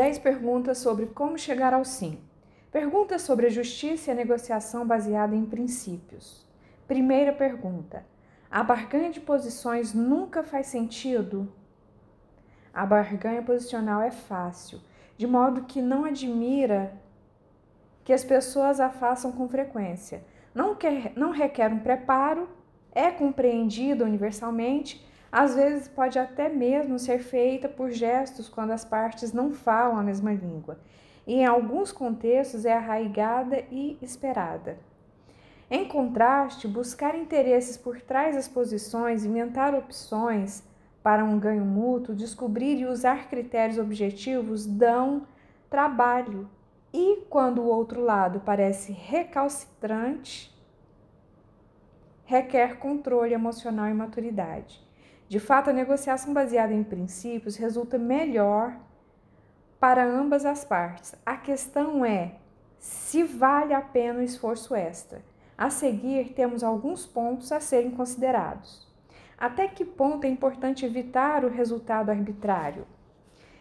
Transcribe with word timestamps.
10 0.00 0.18
perguntas 0.20 0.78
sobre 0.78 1.04
como 1.04 1.36
chegar 1.36 1.74
ao 1.74 1.84
sim. 1.84 2.18
Perguntas 2.72 3.20
sobre 3.20 3.48
a 3.48 3.50
justiça 3.50 4.08
e 4.08 4.12
a 4.12 4.16
negociação 4.16 4.86
baseada 4.86 5.36
em 5.36 5.44
princípios. 5.44 6.42
Primeira 6.88 7.34
pergunta: 7.34 8.06
a 8.50 8.62
barganha 8.62 9.10
de 9.10 9.20
posições 9.20 9.92
nunca 9.92 10.42
faz 10.42 10.68
sentido? 10.68 11.52
A 12.72 12.86
barganha 12.86 13.42
posicional 13.42 14.00
é 14.00 14.10
fácil, 14.10 14.80
de 15.18 15.26
modo 15.26 15.64
que 15.64 15.82
não 15.82 16.06
admira 16.06 16.98
que 18.02 18.14
as 18.14 18.24
pessoas 18.24 18.80
a 18.80 18.88
façam 18.88 19.30
com 19.30 19.46
frequência. 19.50 20.24
Não, 20.54 20.74
quer, 20.74 21.12
não 21.14 21.30
requer 21.30 21.70
um 21.70 21.78
preparo, 21.78 22.48
é 22.90 23.10
compreendida 23.10 24.02
universalmente, 24.06 25.06
às 25.30 25.54
vezes 25.54 25.88
pode 25.88 26.18
até 26.18 26.48
mesmo 26.48 26.98
ser 26.98 27.20
feita 27.20 27.68
por 27.68 27.90
gestos 27.90 28.48
quando 28.48 28.72
as 28.72 28.84
partes 28.84 29.32
não 29.32 29.52
falam 29.52 29.96
a 29.96 30.02
mesma 30.02 30.32
língua, 30.32 30.78
e 31.26 31.34
em 31.34 31.46
alguns 31.46 31.92
contextos 31.92 32.64
é 32.64 32.72
arraigada 32.72 33.64
e 33.70 33.96
esperada. 34.02 34.78
Em 35.70 35.86
contraste, 35.86 36.66
buscar 36.66 37.14
interesses 37.14 37.76
por 37.76 38.00
trás 38.00 38.34
das 38.34 38.48
posições, 38.48 39.24
inventar 39.24 39.72
opções 39.72 40.64
para 41.00 41.24
um 41.24 41.38
ganho 41.38 41.64
mútuo, 41.64 42.14
descobrir 42.14 42.80
e 42.80 42.86
usar 42.86 43.28
critérios 43.28 43.78
objetivos 43.78 44.66
dão 44.66 45.26
trabalho. 45.70 46.48
E 46.92 47.24
quando 47.30 47.62
o 47.62 47.68
outro 47.68 48.02
lado 48.02 48.40
parece 48.40 48.90
recalcitrante, 48.90 50.52
requer 52.24 52.78
controle 52.78 53.32
emocional 53.32 53.88
e 53.88 53.94
maturidade. 53.94 54.89
De 55.30 55.38
fato, 55.38 55.70
a 55.70 55.72
negociação 55.72 56.34
baseada 56.34 56.74
em 56.74 56.82
princípios 56.82 57.54
resulta 57.54 57.96
melhor 57.96 58.76
para 59.78 60.04
ambas 60.04 60.44
as 60.44 60.64
partes. 60.64 61.14
A 61.24 61.36
questão 61.36 62.04
é 62.04 62.34
se 62.80 63.22
vale 63.22 63.72
a 63.72 63.80
pena 63.80 64.18
o 64.18 64.22
esforço 64.24 64.74
extra. 64.74 65.22
A 65.56 65.70
seguir, 65.70 66.32
temos 66.34 66.64
alguns 66.64 67.06
pontos 67.06 67.52
a 67.52 67.60
serem 67.60 67.92
considerados. 67.92 68.92
Até 69.38 69.68
que 69.68 69.84
ponto 69.84 70.24
é 70.24 70.28
importante 70.28 70.84
evitar 70.84 71.44
o 71.44 71.48
resultado 71.48 72.10
arbitrário? 72.10 72.84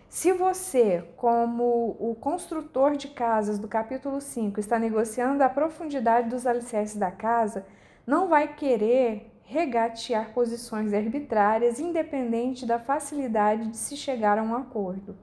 Se 0.09 0.33
você, 0.33 1.08
como 1.16 1.95
o 2.00 2.17
construtor 2.20 2.98
de 2.98 3.09
casas 3.09 3.59
do 3.59 3.67
capítulo 3.67 4.20
5, 4.20 4.59
está 4.59 4.80
negociando 4.80 5.44
a 5.44 5.50
profundidade 5.50 6.30
dos 6.30 6.48
alicerces 6.48 6.98
da 6.98 7.11
casa, 7.11 7.64
não 8.08 8.28
vai 8.28 8.56
querer 8.56 9.39
regatear 9.50 10.31
posições 10.31 10.94
arbitrárias, 10.94 11.80
independente 11.80 12.67
da 12.67 12.78
facilidade 12.78 13.67
de 13.69 13.78
se 13.78 13.97
chegar 13.97 14.38
a 14.38 14.44
um 14.44 14.55
acordo. 14.55 15.17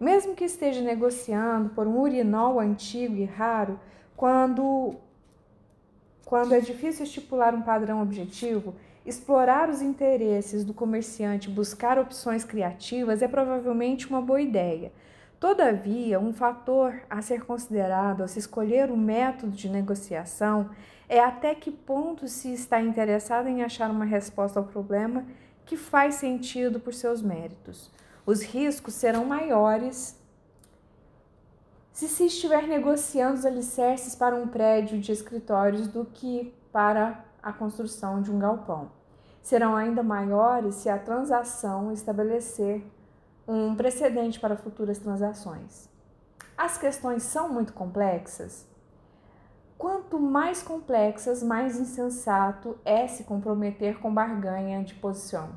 Mesmo 0.00 0.34
que 0.34 0.44
esteja 0.44 0.80
negociando 0.80 1.68
por 1.70 1.86
um 1.86 2.00
urinol 2.00 2.58
antigo 2.58 3.16
e 3.16 3.26
raro, 3.26 3.78
quando 4.16 4.94
quando 6.24 6.54
é 6.54 6.60
difícil 6.60 7.04
estipular 7.04 7.54
um 7.54 7.62
padrão 7.62 8.02
objetivo, 8.02 8.74
explorar 9.04 9.68
os 9.68 9.80
interesses 9.82 10.64
do 10.64 10.74
comerciante, 10.74 11.50
buscar 11.50 11.98
opções 11.98 12.44
criativas 12.44 13.22
é 13.22 13.28
provavelmente 13.28 14.08
uma 14.08 14.20
boa 14.20 14.40
ideia. 14.40 14.92
Todavia, 15.38 16.18
um 16.18 16.32
fator 16.32 17.02
a 17.08 17.22
ser 17.22 17.44
considerado 17.44 18.22
ao 18.22 18.28
se 18.28 18.38
escolher 18.38 18.90
o 18.90 18.96
método 18.96 19.52
de 19.52 19.68
negociação 19.68 20.70
é 21.08 21.20
até 21.20 21.54
que 21.54 21.70
ponto 21.70 22.28
se 22.28 22.52
está 22.52 22.80
interessado 22.80 23.48
em 23.48 23.62
achar 23.62 23.90
uma 23.90 24.04
resposta 24.04 24.58
ao 24.58 24.66
problema 24.66 25.24
que 25.64 25.76
faz 25.76 26.16
sentido 26.16 26.78
por 26.78 26.92
seus 26.92 27.22
méritos. 27.22 27.90
Os 28.26 28.42
riscos 28.42 28.94
serão 28.94 29.24
maiores 29.24 30.18
se 31.92 32.06
se 32.06 32.26
estiver 32.26 32.68
negociando 32.68 33.38
os 33.38 33.44
alicerces 33.44 34.14
para 34.14 34.36
um 34.36 34.46
prédio 34.46 35.00
de 35.00 35.10
escritórios 35.10 35.88
do 35.88 36.04
que 36.04 36.54
para 36.70 37.24
a 37.42 37.52
construção 37.52 38.22
de 38.22 38.30
um 38.30 38.38
galpão. 38.38 38.90
Serão 39.42 39.74
ainda 39.74 40.02
maiores 40.02 40.76
se 40.76 40.88
a 40.88 40.98
transação 40.98 41.90
estabelecer 41.90 42.84
um 43.48 43.74
precedente 43.74 44.38
para 44.38 44.56
futuras 44.56 44.98
transações. 44.98 45.88
As 46.56 46.76
questões 46.76 47.22
são 47.22 47.52
muito 47.52 47.72
complexas. 47.72 48.66
Quanto 49.78 50.18
mais 50.18 50.60
complexas, 50.60 51.40
mais 51.40 51.78
insensato 51.78 52.76
é 52.84 53.06
se 53.06 53.22
comprometer 53.22 54.00
com 54.00 54.12
barganha 54.12 54.82
de 54.82 54.92
posição. 54.94 55.50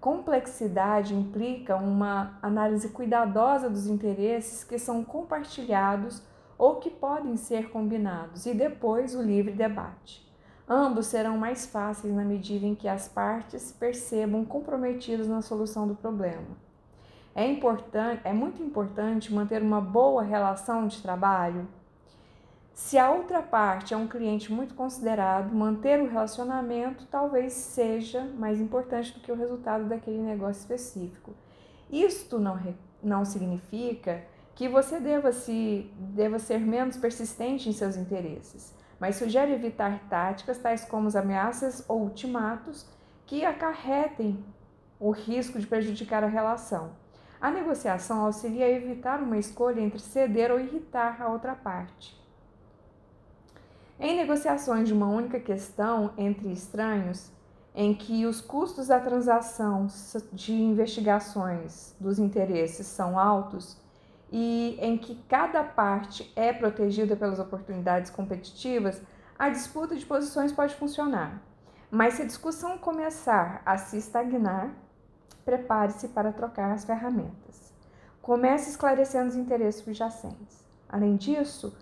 Complexidade 0.00 1.16
implica 1.16 1.74
uma 1.74 2.38
análise 2.40 2.90
cuidadosa 2.90 3.68
dos 3.68 3.88
interesses 3.88 4.62
que 4.62 4.78
são 4.78 5.02
compartilhados 5.02 6.22
ou 6.56 6.76
que 6.76 6.88
podem 6.88 7.36
ser 7.36 7.70
combinados, 7.70 8.46
e 8.46 8.54
depois 8.54 9.16
o 9.16 9.22
livre 9.22 9.52
debate. 9.52 10.24
Ambos 10.68 11.06
serão 11.06 11.36
mais 11.36 11.66
fáceis 11.66 12.14
na 12.14 12.22
medida 12.22 12.64
em 12.64 12.76
que 12.76 12.86
as 12.86 13.08
partes 13.08 13.72
percebam 13.72 14.44
comprometidas 14.44 15.26
na 15.26 15.42
solução 15.42 15.88
do 15.88 15.96
problema. 15.96 16.56
É, 17.34 17.44
importante, 17.50 18.20
é 18.22 18.32
muito 18.32 18.62
importante 18.62 19.34
manter 19.34 19.60
uma 19.60 19.80
boa 19.80 20.22
relação 20.22 20.86
de 20.86 21.02
trabalho 21.02 21.66
se 22.74 22.98
a 22.98 23.08
outra 23.08 23.40
parte 23.40 23.94
é 23.94 23.96
um 23.96 24.08
cliente 24.08 24.52
muito 24.52 24.74
considerado, 24.74 25.54
manter 25.54 26.02
o 26.02 26.08
relacionamento 26.08 27.06
talvez 27.06 27.52
seja 27.52 28.24
mais 28.36 28.60
importante 28.60 29.14
do 29.14 29.20
que 29.20 29.30
o 29.30 29.36
resultado 29.36 29.84
daquele 29.84 30.18
negócio 30.18 30.58
específico. 30.58 31.32
Isto 31.88 32.40
não, 32.40 32.58
não 33.00 33.24
significa 33.24 34.24
que 34.56 34.68
você 34.68 34.98
deva, 34.98 35.30
se, 35.30 35.88
deva 35.96 36.40
ser 36.40 36.58
menos 36.58 36.96
persistente 36.96 37.68
em 37.68 37.72
seus 37.72 37.96
interesses, 37.96 38.74
mas 38.98 39.16
sugere 39.16 39.52
evitar 39.52 40.08
táticas 40.08 40.58
tais 40.58 40.84
como 40.84 41.06
as 41.06 41.14
ameaças 41.14 41.84
ou 41.86 42.00
ultimatos 42.00 42.84
que 43.24 43.44
acarretem 43.44 44.44
o 44.98 45.12
risco 45.12 45.60
de 45.60 45.66
prejudicar 45.66 46.24
a 46.24 46.28
relação. 46.28 46.90
A 47.40 47.52
negociação 47.52 48.24
auxilia 48.24 48.66
a 48.66 48.70
evitar 48.70 49.22
uma 49.22 49.38
escolha 49.38 49.80
entre 49.80 50.00
ceder 50.00 50.50
ou 50.50 50.58
irritar 50.58 51.22
a 51.22 51.28
outra 51.28 51.54
parte. 51.54 52.23
Em 53.98 54.16
negociações 54.16 54.88
de 54.88 54.92
uma 54.92 55.06
única 55.06 55.38
questão 55.38 56.12
entre 56.18 56.52
estranhos, 56.52 57.30
em 57.74 57.94
que 57.94 58.26
os 58.26 58.40
custos 58.40 58.88
da 58.88 59.00
transação 59.00 59.86
de 60.32 60.52
investigações 60.52 61.94
dos 61.98 62.18
interesses 62.18 62.86
são 62.86 63.18
altos 63.18 63.76
e 64.32 64.76
em 64.80 64.98
que 64.98 65.14
cada 65.28 65.62
parte 65.62 66.32
é 66.34 66.52
protegida 66.52 67.16
pelas 67.16 67.38
oportunidades 67.38 68.10
competitivas, 68.10 69.00
a 69.38 69.48
disputa 69.48 69.94
de 69.94 70.04
posições 70.04 70.52
pode 70.52 70.74
funcionar. 70.74 71.40
Mas 71.90 72.14
se 72.14 72.22
a 72.22 72.26
discussão 72.26 72.76
começar 72.76 73.62
a 73.64 73.76
se 73.76 73.96
estagnar, 73.96 74.70
prepare-se 75.44 76.08
para 76.08 76.32
trocar 76.32 76.72
as 76.72 76.84
ferramentas. 76.84 77.72
Comece 78.20 78.70
esclarecendo 78.70 79.28
os 79.28 79.36
interesses 79.36 79.82
subjacentes. 79.82 80.64
Além 80.88 81.14
disso, 81.14 81.76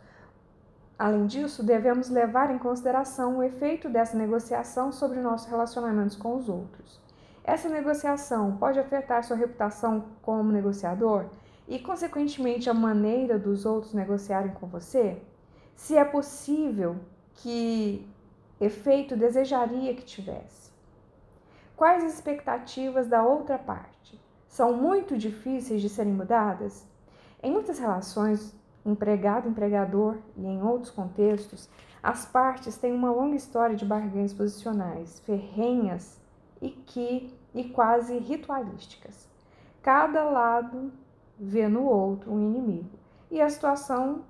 Além 1.03 1.27
disso, 1.27 1.65
devemos 1.65 2.09
levar 2.09 2.55
em 2.55 2.59
consideração 2.59 3.39
o 3.39 3.43
efeito 3.43 3.89
dessa 3.89 4.17
negociação 4.17 4.93
sobre 4.93 5.19
nossos 5.19 5.49
relacionamentos 5.49 6.15
com 6.15 6.37
os 6.37 6.49
outros. 6.49 7.01
Essa 7.43 7.69
negociação 7.69 8.57
pode 8.57 8.79
afetar 8.79 9.25
sua 9.25 9.37
reputação 9.37 10.05
como 10.23 10.53
negociador 10.53 11.25
e, 11.67 11.81
consequentemente, 11.81 12.71
a 12.71 12.73
maneira 12.73 13.37
dos 13.37 13.67
outros 13.67 13.93
negociarem 13.93 14.53
com 14.53 14.69
você? 14.69 15.21
Se 15.75 15.97
é 15.97 16.05
possível, 16.05 16.95
que 17.35 18.09
efeito 18.61 19.17
desejaria 19.17 19.97
que 19.97 20.05
tivesse? 20.05 20.71
Quais 21.75 22.05
as 22.05 22.15
expectativas 22.15 23.09
da 23.09 23.25
outra 23.25 23.59
parte? 23.59 24.21
São 24.47 24.77
muito 24.77 25.19
difíceis 25.19 25.83
de 25.83 25.89
serem 25.89 26.13
mudadas? 26.13 26.87
Em 27.43 27.51
muitas 27.51 27.81
relações, 27.81 28.55
empregado, 28.85 29.49
empregador 29.49 30.19
e 30.37 30.45
em 30.45 30.63
outros 30.63 30.91
contextos, 30.91 31.69
as 32.03 32.27
partes 32.27 32.77
têm 32.77 32.93
uma 32.93 33.11
longa 33.11 33.37
história 33.37 33.77
de 33.77 33.85
barganhas 33.85 34.33
posicionais, 34.33 35.21
ferrenhas 35.21 36.21
e 36.61 36.71
que 36.71 37.33
e 37.55 37.65
quase 37.65 38.19
ritualísticas. 38.19 39.29
Cada 39.83 40.25
lado 40.25 40.93
vê 41.39 41.69
no 41.69 41.85
outro 41.85 42.33
um 42.33 42.41
inimigo 42.41 42.99
e 43.31 43.41
a 43.41 43.49
situação 43.49 44.25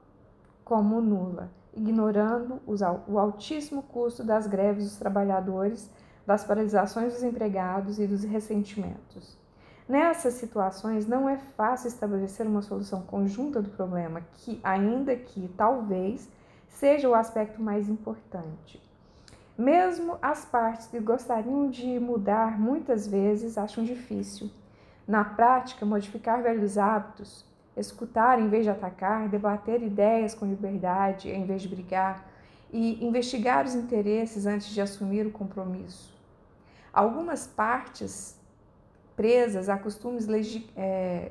como 0.65 1.01
nula, 1.01 1.51
ignorando 1.75 2.61
o 3.09 3.19
altíssimo 3.19 3.83
custo 3.83 4.25
das 4.25 4.47
greves 4.47 4.85
dos 4.85 4.97
trabalhadores, 4.97 5.91
das 6.27 6.45
paralisações 6.45 7.15
dos 7.15 7.23
empregados 7.23 7.99
e 7.99 8.07
dos 8.07 8.23
ressentimentos. 8.23 9.39
Nessas 9.89 10.35
situações, 10.35 11.07
não 11.07 11.29
é 11.29 11.37
fácil 11.37 11.89
estabelecer 11.89 12.47
uma 12.47 12.63
solução 12.63 13.03
conjunta 13.03 13.61
do 13.61 13.71
problema, 13.71 14.23
que, 14.35 14.61
ainda 14.63 15.15
que 15.17 15.49
talvez 15.57 16.29
seja 16.69 17.09
o 17.09 17.15
aspecto 17.15 17.61
mais 17.61 17.89
importante. 17.89 18.81
Mesmo 19.59 20.17
as 20.23 20.45
partes 20.45 20.87
que 20.87 20.99
gostariam 20.99 21.69
de 21.69 22.01
mudar 22.01 22.59
muitas 22.59 23.07
vezes 23.07 23.59
acham 23.59 23.85
difícil. 23.85 24.51
Na 25.07 25.25
prática, 25.25 25.85
modificar 25.85 26.43
velhos 26.43 26.79
hábitos 26.79 27.45
escutar 27.77 28.39
em 28.39 28.49
vez 28.49 28.65
de 28.65 28.71
atacar, 28.71 29.29
debater 29.29 29.83
ideias 29.83 30.35
com 30.35 30.47
liberdade 30.47 31.31
em 31.31 31.45
vez 31.45 31.63
de 31.63 31.69
brigar 31.69 32.29
e 32.71 33.05
investigar 33.05 33.65
os 33.65 33.75
interesses 33.75 34.47
antes 34.47 34.69
de 34.69 34.81
assumir 34.81 35.27
o 35.27 35.31
compromisso. 35.31 36.13
Algumas 36.93 37.47
partes 37.47 38.39
presas 39.23 39.69
a 39.69 39.79
costumes 39.79 40.27
é, 40.77 41.31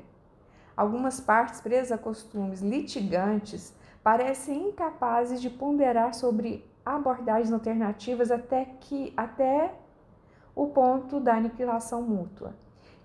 algumas 0.74 1.20
partes 1.20 1.60
presas 1.60 1.92
a 1.92 1.98
costumes 1.98 2.62
litigantes 2.62 3.74
parecem 4.02 4.68
incapazes 4.68 5.42
de 5.42 5.50
ponderar 5.50 6.14
sobre 6.14 6.64
abordagens 6.86 7.52
alternativas 7.52 8.30
até 8.30 8.64
que 8.80 9.12
até 9.14 9.74
o 10.54 10.68
ponto 10.68 11.20
da 11.20 11.34
aniquilação 11.34 12.00
mútua, 12.00 12.54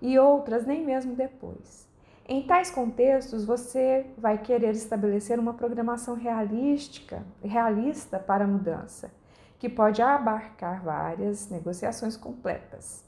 e 0.00 0.18
outras 0.18 0.64
nem 0.66 0.82
mesmo 0.82 1.14
depois. 1.14 1.86
Em 2.26 2.42
tais 2.46 2.70
contextos, 2.70 3.44
você 3.44 4.06
vai 4.16 4.38
querer 4.38 4.72
estabelecer 4.72 5.38
uma 5.38 5.52
programação 5.52 6.14
realística, 6.14 7.22
realista 7.44 8.18
para 8.18 8.44
a 8.44 8.48
mudança, 8.48 9.10
que 9.58 9.68
pode 9.68 10.00
abarcar 10.00 10.82
várias 10.82 11.50
negociações 11.50 12.16
completas. 12.16 13.07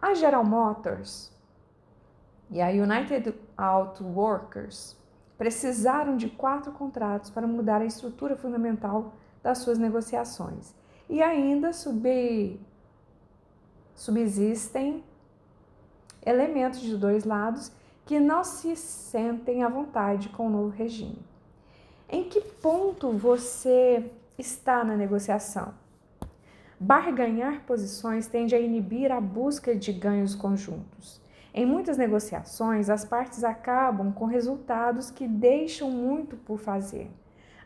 A 0.00 0.14
General 0.14 0.44
Motors 0.44 1.32
e 2.50 2.60
a 2.60 2.68
United 2.68 3.34
Auto 3.56 4.04
Workers 4.04 4.96
precisaram 5.36 6.16
de 6.16 6.28
quatro 6.28 6.70
contratos 6.72 7.30
para 7.30 7.46
mudar 7.46 7.80
a 7.80 7.84
estrutura 7.84 8.36
fundamental 8.36 9.12
das 9.42 9.58
suas 9.58 9.78
negociações. 9.78 10.72
E 11.08 11.20
ainda 11.20 11.72
sub, 11.72 12.60
subsistem 13.94 15.02
elementos 16.24 16.80
de 16.80 16.96
dois 16.96 17.24
lados 17.24 17.72
que 18.06 18.20
não 18.20 18.44
se 18.44 18.76
sentem 18.76 19.62
à 19.62 19.68
vontade 19.68 20.28
com 20.28 20.46
o 20.46 20.50
novo 20.50 20.68
regime. 20.68 21.18
Em 22.08 22.24
que 22.24 22.40
ponto 22.40 23.12
você 23.12 24.10
está 24.38 24.84
na 24.84 24.96
negociação? 24.96 25.74
Barganhar 26.80 27.64
posições 27.66 28.28
tende 28.28 28.54
a 28.54 28.60
inibir 28.60 29.10
a 29.10 29.20
busca 29.20 29.74
de 29.74 29.92
ganhos 29.92 30.36
conjuntos. 30.36 31.20
Em 31.52 31.66
muitas 31.66 31.96
negociações, 31.96 32.88
as 32.88 33.04
partes 33.04 33.42
acabam 33.42 34.12
com 34.12 34.26
resultados 34.26 35.10
que 35.10 35.26
deixam 35.26 35.90
muito 35.90 36.36
por 36.36 36.60
fazer. 36.60 37.10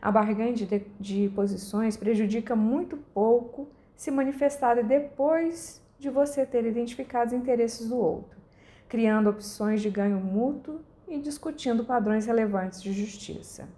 A 0.01 0.11
barganha 0.11 0.53
de, 0.53 0.65
de 0.99 1.29
posições 1.35 1.95
prejudica 1.95 2.55
muito 2.55 2.97
pouco 3.13 3.69
se 3.95 4.09
manifestada 4.09 4.81
depois 4.81 5.79
de 5.99 6.09
você 6.09 6.43
ter 6.43 6.65
identificado 6.65 7.27
os 7.27 7.33
interesses 7.33 7.87
do 7.87 7.97
outro, 7.97 8.39
criando 8.89 9.29
opções 9.29 9.79
de 9.79 9.91
ganho 9.91 10.19
mútuo 10.19 10.81
e 11.07 11.19
discutindo 11.19 11.85
padrões 11.85 12.25
relevantes 12.25 12.81
de 12.81 12.91
justiça. 12.91 13.69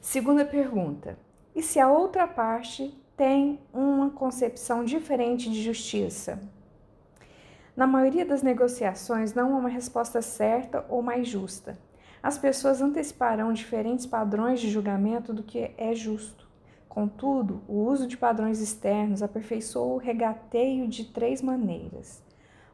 Segunda 0.00 0.46
pergunta: 0.46 1.25
e 1.56 1.62
se 1.62 1.80
a 1.80 1.90
outra 1.90 2.28
parte 2.28 2.94
tem 3.16 3.58
uma 3.72 4.10
concepção 4.10 4.84
diferente 4.84 5.50
de 5.50 5.62
justiça? 5.62 6.38
Na 7.74 7.86
maioria 7.86 8.26
das 8.26 8.42
negociações, 8.42 9.32
não 9.32 9.54
há 9.54 9.58
uma 9.58 9.70
resposta 9.70 10.20
certa 10.20 10.84
ou 10.86 11.00
mais 11.00 11.26
justa. 11.26 11.78
As 12.22 12.36
pessoas 12.36 12.82
anteciparão 12.82 13.54
diferentes 13.54 14.04
padrões 14.04 14.60
de 14.60 14.68
julgamento 14.68 15.32
do 15.32 15.42
que 15.42 15.70
é 15.78 15.94
justo. 15.94 16.46
Contudo, 16.90 17.62
o 17.66 17.86
uso 17.86 18.06
de 18.06 18.18
padrões 18.18 18.60
externos 18.60 19.22
aperfeiçoou 19.22 19.94
o 19.94 19.98
regateio 19.98 20.86
de 20.86 21.06
três 21.06 21.40
maneiras. 21.40 22.22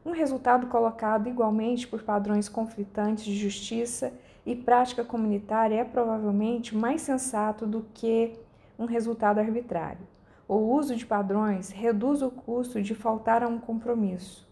Um 0.05 0.11
resultado 0.11 0.67
colocado 0.67 1.29
igualmente 1.29 1.87
por 1.87 2.03
padrões 2.03 2.49
conflitantes 2.49 3.23
de 3.23 3.37
justiça 3.37 4.11
e 4.45 4.53
prática 4.53 5.05
comunitária 5.05 5.75
é 5.75 5.85
provavelmente 5.85 6.75
mais 6.75 7.01
sensato 7.01 7.65
do 7.65 7.85
que 7.93 8.42
um 8.83 8.85
resultado 8.85 9.39
arbitrário. 9.39 10.05
O 10.47 10.55
uso 10.55 10.95
de 10.95 11.05
padrões 11.05 11.71
reduz 11.71 12.21
o 12.21 12.29
custo 12.29 12.81
de 12.81 12.93
faltar 12.93 13.41
a 13.41 13.47
um 13.47 13.57
compromisso. 13.57 14.47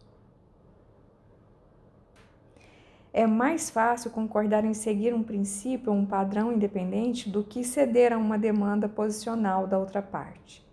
É 3.13 3.27
mais 3.27 3.69
fácil 3.69 4.09
concordar 4.09 4.63
em 4.63 4.73
seguir 4.73 5.13
um 5.13 5.21
princípio 5.21 5.91
ou 5.91 5.97
um 5.97 6.05
padrão 6.05 6.53
independente 6.53 7.29
do 7.29 7.43
que 7.43 7.61
ceder 7.61 8.13
a 8.13 8.17
uma 8.17 8.37
demanda 8.37 8.87
posicional 8.87 9.67
da 9.67 9.77
outra 9.77 10.01
parte. 10.01 10.65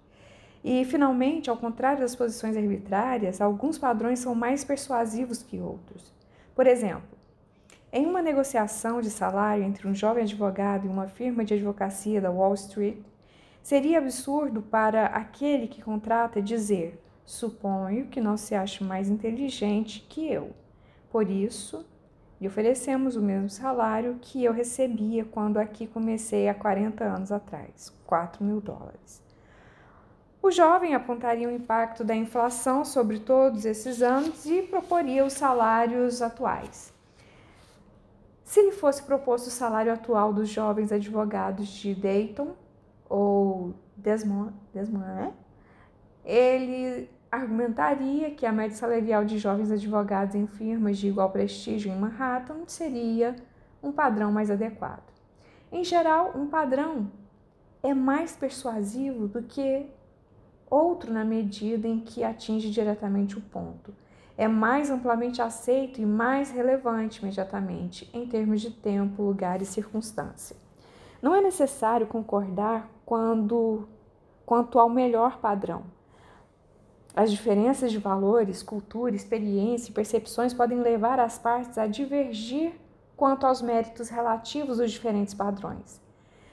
E, 0.63 0.85
finalmente, 0.85 1.51
ao 1.51 1.57
contrário 1.57 2.01
das 2.01 2.15
posições 2.15 2.57
arbitrárias, 2.57 3.41
alguns 3.41 3.77
padrões 3.77 4.21
são 4.21 4.37
mais 4.37 4.63
persuasivos 4.63 5.43
que 5.43 5.59
outros. 5.59 6.13
Por 6.55 6.67
exemplo, 6.67 7.19
em 7.93 8.07
uma 8.07 8.23
negociação 8.23 9.01
de 9.01 9.11
salário 9.11 9.65
entre 9.65 9.89
um 9.89 9.95
jovem 9.95 10.23
advogado 10.23 10.87
e 10.87 10.89
uma 10.89 11.09
firma 11.09 11.45
de 11.45 11.55
advocacia 11.55 12.21
da 12.21 12.31
Wall 12.31 12.55
Street, 12.55 12.99
seria 13.69 13.99
absurdo 13.99 14.63
para 14.63 15.09
aquele 15.09 15.69
que 15.69 15.83
contrata 15.83 16.41
dizer: 16.41 17.05
suponho 17.27 18.07
que 18.07 18.19
não 18.19 18.35
se 18.35 18.55
ache 18.55 18.83
mais 18.83 19.11
inteligente 19.11 20.07
que 20.09 20.27
eu. 20.27 20.53
Por 21.11 21.29
isso, 21.29 21.85
lhe 22.41 22.49
oferecemos 22.49 23.15
o 23.15 23.21
mesmo 23.21 23.51
salário 23.51 24.17
que 24.23 24.43
eu 24.43 24.55
recebia 24.55 25.23
quando 25.23 25.59
aqui 25.59 25.87
comecei 25.87 26.49
há 26.49 26.55
40 26.55 27.05
anos 27.05 27.31
atrás, 27.31 27.93
4 28.07 28.43
mil 28.43 28.59
dólares. 28.59 29.23
O 30.41 30.51
jovem 30.51 30.95
apontaria 30.95 31.47
o 31.47 31.53
impacto 31.53 32.03
da 32.03 32.17
inflação 32.17 32.87
sobre 32.87 33.19
todos 33.19 33.67
esses 33.67 34.01
anos 34.01 34.47
e 34.47 34.63
proporia 34.63 35.27
os 35.27 35.35
salários 35.35 36.23
atuais. 36.23 36.91
Se 38.45 38.63
lhe 38.63 38.73
fosse 38.73 39.03
proposto 39.03 39.49
o 39.49 39.51
salário 39.51 39.93
atual 39.93 40.33
dos 40.33 40.49
jovens 40.49 40.91
advogados 40.91 41.69
de 41.69 41.95
Dayton 41.95 42.57
ou 43.09 43.75
Desmond, 43.97 44.53
Desmond 44.73 45.07
né? 45.07 45.33
ele 46.25 47.09
argumentaria 47.31 48.31
que 48.31 48.47
a 48.47 48.53
média 48.53 48.77
salarial 48.77 49.25
de 49.25 49.39
jovens 49.39 49.71
advogados 49.71 50.35
em 50.35 50.47
firmas 50.47 50.99
de 50.99 51.09
igual 51.09 51.31
prestígio 51.31 51.93
em 51.93 51.99
Manhattan 51.99 52.61
seria 52.67 53.37
um 53.83 53.93
padrão 53.93 54.33
mais 54.33 54.51
adequado. 54.51 55.13
Em 55.71 55.85
geral, 55.85 56.33
um 56.35 56.47
padrão 56.47 57.11
é 57.83 57.93
mais 57.93 58.35
persuasivo 58.35 59.29
do 59.29 59.43
que 59.43 59.87
outro 60.71 61.13
na 61.13 61.25
medida 61.25 61.87
em 61.87 62.01
que 62.01 62.25
atinge 62.25 62.71
diretamente 62.71 63.37
o 63.37 63.41
ponto. 63.41 63.93
É 64.37 64.47
mais 64.47 64.91
amplamente 64.91 65.43
aceito 65.43 66.01
e 66.01 66.07
mais 66.07 66.51
relevante 66.51 67.21
imediatamente 67.21 68.09
em 68.13 68.27
termos 68.27 68.61
de 68.61 68.71
tempo, 68.71 69.23
lugar 69.23 69.61
e 69.61 69.65
circunstância. 69.65 70.57
Não 71.21 71.35
é 71.35 71.41
necessário 71.41 72.07
concordar 72.07 72.89
quando, 73.09 73.89
quanto 74.45 74.79
ao 74.79 74.91
melhor 74.91 75.39
padrão 75.39 75.83
as 77.17 77.33
diferenças 77.33 77.91
de 77.91 77.97
valores, 77.97 78.63
cultura, 78.63 79.17
experiência 79.17 79.91
e 79.91 79.95
percepções 79.95 80.53
podem 80.53 80.83
levar 80.83 81.19
as 81.19 81.39
partes 81.39 81.79
a 81.79 81.87
divergir 81.87 82.75
quanto 83.17 83.47
aos 83.47 83.63
méritos 83.63 84.11
relativos 84.11 84.77
dos 84.77 84.93
diferentes 84.93 85.33
padrões. 85.33 86.03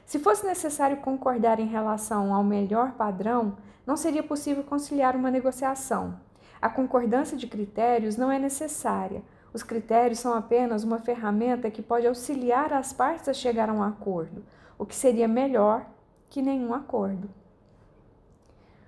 Se 0.05 0.17
fosse 0.17 0.45
necessário 0.45 0.97
concordar 1.01 1.59
em 1.59 1.67
relação 1.67 2.33
ao 2.33 2.41
melhor 2.41 2.93
padrão, 2.93 3.57
não 3.85 3.97
seria 3.97 4.23
possível 4.23 4.63
conciliar 4.63 5.13
uma 5.13 5.29
negociação. 5.29 6.17
A 6.61 6.69
concordância 6.69 7.35
de 7.35 7.47
critérios 7.47 8.15
não 8.15 8.31
é 8.31 8.39
necessária. 8.39 9.21
Os 9.53 9.61
critérios 9.61 10.19
são 10.19 10.33
apenas 10.33 10.85
uma 10.85 10.99
ferramenta 10.99 11.69
que 11.69 11.81
pode 11.81 12.07
auxiliar 12.07 12.71
as 12.71 12.93
partes 12.93 13.27
a 13.27 13.33
chegar 13.33 13.69
a 13.69 13.73
um 13.73 13.83
acordo, 13.83 14.43
o 14.79 14.85
que 14.85 14.95
seria 14.95 15.27
melhor 15.27 15.85
que 16.29 16.41
nenhum 16.41 16.73
acordo. 16.73 17.29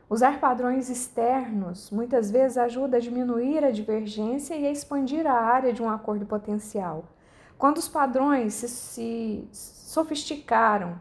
Usar 0.10 0.40
padrões 0.40 0.90
externos 0.90 1.92
muitas 1.92 2.32
vezes 2.32 2.58
ajuda 2.58 2.98
a 2.98 3.00
diminuir 3.00 3.64
a 3.66 3.72
divergência 3.72 4.56
e 4.56 4.66
a 4.66 4.72
expandir 4.72 5.28
a 5.28 5.34
área 5.34 5.74
de 5.74 5.84
um 5.84 5.90
acordo 5.90 6.26
potencial. 6.26 7.04
Quando 7.58 7.78
os 7.78 7.90
padrões 7.90 8.54
se, 8.54 8.70
se 8.70 9.48
sofisticaram 9.52 11.00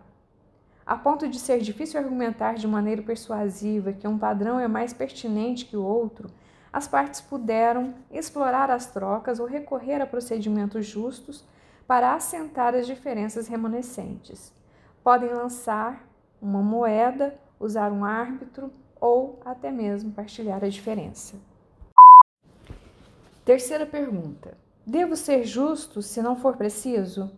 a 0.84 0.96
ponto 0.96 1.28
de 1.28 1.38
ser 1.38 1.60
difícil 1.60 2.00
argumentar 2.00 2.54
de 2.54 2.66
maneira 2.66 3.02
persuasiva 3.02 3.92
que 3.92 4.06
um 4.06 4.18
padrão 4.18 4.58
é 4.58 4.68
mais 4.68 4.92
pertinente 4.92 5.66
que 5.66 5.76
o 5.76 5.84
outro, 5.84 6.30
as 6.72 6.86
partes 6.86 7.20
puderam 7.20 7.94
explorar 8.10 8.70
as 8.70 8.86
trocas 8.86 9.40
ou 9.40 9.46
recorrer 9.46 10.00
a 10.00 10.06
procedimentos 10.06 10.86
justos 10.86 11.44
para 11.86 12.14
assentar 12.14 12.74
as 12.74 12.86
diferenças 12.86 13.48
remanescentes. 13.48 14.52
Podem 15.02 15.32
lançar 15.32 16.05
uma 16.40 16.62
moeda, 16.62 17.38
usar 17.58 17.92
um 17.92 18.04
árbitro 18.04 18.72
ou 19.00 19.40
até 19.44 19.70
mesmo 19.70 20.12
partilhar 20.12 20.62
a 20.64 20.68
diferença. 20.68 21.36
Terceira 23.44 23.86
pergunta: 23.86 24.56
Devo 24.86 25.16
ser 25.16 25.44
justo 25.44 26.02
se 26.02 26.22
não 26.22 26.36
for 26.36 26.56
preciso? 26.56 27.30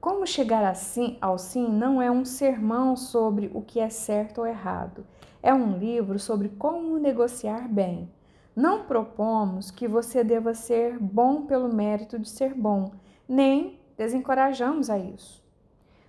Como 0.00 0.26
chegar 0.26 0.64
assim 0.64 1.18
ao 1.20 1.36
sim 1.36 1.68
não 1.68 2.00
é 2.00 2.10
um 2.10 2.24
sermão 2.24 2.96
sobre 2.96 3.50
o 3.52 3.60
que 3.60 3.80
é 3.80 3.88
certo 3.88 4.38
ou 4.38 4.46
errado. 4.46 5.06
É 5.42 5.52
um 5.52 5.76
livro 5.76 6.18
sobre 6.18 6.48
como 6.48 6.98
negociar 6.98 7.68
bem. 7.68 8.10
Não 8.54 8.84
propomos 8.84 9.70
que 9.70 9.86
você 9.86 10.24
deva 10.24 10.54
ser 10.54 10.98
bom 10.98 11.44
pelo 11.44 11.74
mérito 11.74 12.18
de 12.18 12.28
ser 12.28 12.54
bom, 12.54 12.92
nem 13.28 13.78
desencorajamos 13.98 14.88
a 14.88 14.98
isso. 14.98 15.44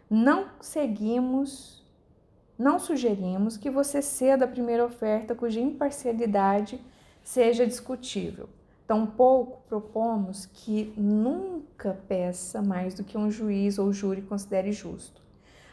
Não 0.09 0.45
seguimos, 0.61 1.76
não 2.57 2.79
sugerimos 2.79 3.55
que 3.55 3.69
você 3.69 4.01
ceda 4.01 4.45
a 4.45 4.47
primeira 4.47 4.83
oferta 4.83 5.35
cuja 5.35 5.59
imparcialidade 5.59 6.79
seja 7.23 7.67
discutível. 7.67 8.49
Tampouco 8.87 9.61
propomos 9.67 10.45
que 10.45 10.93
nunca 10.97 11.99
peça 12.07 12.61
mais 12.61 12.93
do 12.93 13.03
que 13.03 13.17
um 13.17 13.29
juiz 13.29 13.77
ou 13.77 13.91
júri 13.91 14.21
considere 14.21 14.71
justo. 14.71 15.21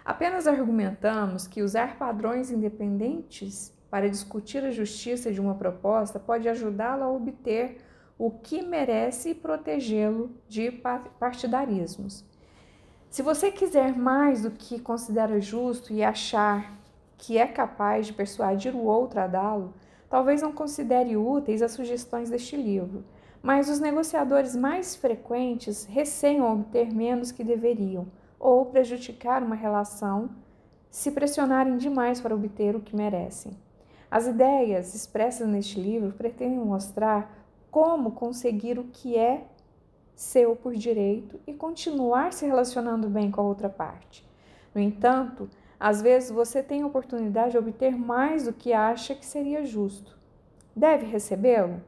Apenas 0.04 0.46
argumentamos 0.46 1.46
que 1.46 1.62
usar 1.62 1.96
padrões 1.96 2.50
independentes 2.50 3.72
para 3.88 4.10
discutir 4.10 4.64
a 4.64 4.70
justiça 4.70 5.32
de 5.32 5.40
uma 5.40 5.54
proposta 5.54 6.18
pode 6.18 6.48
ajudá-lo 6.48 7.04
a 7.04 7.10
obter 7.10 7.78
o 8.18 8.30
que 8.30 8.60
merece 8.60 9.30
e 9.30 9.34
protegê-lo 9.34 10.30
de 10.48 10.70
partidarismos. 11.18 12.24
Se 13.14 13.22
você 13.22 13.52
quiser 13.52 13.96
mais 13.96 14.42
do 14.42 14.50
que 14.50 14.80
considera 14.80 15.40
justo 15.40 15.92
e 15.92 16.02
achar 16.02 16.76
que 17.16 17.38
é 17.38 17.46
capaz 17.46 18.08
de 18.08 18.12
persuadir 18.12 18.74
o 18.74 18.82
outro 18.82 19.20
a 19.20 19.28
dá-lo, 19.28 19.72
talvez 20.10 20.42
não 20.42 20.50
considere 20.50 21.16
úteis 21.16 21.62
as 21.62 21.70
sugestões 21.70 22.28
deste 22.28 22.56
livro, 22.56 23.04
mas 23.40 23.70
os 23.70 23.78
negociadores 23.78 24.56
mais 24.56 24.96
frequentes 24.96 25.84
receiam 25.84 26.52
obter 26.52 26.92
menos 26.92 27.30
que 27.30 27.44
deveriam 27.44 28.08
ou 28.36 28.66
prejudicar 28.66 29.44
uma 29.44 29.54
relação 29.54 30.30
se 30.90 31.12
pressionarem 31.12 31.76
demais 31.76 32.20
para 32.20 32.34
obter 32.34 32.74
o 32.74 32.80
que 32.80 32.96
merecem. 32.96 33.56
As 34.10 34.26
ideias 34.26 34.92
expressas 34.92 35.46
neste 35.46 35.78
livro 35.78 36.10
pretendem 36.10 36.58
mostrar 36.58 37.32
como 37.70 38.10
conseguir 38.10 38.76
o 38.76 38.88
que 38.92 39.16
é 39.16 39.44
seu 40.14 40.54
por 40.54 40.74
direito 40.74 41.40
e 41.46 41.52
continuar 41.52 42.32
se 42.32 42.46
relacionando 42.46 43.08
bem 43.08 43.30
com 43.30 43.40
a 43.40 43.44
outra 43.44 43.68
parte. 43.68 44.26
No 44.74 44.80
entanto, 44.80 45.48
às 45.78 46.00
vezes 46.00 46.30
você 46.30 46.62
tem 46.62 46.82
a 46.82 46.86
oportunidade 46.86 47.52
de 47.52 47.58
obter 47.58 47.96
mais 47.96 48.44
do 48.44 48.52
que 48.52 48.72
acha 48.72 49.14
que 49.14 49.26
seria 49.26 49.64
justo. 49.64 50.18
Deve 50.74 51.06
recebê-lo? 51.06 51.82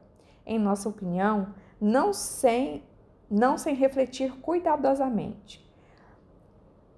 Em 0.45 0.59
nossa 0.59 0.87
opinião, 0.87 1.53
não 1.79 2.13
sem, 2.13 2.83
não 3.29 3.57
sem 3.57 3.75
refletir 3.75 4.31
cuidadosamente. 4.39 5.65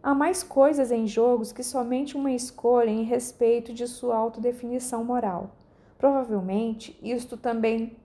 Há 0.01 0.13
mais 0.13 0.43
coisas 0.43 0.91
em 0.91 1.05
jogos 1.05 1.51
que 1.51 1.63
somente 1.63 2.15
uma 2.15 2.31
escolha 2.31 2.89
em 2.89 3.03
respeito 3.03 3.73
de 3.73 3.87
sua 3.87 4.15
autodefinição 4.15 5.03
moral. 5.03 5.55
Provavelmente, 5.97 6.97
isto 7.03 7.35
também 7.35 7.97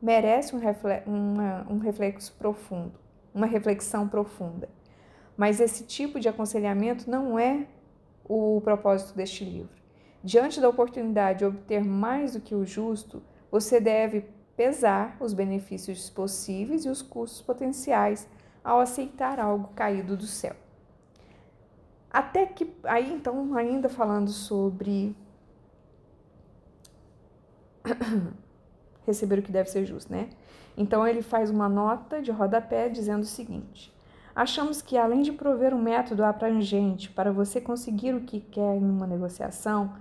merece 0.00 0.54
um, 0.54 0.58
reflexo, 0.58 1.10
uma, 1.10 1.66
um 1.68 1.78
reflexo 1.78 2.32
profundo, 2.38 2.98
uma 3.34 3.46
reflexão 3.46 4.08
profunda. 4.08 4.68
Mas 5.36 5.60
esse 5.60 5.84
tipo 5.84 6.18
de 6.18 6.28
aconselhamento 6.28 7.10
não 7.10 7.38
é 7.38 7.66
o 8.24 8.60
propósito 8.62 9.16
deste 9.16 9.44
livro. 9.44 9.76
Diante 10.22 10.60
da 10.60 10.68
oportunidade 10.68 11.40
de 11.40 11.44
obter 11.44 11.84
mais 11.84 12.32
do 12.32 12.40
que 12.40 12.54
o 12.54 12.64
justo, 12.64 13.22
você 13.50 13.80
deve 13.80 14.24
pesar 14.56 15.16
os 15.20 15.32
benefícios 15.32 16.10
possíveis 16.10 16.84
e 16.84 16.88
os 16.88 17.00
custos 17.02 17.40
potenciais 17.40 18.28
ao 18.62 18.80
aceitar 18.80 19.38
algo 19.38 19.68
caído 19.74 20.16
do 20.16 20.26
céu. 20.26 20.56
Até 22.10 22.46
que, 22.46 22.72
aí 22.84 23.12
então, 23.12 23.54
ainda 23.54 23.88
falando 23.88 24.30
sobre 24.30 25.14
receber 29.08 29.40
o 29.40 29.42
que 29.42 29.52
deve 29.52 29.70
ser 29.70 29.84
justo, 29.84 30.12
né? 30.12 30.28
Então 30.76 31.06
ele 31.06 31.22
faz 31.22 31.50
uma 31.50 31.68
nota 31.68 32.22
de 32.22 32.30
rodapé 32.30 32.88
dizendo 32.88 33.22
o 33.22 33.26
seguinte: 33.26 33.92
Achamos 34.34 34.80
que 34.80 34.96
além 34.96 35.22
de 35.22 35.32
prover 35.32 35.74
um 35.74 35.82
método 35.82 36.22
abrangente 36.22 37.10
para 37.10 37.32
você 37.32 37.60
conseguir 37.60 38.14
o 38.14 38.20
que 38.20 38.38
quer 38.38 38.76
em 38.76 38.88
uma 38.88 39.04
negociação, 39.06 39.92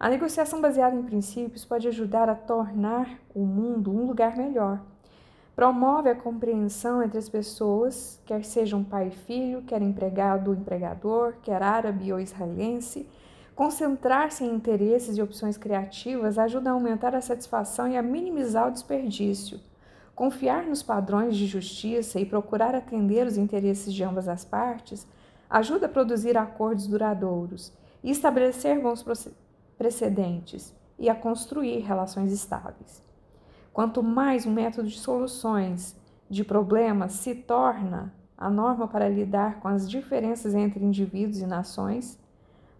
a 0.00 0.08
negociação 0.08 0.60
baseada 0.60 0.96
em 0.96 1.02
princípios 1.02 1.64
pode 1.64 1.86
ajudar 1.86 2.28
a 2.28 2.34
tornar 2.34 3.08
o 3.34 3.44
mundo 3.44 3.92
um 3.92 4.06
lugar 4.06 4.34
melhor. 4.34 4.80
Promove 5.54 6.08
a 6.08 6.14
compreensão 6.14 7.02
entre 7.02 7.18
as 7.18 7.28
pessoas, 7.28 8.18
quer 8.24 8.42
sejam 8.42 8.82
pai 8.82 9.08
e 9.08 9.10
filho, 9.10 9.62
quer 9.62 9.82
empregado 9.82 10.48
ou 10.48 10.56
empregador, 10.56 11.34
quer 11.42 11.62
árabe 11.62 12.10
ou 12.12 12.18
israelense. 12.18 13.06
Concentrar-se 13.54 14.44
em 14.44 14.54
interesses 14.54 15.16
e 15.16 15.22
opções 15.22 15.58
criativas 15.58 16.38
ajuda 16.38 16.70
a 16.70 16.72
aumentar 16.72 17.14
a 17.14 17.20
satisfação 17.20 17.86
e 17.86 17.96
a 17.96 18.02
minimizar 18.02 18.68
o 18.68 18.72
desperdício. 18.72 19.60
Confiar 20.14 20.64
nos 20.64 20.82
padrões 20.82 21.36
de 21.36 21.46
justiça 21.46 22.18
e 22.18 22.24
procurar 22.24 22.74
atender 22.74 23.26
os 23.26 23.36
interesses 23.36 23.92
de 23.92 24.02
ambas 24.02 24.28
as 24.28 24.44
partes 24.44 25.06
ajuda 25.50 25.86
a 25.86 25.88
produzir 25.88 26.36
acordos 26.36 26.86
duradouros 26.86 27.72
e 28.02 28.10
estabelecer 28.10 28.80
bons 28.80 29.04
precedentes 29.76 30.74
e 30.98 31.10
a 31.10 31.14
construir 31.14 31.80
relações 31.80 32.32
estáveis. 32.32 33.02
Quanto 33.72 34.02
mais 34.02 34.46
um 34.46 34.52
método 34.52 34.88
de 34.88 34.98
soluções 34.98 35.96
de 36.28 36.42
problemas 36.42 37.12
se 37.12 37.34
torna 37.34 38.14
a 38.36 38.48
norma 38.48 38.88
para 38.88 39.08
lidar 39.08 39.60
com 39.60 39.68
as 39.68 39.88
diferenças 39.88 40.54
entre 40.54 40.84
indivíduos 40.84 41.40
e 41.40 41.46
nações, 41.46 42.18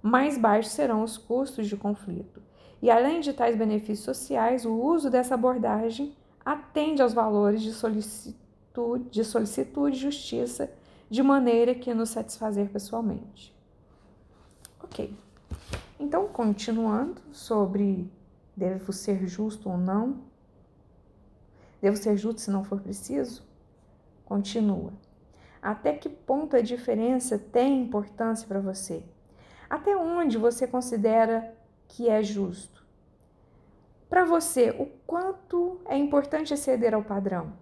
mais 0.03 0.37
baixos 0.37 0.73
serão 0.73 1.03
os 1.03 1.17
custos 1.17 1.69
de 1.69 1.77
conflito. 1.77 2.43
E 2.83 2.91
além 2.91 3.21
de 3.21 3.33
tais 3.33 3.57
benefícios 3.57 4.01
sociais, 4.01 4.67
o 4.67 4.73
uso 4.73 5.09
dessa 5.09 5.35
abordagem 5.35 6.17
atende 6.45 7.01
aos 7.01 7.15
valores 7.15 7.63
de 7.63 7.73
solicitude, 7.73 9.09
de 9.11 9.25
solicitude 9.25 9.97
e 9.97 10.01
justiça 10.01 10.73
de 11.09 11.23
maneira 11.23 11.75
que 11.75 11.95
nos 11.95 12.09
satisfazer 12.09 12.69
pessoalmente. 12.71 13.55
Ok. 14.83 15.17
Então, 16.01 16.27
continuando 16.27 17.21
sobre 17.31 18.11
devo 18.57 18.93
ser 18.93 19.27
justo 19.29 19.71
ou 19.71 19.79
não, 19.79 20.23
devo 21.81 21.97
ser 21.97 22.17
justo 22.17 22.41
se 22.41 22.51
não 22.51 22.65
for 22.65 22.81
preciso? 22.81 23.43
Continua. 24.25 24.93
Até 25.61 25.93
que 25.93 26.09
ponto 26.09 26.57
a 26.57 26.61
diferença 26.61 27.39
tem 27.39 27.83
importância 27.83 28.49
para 28.49 28.59
você? 28.59 29.05
Até 29.73 29.97
onde 29.97 30.37
você 30.37 30.67
considera 30.67 31.57
que 31.89 32.07
é 32.07 32.23
justo? 32.23 32.85
Para 34.07 34.23
você, 34.23 34.69
o 34.79 34.85
quanto 35.07 35.81
é 35.87 35.97
importante 35.97 36.53
exceder 36.53 36.93
ao 36.93 37.03
padrão? 37.03 37.55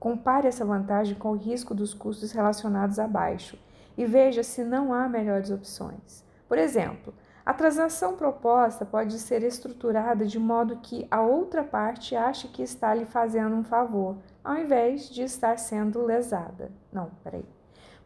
Compare 0.00 0.48
essa 0.48 0.64
vantagem 0.64 1.14
com 1.14 1.30
o 1.30 1.36
risco 1.36 1.76
dos 1.76 1.94
custos 1.94 2.32
relacionados 2.32 2.98
abaixo 2.98 3.56
e 3.96 4.04
veja 4.04 4.42
se 4.42 4.64
não 4.64 4.92
há 4.92 5.08
melhores 5.08 5.52
opções. 5.52 6.24
Por 6.48 6.58
exemplo, 6.58 7.14
a 7.46 7.54
transação 7.54 8.16
proposta 8.16 8.84
pode 8.84 9.16
ser 9.20 9.44
estruturada 9.44 10.26
de 10.26 10.40
modo 10.40 10.80
que 10.82 11.06
a 11.08 11.20
outra 11.20 11.62
parte 11.62 12.16
ache 12.16 12.48
que 12.48 12.64
está 12.64 12.92
lhe 12.92 13.06
fazendo 13.06 13.54
um 13.54 13.62
favor, 13.62 14.16
ao 14.42 14.56
invés 14.56 15.08
de 15.08 15.22
estar 15.22 15.56
sendo 15.56 16.04
lesada. 16.04 16.72
Não, 16.92 17.12
peraí. 17.22 17.57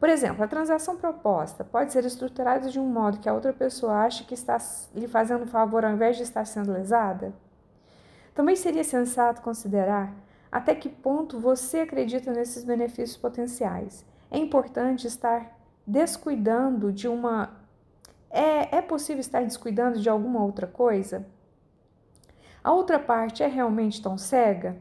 Por 0.03 0.09
exemplo, 0.09 0.43
a 0.43 0.49
transação 0.49 0.97
proposta 0.97 1.63
pode 1.63 1.93
ser 1.93 2.05
estruturada 2.05 2.69
de 2.69 2.81
um 2.81 2.89
modo 2.89 3.21
que 3.21 3.29
a 3.29 3.33
outra 3.33 3.53
pessoa 3.53 4.01
ache 4.03 4.25
que 4.25 4.35
está 4.35 4.59
lhe 4.97 5.07
fazendo 5.07 5.45
um 5.45 5.47
favor 5.47 5.85
ao 5.85 5.93
invés 5.93 6.17
de 6.17 6.25
estar 6.25 6.45
sendo 6.45 6.73
lesada? 6.73 7.33
Também 8.35 8.57
seria 8.57 8.83
sensato 8.83 9.41
considerar 9.43 10.13
até 10.51 10.75
que 10.75 10.89
ponto 10.89 11.39
você 11.39 11.83
acredita 11.83 12.33
nesses 12.33 12.65
benefícios 12.65 13.17
potenciais. 13.17 14.05
É 14.29 14.37
importante 14.39 15.07
estar 15.07 15.57
descuidando 15.87 16.93
de 16.93 17.07
uma. 17.07 17.61
É, 18.29 18.79
é 18.79 18.83
possível 18.83 19.21
estar 19.21 19.45
descuidando 19.45 20.01
de 20.01 20.09
alguma 20.09 20.43
outra 20.43 20.67
coisa? 20.67 21.25
A 22.65 22.73
outra 22.73 22.99
parte 22.99 23.45
é 23.45 23.47
realmente 23.47 24.03
tão 24.03 24.19
cega? 24.19 24.77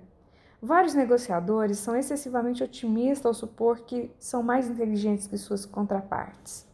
Vários 0.64 0.94
negociadores 0.94 1.80
são 1.80 1.96
excessivamente 1.96 2.64
otimistas 2.64 3.26
ao 3.26 3.34
supor 3.34 3.80
que 3.80 4.12
são 4.20 4.44
mais 4.44 4.70
inteligentes 4.70 5.26
que 5.26 5.36
suas 5.36 5.66
contrapartes. 5.66 6.68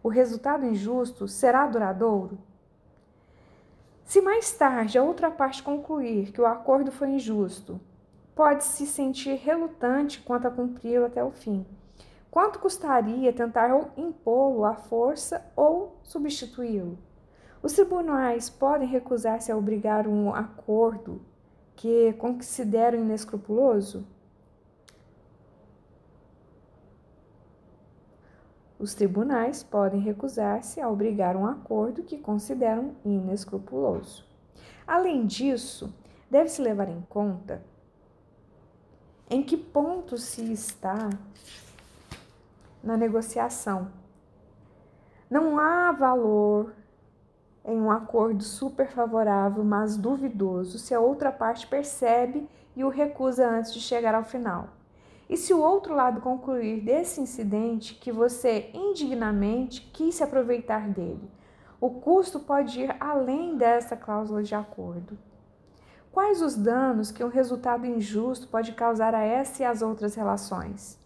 O 0.00 0.08
resultado 0.08 0.64
injusto 0.64 1.26
será 1.26 1.66
duradouro? 1.66 2.38
Se 4.04 4.20
mais 4.20 4.52
tarde 4.52 4.96
a 4.96 5.02
outra 5.02 5.28
parte 5.28 5.60
concluir 5.60 6.30
que 6.30 6.40
o 6.40 6.46
acordo 6.46 6.92
foi 6.92 7.08
injusto, 7.08 7.80
pode 8.32 8.62
se 8.62 8.86
sentir 8.86 9.34
relutante 9.34 10.20
quanto 10.20 10.46
a 10.46 10.50
cumpri-lo 10.50 11.06
até 11.06 11.24
o 11.24 11.32
fim. 11.32 11.66
Quanto 12.30 12.60
custaria 12.60 13.32
tentar 13.32 13.70
impô-lo 13.96 14.64
à 14.64 14.74
força 14.74 15.44
ou 15.56 15.98
substituí-lo? 16.04 16.96
Os 17.60 17.72
tribunais 17.72 18.48
podem 18.48 18.86
recusar-se 18.86 19.50
a 19.50 19.56
obrigar 19.56 20.06
um 20.06 20.32
acordo 20.32 21.20
que 21.76 22.12
consideram 22.14 22.98
inescrupuloso? 22.98 24.06
Os 28.78 28.94
tribunais 28.94 29.62
podem 29.62 30.00
recusar-se 30.00 30.80
a 30.80 30.88
obrigar 30.88 31.36
um 31.36 31.46
acordo 31.46 32.02
que 32.02 32.18
consideram 32.18 32.96
inescrupuloso. 33.04 34.24
Além 34.86 35.24
disso, 35.24 35.94
deve-se 36.28 36.60
levar 36.60 36.88
em 36.88 37.00
conta 37.02 37.62
em 39.30 39.42
que 39.42 39.56
ponto 39.56 40.18
se 40.18 40.52
está 40.52 41.08
na 42.82 42.96
negociação. 42.96 43.90
Não 45.30 45.58
há 45.58 45.92
valor 45.92 46.74
em 47.64 47.80
um 47.80 47.90
acordo 47.90 48.42
super 48.42 48.88
favorável, 48.88 49.62
mas 49.62 49.96
duvidoso, 49.96 50.78
se 50.78 50.94
a 50.94 51.00
outra 51.00 51.30
parte 51.30 51.66
percebe 51.66 52.48
e 52.74 52.82
o 52.82 52.88
recusa 52.88 53.48
antes 53.48 53.72
de 53.72 53.80
chegar 53.80 54.14
ao 54.14 54.24
final. 54.24 54.68
E 55.28 55.36
se 55.36 55.54
o 55.54 55.60
outro 55.60 55.94
lado 55.94 56.20
concluir 56.20 56.80
desse 56.80 57.20
incidente 57.20 57.94
que 57.94 58.12
você 58.12 58.70
indignamente 58.74 59.80
quis 59.92 60.16
se 60.16 60.22
aproveitar 60.22 60.88
dele, 60.88 61.30
o 61.80 61.90
custo 61.90 62.40
pode 62.40 62.80
ir 62.80 62.96
além 63.00 63.56
dessa 63.56 63.96
cláusula 63.96 64.42
de 64.42 64.54
acordo. 64.54 65.16
Quais 66.12 66.42
os 66.42 66.54
danos 66.54 67.10
que 67.10 67.24
um 67.24 67.28
resultado 67.28 67.86
injusto 67.86 68.46
pode 68.48 68.72
causar 68.72 69.14
a 69.14 69.22
essa 69.22 69.62
e 69.62 69.66
às 69.66 69.80
outras 69.80 70.14
relações? 70.14 70.98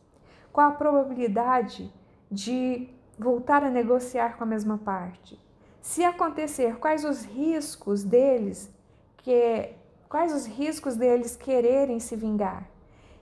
Qual 0.52 0.68
a 0.68 0.74
probabilidade 0.74 1.92
de 2.30 2.88
voltar 3.18 3.62
a 3.62 3.70
negociar 3.70 4.36
com 4.36 4.42
a 4.42 4.46
mesma 4.46 4.76
parte? 4.76 5.40
Se 5.86 6.02
acontecer, 6.02 6.78
quais 6.78 7.04
os 7.04 7.24
riscos 7.24 8.02
deles 8.02 8.68
que 9.18 9.70
quais 10.08 10.34
os 10.34 10.44
riscos 10.44 10.96
deles 10.96 11.36
quererem 11.36 12.00
se 12.00 12.16
vingar? 12.16 12.68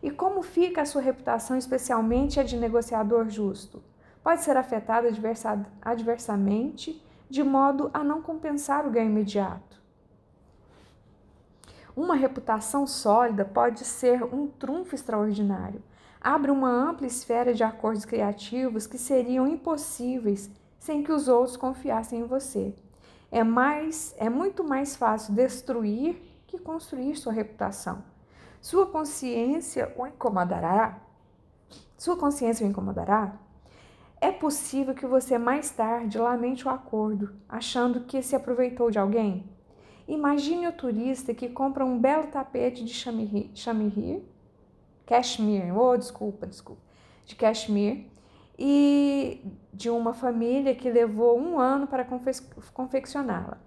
E 0.02 0.10
como 0.10 0.42
fica 0.42 0.80
a 0.80 0.86
sua 0.86 1.02
reputação, 1.02 1.58
especialmente 1.58 2.40
a 2.40 2.42
de 2.42 2.56
negociador 2.56 3.28
justo? 3.28 3.84
Pode 4.22 4.40
ser 4.40 4.56
afetada 4.56 5.10
adversamente, 5.82 7.04
de 7.28 7.42
modo 7.42 7.90
a 7.92 8.02
não 8.02 8.22
compensar 8.22 8.86
o 8.86 8.90
ganho 8.90 9.10
imediato. 9.10 9.78
Uma 11.94 12.16
reputação 12.16 12.86
sólida 12.86 13.44
pode 13.44 13.84
ser 13.84 14.24
um 14.24 14.46
trunfo 14.46 14.94
extraordinário. 14.94 15.82
Abre 16.18 16.50
uma 16.50 16.70
ampla 16.70 17.06
esfera 17.06 17.52
de 17.52 17.62
acordos 17.62 18.06
criativos 18.06 18.86
que 18.86 18.96
seriam 18.96 19.46
impossíveis 19.46 20.50
sem 20.84 21.02
que 21.02 21.10
os 21.10 21.28
outros 21.28 21.56
confiassem 21.56 22.20
em 22.20 22.24
você. 22.24 22.74
É 23.32 23.42
mais, 23.42 24.14
é 24.18 24.28
muito 24.28 24.62
mais 24.62 24.94
fácil 24.94 25.32
destruir 25.32 26.22
que 26.46 26.58
construir 26.58 27.16
sua 27.16 27.32
reputação. 27.32 28.04
Sua 28.60 28.84
consciência 28.84 29.90
o 29.96 30.06
incomodará? 30.06 31.00
Sua 31.96 32.18
consciência 32.18 32.66
o 32.66 32.68
incomodará? 32.68 33.34
É 34.20 34.30
possível 34.30 34.94
que 34.94 35.06
você 35.06 35.38
mais 35.38 35.70
tarde 35.70 36.18
lamente 36.18 36.68
o 36.68 36.70
acordo, 36.70 37.34
achando 37.48 38.00
que 38.00 38.20
se 38.20 38.36
aproveitou 38.36 38.90
de 38.90 38.98
alguém? 38.98 39.48
Imagine 40.06 40.68
o 40.68 40.72
turista 40.72 41.32
que 41.32 41.48
compra 41.48 41.82
um 41.82 41.98
belo 41.98 42.26
tapete 42.26 42.84
de 42.84 42.92
chamirri, 42.92 44.22
cashmere, 45.06 45.72
oh, 45.72 45.96
desculpa, 45.96 46.46
desculpa, 46.46 46.82
de 47.24 47.34
cashmere, 47.36 48.12
e 48.58 49.44
de 49.72 49.90
uma 49.90 50.14
família 50.14 50.74
que 50.74 50.90
levou 50.90 51.38
um 51.38 51.58
ano 51.58 51.86
para 51.86 52.06
confeccioná-la. 52.72 53.58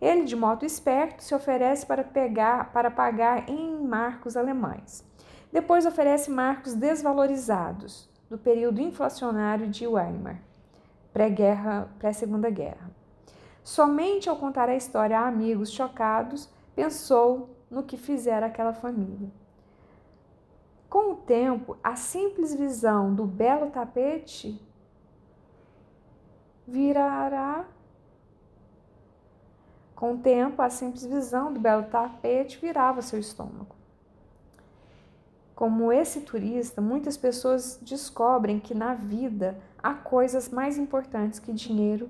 Ele, 0.00 0.24
de 0.24 0.36
modo 0.36 0.64
esperto, 0.64 1.24
se 1.24 1.34
oferece 1.34 1.84
para 1.84 2.04
pegar, 2.04 2.72
para 2.72 2.90
pagar 2.90 3.48
em 3.48 3.82
marcos 3.82 4.36
alemães. 4.36 5.04
Depois 5.52 5.86
oferece 5.86 6.30
marcos 6.30 6.74
desvalorizados 6.74 8.08
do 8.30 8.38
período 8.38 8.80
inflacionário 8.80 9.68
de 9.68 9.86
Weimar, 9.86 10.40
pré-guerra, 11.12 11.88
pré-segunda 11.98 12.50
guerra. 12.50 12.90
Somente 13.64 14.28
ao 14.28 14.36
contar 14.36 14.68
a 14.68 14.76
história 14.76 15.18
a 15.18 15.26
amigos 15.26 15.70
chocados, 15.72 16.48
pensou 16.76 17.56
no 17.70 17.82
que 17.82 17.96
fizera 17.96 18.46
aquela 18.46 18.72
família. 18.72 19.30
Com 20.88 21.12
o 21.12 21.16
tempo, 21.16 21.76
a 21.82 21.96
simples 21.96 22.54
visão 22.54 23.14
do 23.14 23.26
belo 23.26 23.70
tapete 23.70 24.60
virará. 26.66 27.66
Com 29.94 30.14
o 30.14 30.18
tempo, 30.18 30.62
a 30.62 30.70
simples 30.70 31.04
visão 31.04 31.52
do 31.52 31.60
belo 31.60 31.84
tapete 31.84 32.58
virava 32.58 33.02
seu 33.02 33.18
estômago. 33.18 33.76
Como 35.54 35.92
esse 35.92 36.20
turista, 36.20 36.80
muitas 36.80 37.16
pessoas 37.16 37.78
descobrem 37.82 38.60
que 38.60 38.74
na 38.74 38.94
vida 38.94 39.60
há 39.82 39.92
coisas 39.92 40.48
mais 40.48 40.78
importantes 40.78 41.40
que 41.40 41.52
dinheiro 41.52 42.08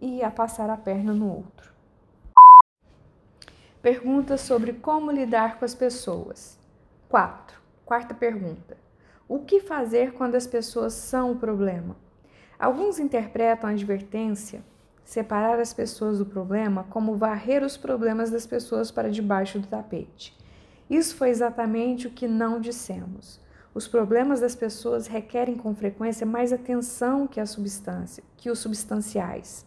e 0.00 0.22
a 0.22 0.30
passar 0.30 0.68
a 0.68 0.76
perna 0.76 1.12
no 1.12 1.32
outro. 1.32 1.72
Pergunta 3.80 4.36
sobre 4.36 4.72
como 4.72 5.12
lidar 5.12 5.58
com 5.58 5.64
as 5.64 5.74
pessoas. 5.74 6.58
4. 7.08 7.57
Quarta 7.88 8.12
pergunta. 8.12 8.76
O 9.26 9.38
que 9.38 9.60
fazer 9.60 10.12
quando 10.12 10.34
as 10.34 10.46
pessoas 10.46 10.92
são 10.92 11.32
o 11.32 11.36
problema? 11.36 11.96
Alguns 12.58 12.98
interpretam 12.98 13.66
a 13.66 13.72
advertência, 13.72 14.62
separar 15.02 15.58
as 15.58 15.72
pessoas 15.72 16.18
do 16.18 16.26
problema, 16.26 16.84
como 16.90 17.16
varrer 17.16 17.64
os 17.64 17.78
problemas 17.78 18.30
das 18.30 18.46
pessoas 18.46 18.90
para 18.90 19.10
debaixo 19.10 19.58
do 19.58 19.66
tapete. 19.66 20.36
Isso 20.90 21.16
foi 21.16 21.30
exatamente 21.30 22.06
o 22.06 22.10
que 22.10 22.28
não 22.28 22.60
dissemos. 22.60 23.40
Os 23.72 23.88
problemas 23.88 24.40
das 24.40 24.54
pessoas 24.54 25.06
requerem 25.06 25.56
com 25.56 25.74
frequência 25.74 26.26
mais 26.26 26.52
atenção 26.52 27.26
que 27.26 27.40
a 27.40 27.46
substância, 27.46 28.22
que 28.36 28.50
os 28.50 28.58
substanciais. 28.58 29.64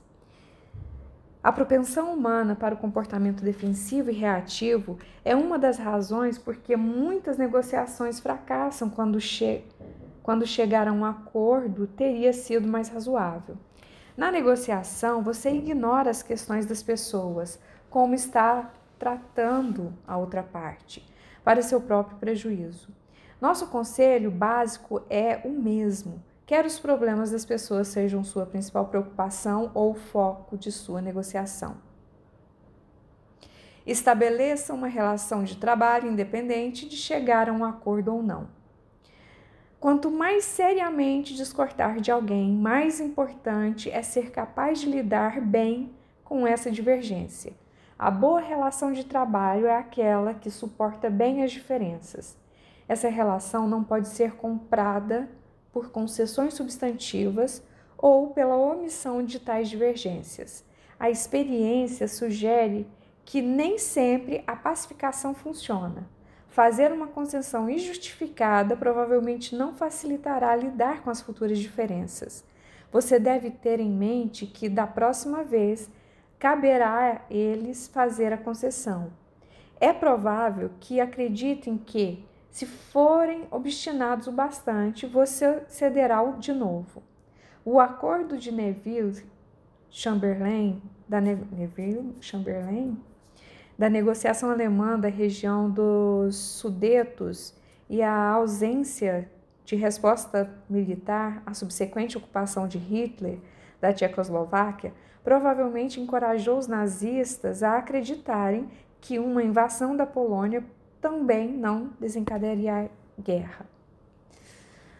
A 1.43 1.51
propensão 1.51 2.13
humana 2.13 2.55
para 2.55 2.75
o 2.75 2.77
comportamento 2.77 3.43
defensivo 3.43 4.11
e 4.11 4.13
reativo 4.13 4.99
é 5.25 5.35
uma 5.35 5.57
das 5.57 5.79
razões 5.79 6.37
por 6.37 6.55
que 6.55 6.75
muitas 6.75 7.35
negociações 7.35 8.19
fracassam 8.19 8.91
quando, 8.91 9.19
che 9.19 9.63
quando 10.21 10.45
chegar 10.45 10.87
a 10.87 10.91
um 10.91 11.03
acordo 11.03 11.87
teria 11.87 12.31
sido 12.31 12.67
mais 12.67 12.89
razoável. 12.89 13.57
Na 14.15 14.31
negociação, 14.31 15.23
você 15.23 15.49
ignora 15.49 16.11
as 16.11 16.21
questões 16.21 16.67
das 16.67 16.83
pessoas, 16.83 17.59
como 17.89 18.13
está 18.13 18.71
tratando 18.99 19.91
a 20.07 20.17
outra 20.17 20.43
parte, 20.43 21.03
para 21.43 21.63
seu 21.63 21.81
próprio 21.81 22.19
prejuízo. 22.19 22.89
Nosso 23.41 23.65
conselho 23.65 24.29
básico 24.29 25.01
é 25.09 25.41
o 25.43 25.49
mesmo 25.49 26.21
quer 26.51 26.65
os 26.65 26.77
problemas 26.77 27.31
das 27.31 27.45
pessoas 27.45 27.87
sejam 27.87 28.25
sua 28.25 28.45
principal 28.45 28.85
preocupação 28.87 29.71
ou 29.73 29.93
foco 29.93 30.57
de 30.57 30.69
sua 30.69 31.01
negociação. 31.01 31.77
Estabeleça 33.87 34.73
uma 34.73 34.89
relação 34.89 35.45
de 35.45 35.55
trabalho 35.55 36.11
independente 36.11 36.89
de 36.89 36.97
chegar 36.97 37.47
a 37.47 37.53
um 37.53 37.63
acordo 37.63 38.13
ou 38.13 38.21
não. 38.21 38.49
Quanto 39.79 40.11
mais 40.11 40.43
seriamente 40.43 41.33
discordar 41.35 42.01
de 42.01 42.11
alguém, 42.11 42.51
mais 42.51 42.99
importante 42.99 43.89
é 43.89 44.01
ser 44.01 44.29
capaz 44.29 44.81
de 44.81 44.89
lidar 44.89 45.39
bem 45.39 45.95
com 46.21 46.45
essa 46.45 46.69
divergência. 46.69 47.53
A 47.97 48.11
boa 48.11 48.41
relação 48.41 48.91
de 48.91 49.05
trabalho 49.05 49.67
é 49.67 49.77
aquela 49.77 50.33
que 50.33 50.51
suporta 50.51 51.09
bem 51.09 51.45
as 51.45 51.51
diferenças. 51.53 52.37
Essa 52.89 53.07
relação 53.07 53.69
não 53.69 53.85
pode 53.85 54.09
ser 54.09 54.33
comprada 54.33 55.29
por 55.71 55.91
concessões 55.91 56.53
substantivas 56.53 57.63
ou 57.97 58.31
pela 58.31 58.55
omissão 58.55 59.23
de 59.23 59.39
tais 59.39 59.69
divergências. 59.69 60.63
A 60.99 61.09
experiência 61.09 62.07
sugere 62.07 62.87
que 63.23 63.41
nem 63.41 63.77
sempre 63.77 64.43
a 64.45 64.55
pacificação 64.55 65.33
funciona. 65.33 66.07
Fazer 66.49 66.91
uma 66.91 67.07
concessão 67.07 67.69
injustificada 67.69 68.75
provavelmente 68.75 69.55
não 69.55 69.73
facilitará 69.73 70.53
lidar 70.55 71.01
com 71.01 71.09
as 71.09 71.21
futuras 71.21 71.57
diferenças. 71.57 72.43
Você 72.91 73.17
deve 73.17 73.49
ter 73.49 73.79
em 73.79 73.89
mente 73.89 74.45
que, 74.45 74.67
da 74.67 74.85
próxima 74.85 75.43
vez, 75.43 75.89
caberá 76.37 77.23
a 77.29 77.33
eles 77.33 77.87
fazer 77.87 78.33
a 78.33 78.37
concessão. 78.37 79.13
É 79.79 79.93
provável 79.93 80.71
que 80.79 80.99
acreditem 80.99 81.77
que, 81.77 82.25
se 82.51 82.65
forem 82.65 83.47
obstinados 83.49 84.27
o 84.27 84.31
bastante, 84.31 85.07
você 85.07 85.63
cederá 85.69 86.21
de 86.37 86.51
novo. 86.51 87.01
O 87.63 87.79
acordo 87.79 88.37
de 88.37 88.51
Neville 88.51 89.23
Chamberlain, 89.89 90.81
da 91.07 91.21
Neville 91.21 92.13
Chamberlain, 92.19 92.99
da 93.77 93.89
negociação 93.89 94.51
alemã 94.51 94.99
da 94.99 95.07
região 95.07 95.69
dos 95.69 96.35
Sudetos 96.35 97.55
e 97.89 98.01
a 98.01 98.29
ausência 98.31 99.29
de 99.63 99.77
resposta 99.77 100.53
militar 100.69 101.41
à 101.45 101.53
subsequente 101.53 102.17
ocupação 102.17 102.67
de 102.67 102.77
Hitler 102.77 103.39
da 103.79 103.93
Tchecoslováquia, 103.93 104.93
provavelmente 105.23 106.01
encorajou 106.01 106.57
os 106.57 106.67
nazistas 106.67 107.63
a 107.63 107.77
acreditarem 107.77 108.69
que 108.99 109.19
uma 109.19 109.41
invasão 109.41 109.95
da 109.95 110.05
Polônia 110.05 110.63
também 111.01 111.51
não 111.51 111.91
desencadearia 111.99 112.89
guerra. 113.19 113.65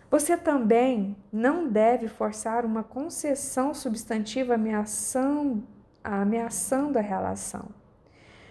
Você 0.10 0.36
também 0.36 1.16
não 1.32 1.70
deve 1.70 2.10
forçar 2.10 2.66
uma 2.66 2.84
concessão 2.84 3.74
substantiva 3.74 4.56
ameaçando, 4.56 5.64
ameaçando 6.04 6.98
a 6.98 7.02
relação. 7.02 7.70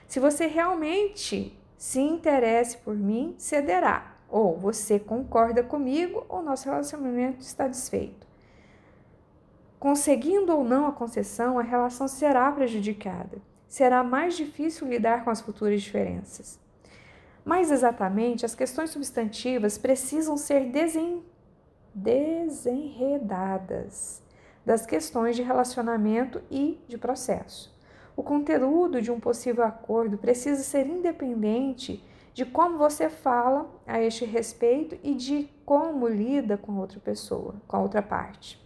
Se 0.06 0.18
você 0.18 0.46
realmente 0.46 1.58
se 1.76 2.00
interesse 2.00 2.78
por 2.78 2.96
mim, 2.96 3.34
cederá. 3.36 4.16
Ou 4.28 4.56
você 4.56 4.98
concorda 4.98 5.62
comigo, 5.62 6.24
ou 6.28 6.42
nosso 6.42 6.68
relacionamento 6.68 7.40
está 7.40 7.66
desfeito. 7.66 8.26
Conseguindo 9.78 10.54
ou 10.54 10.62
não 10.62 10.86
a 10.86 10.92
concessão, 10.92 11.58
a 11.58 11.62
relação 11.62 12.06
será 12.06 12.52
prejudicada. 12.52 13.38
Será 13.66 14.04
mais 14.04 14.36
difícil 14.36 14.86
lidar 14.86 15.24
com 15.24 15.30
as 15.30 15.40
futuras 15.40 15.82
diferenças. 15.82 16.59
Mais 17.50 17.70
exatamente, 17.72 18.46
as 18.46 18.54
questões 18.54 18.90
substantivas 18.90 19.76
precisam 19.76 20.36
ser 20.36 20.70
desen... 20.70 21.24
desenredadas 21.92 24.22
das 24.64 24.86
questões 24.86 25.34
de 25.34 25.42
relacionamento 25.42 26.40
e 26.48 26.80
de 26.86 26.96
processo. 26.96 27.76
O 28.14 28.22
conteúdo 28.22 29.02
de 29.02 29.10
um 29.10 29.18
possível 29.18 29.64
acordo 29.64 30.16
precisa 30.16 30.62
ser 30.62 30.86
independente 30.86 32.04
de 32.32 32.46
como 32.46 32.78
você 32.78 33.10
fala 33.10 33.68
a 33.84 34.00
este 34.00 34.24
respeito 34.24 34.96
e 35.02 35.16
de 35.16 35.50
como 35.66 36.06
lida 36.06 36.56
com 36.56 36.76
outra 36.76 37.00
pessoa, 37.00 37.56
com 37.66 37.76
a 37.76 37.80
outra 37.80 38.00
parte. 38.00 38.64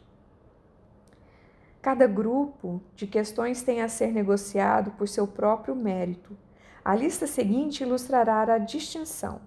Cada 1.81 2.07
grupo 2.07 2.83
de 2.95 3.07
questões 3.07 3.63
tem 3.63 3.81
a 3.81 3.89
ser 3.89 4.13
negociado 4.13 4.91
por 4.91 5.09
seu 5.09 5.27
próprio 5.27 5.75
mérito. 5.75 6.37
A 6.85 6.95
lista 6.95 7.27
seguinte 7.27 7.83
ilustrará 7.83 8.43
a 8.43 8.59
distinção. 8.59 9.41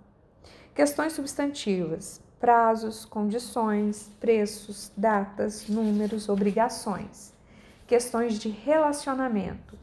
Questões 0.74 1.14
substantivas: 1.14 2.20
prazos, 2.40 3.06
condições, 3.06 4.12
preços, 4.20 4.92
datas, 4.98 5.68
números, 5.68 6.30
obrigações. 6.30 7.34
Questões 7.86 8.40
de 8.40 8.50
relacionamento: 8.50 9.78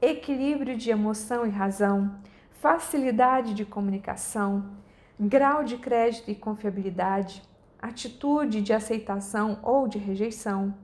equilíbrio 0.00 0.76
de 0.76 0.90
emoção 0.90 1.44
e 1.44 1.50
razão, 1.50 2.14
facilidade 2.60 3.54
de 3.54 3.64
comunicação, 3.64 4.70
grau 5.18 5.64
de 5.64 5.78
crédito 5.78 6.30
e 6.30 6.34
confiabilidade, 6.34 7.42
atitude 7.80 8.62
de 8.62 8.72
aceitação 8.72 9.58
ou 9.62 9.88
de 9.88 9.98
rejeição 9.98 10.74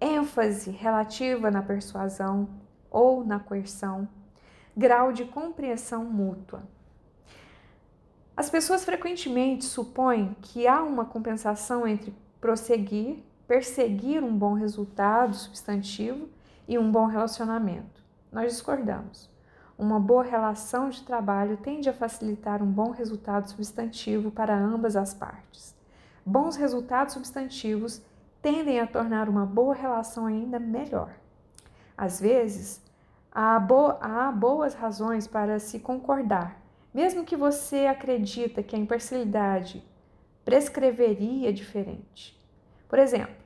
ênfase 0.00 0.70
relativa 0.70 1.50
na 1.50 1.62
persuasão 1.62 2.48
ou 2.90 3.24
na 3.24 3.38
coerção, 3.38 4.08
grau 4.78 5.12
de 5.12 5.24
compreensão 5.24 6.04
mútua. 6.04 6.62
As 8.36 8.48
pessoas 8.48 8.84
frequentemente 8.84 9.64
supõem 9.64 10.36
que 10.40 10.68
há 10.68 10.84
uma 10.84 11.04
compensação 11.04 11.84
entre 11.84 12.14
prosseguir, 12.40 13.16
perseguir 13.48 14.22
um 14.22 14.38
bom 14.38 14.52
resultado 14.52 15.34
substantivo 15.34 16.28
e 16.68 16.78
um 16.78 16.92
bom 16.92 17.06
relacionamento. 17.06 18.00
Nós 18.30 18.52
discordamos. 18.52 19.28
Uma 19.76 19.98
boa 19.98 20.22
relação 20.22 20.90
de 20.90 21.02
trabalho 21.02 21.56
tende 21.56 21.88
a 21.88 21.92
facilitar 21.92 22.62
um 22.62 22.70
bom 22.70 22.92
resultado 22.92 23.50
substantivo 23.50 24.30
para 24.30 24.56
ambas 24.56 24.94
as 24.94 25.12
partes. 25.12 25.74
Bons 26.24 26.54
resultados 26.54 27.14
substantivos 27.14 28.00
tendem 28.40 28.78
a 28.78 28.86
tornar 28.86 29.28
uma 29.28 29.44
boa 29.44 29.74
relação 29.74 30.26
ainda 30.26 30.60
melhor. 30.60 31.10
Às 31.96 32.20
vezes, 32.20 32.80
há, 33.38 33.56
bo 33.60 33.96
há 34.00 34.32
boas 34.32 34.74
razões 34.74 35.28
para 35.28 35.60
se 35.60 35.78
concordar, 35.78 36.60
mesmo 36.92 37.24
que 37.24 37.36
você 37.36 37.86
acredita 37.86 38.64
que 38.64 38.74
a 38.74 38.78
imparcialidade 38.78 39.84
prescreveria 40.44 41.52
diferente. 41.52 42.36
Por 42.88 42.98
exemplo, 42.98 43.36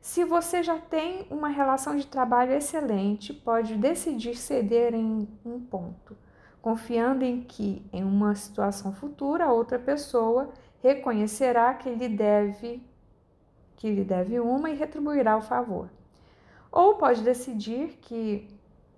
se 0.00 0.22
você 0.22 0.62
já 0.62 0.78
tem 0.78 1.26
uma 1.30 1.48
relação 1.48 1.96
de 1.96 2.06
trabalho 2.06 2.52
excelente, 2.52 3.32
pode 3.32 3.74
decidir 3.74 4.36
ceder 4.36 4.94
em 4.94 5.28
um 5.44 5.58
ponto, 5.58 6.16
confiando 6.62 7.24
em 7.24 7.42
que, 7.42 7.84
em 7.92 8.04
uma 8.04 8.36
situação 8.36 8.92
futura, 8.92 9.46
a 9.46 9.52
outra 9.52 9.80
pessoa 9.80 10.50
reconhecerá 10.80 11.74
que 11.74 11.90
lhe 11.90 12.08
deve 12.08 12.80
que 13.76 13.90
lhe 13.90 14.04
deve 14.04 14.38
uma 14.38 14.70
e 14.70 14.76
retribuirá 14.76 15.36
o 15.36 15.42
favor. 15.42 15.90
Ou 16.70 16.94
pode 16.94 17.22
decidir 17.22 17.98
que 18.00 18.53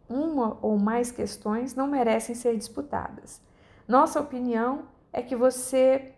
uma 0.09 0.59
ou 0.63 0.79
mais 0.79 1.11
questões 1.11 1.75
não 1.75 1.87
merecem 1.87 2.35
ser 2.35 2.57
disputadas. 2.57 3.41
Nossa 3.87 4.21
opinião 4.21 4.87
é 5.13 5.23
que 5.23 5.37
você 5.37 6.13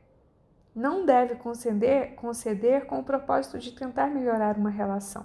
não 0.74 1.05
deve 1.05 1.35
conceder, 1.37 2.14
conceder 2.14 2.87
com 2.87 3.01
o 3.01 3.05
propósito 3.05 3.59
de 3.59 3.72
tentar 3.72 4.09
melhorar 4.09 4.57
uma 4.57 4.70
relação. 4.70 5.24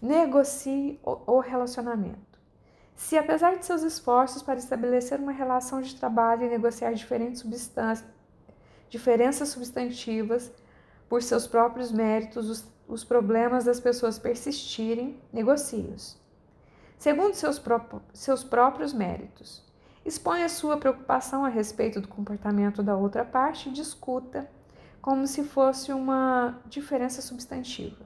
Negocie 0.00 1.00
o 1.04 1.38
relacionamento. 1.40 2.38
Se, 2.94 3.16
apesar 3.16 3.56
de 3.56 3.64
seus 3.64 3.82
esforços 3.82 4.42
para 4.42 4.58
estabelecer 4.58 5.18
uma 5.18 5.32
relação 5.32 5.80
de 5.80 5.94
trabalho 5.96 6.44
e 6.44 6.48
negociar 6.48 6.92
diferentes 6.92 7.40
substâncias, 7.40 8.08
diferenças 8.88 9.48
substantivas, 9.48 10.52
por 11.08 11.22
seus 11.22 11.46
próprios 11.46 11.90
méritos, 11.90 12.48
os, 12.48 12.64
os 12.86 13.04
problemas 13.04 13.64
das 13.64 13.80
pessoas 13.80 14.18
persistirem, 14.18 15.20
negocie-os. 15.32 16.18
Segundo 16.98 17.34
seus, 17.34 17.58
pró 17.58 17.80
seus 18.12 18.42
próprios 18.42 18.92
méritos. 18.92 19.62
Exponha 20.04 20.48
sua 20.48 20.76
preocupação 20.76 21.44
a 21.44 21.48
respeito 21.48 22.00
do 22.00 22.08
comportamento 22.08 22.82
da 22.82 22.96
outra 22.96 23.24
parte 23.24 23.68
e 23.68 23.72
discuta 23.72 24.48
como 25.00 25.26
se 25.26 25.44
fosse 25.44 25.92
uma 25.92 26.58
diferença 26.66 27.20
substantiva. 27.20 28.04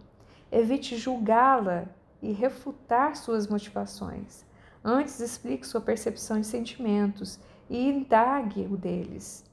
Evite 0.51 0.97
julgá-la 0.97 1.87
e 2.23 2.33
refutar 2.33 3.17
suas 3.17 3.47
motivações. 3.47 4.45
Antes, 4.83 5.21
explique 5.21 5.67
sua 5.67 5.81
percepção 5.81 6.39
e 6.39 6.45
sentimentos 6.45 7.39
e 7.69 7.89
indague 7.89 8.67
o 8.71 8.77
deles. 8.77 9.45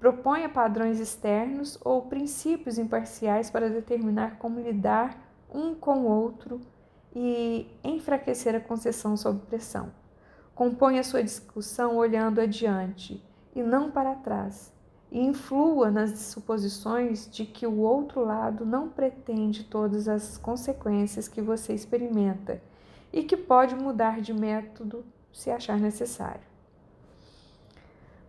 Proponha 0.00 0.48
padrões 0.48 1.00
externos 1.00 1.78
ou 1.84 2.02
princípios 2.02 2.78
imparciais 2.78 3.50
para 3.50 3.68
determinar 3.68 4.38
como 4.38 4.60
lidar 4.60 5.18
um 5.52 5.74
com 5.74 5.98
o 5.98 6.06
outro 6.06 6.60
e 7.14 7.66
enfraquecer 7.82 8.54
a 8.54 8.60
concessão 8.60 9.16
sob 9.16 9.40
pressão. 9.46 9.92
Componha 10.54 11.02
sua 11.02 11.22
discussão 11.22 11.96
olhando 11.96 12.40
adiante 12.40 13.22
e 13.54 13.62
não 13.62 13.90
para 13.90 14.14
trás, 14.14 14.72
e 15.10 15.20
influa 15.20 15.90
nas 15.90 16.10
suposições 16.18 17.28
de 17.30 17.46
que 17.46 17.66
o 17.66 17.78
outro 17.78 18.24
lado 18.24 18.66
não 18.66 18.88
pretende 18.88 19.64
todas 19.64 20.08
as 20.08 20.36
consequências 20.36 21.28
que 21.28 21.40
você 21.40 21.72
experimenta 21.72 22.60
e 23.12 23.22
que 23.22 23.36
pode 23.36 23.74
mudar 23.74 24.20
de 24.20 24.34
método 24.34 25.04
se 25.32 25.50
achar 25.50 25.78
necessário. 25.78 26.46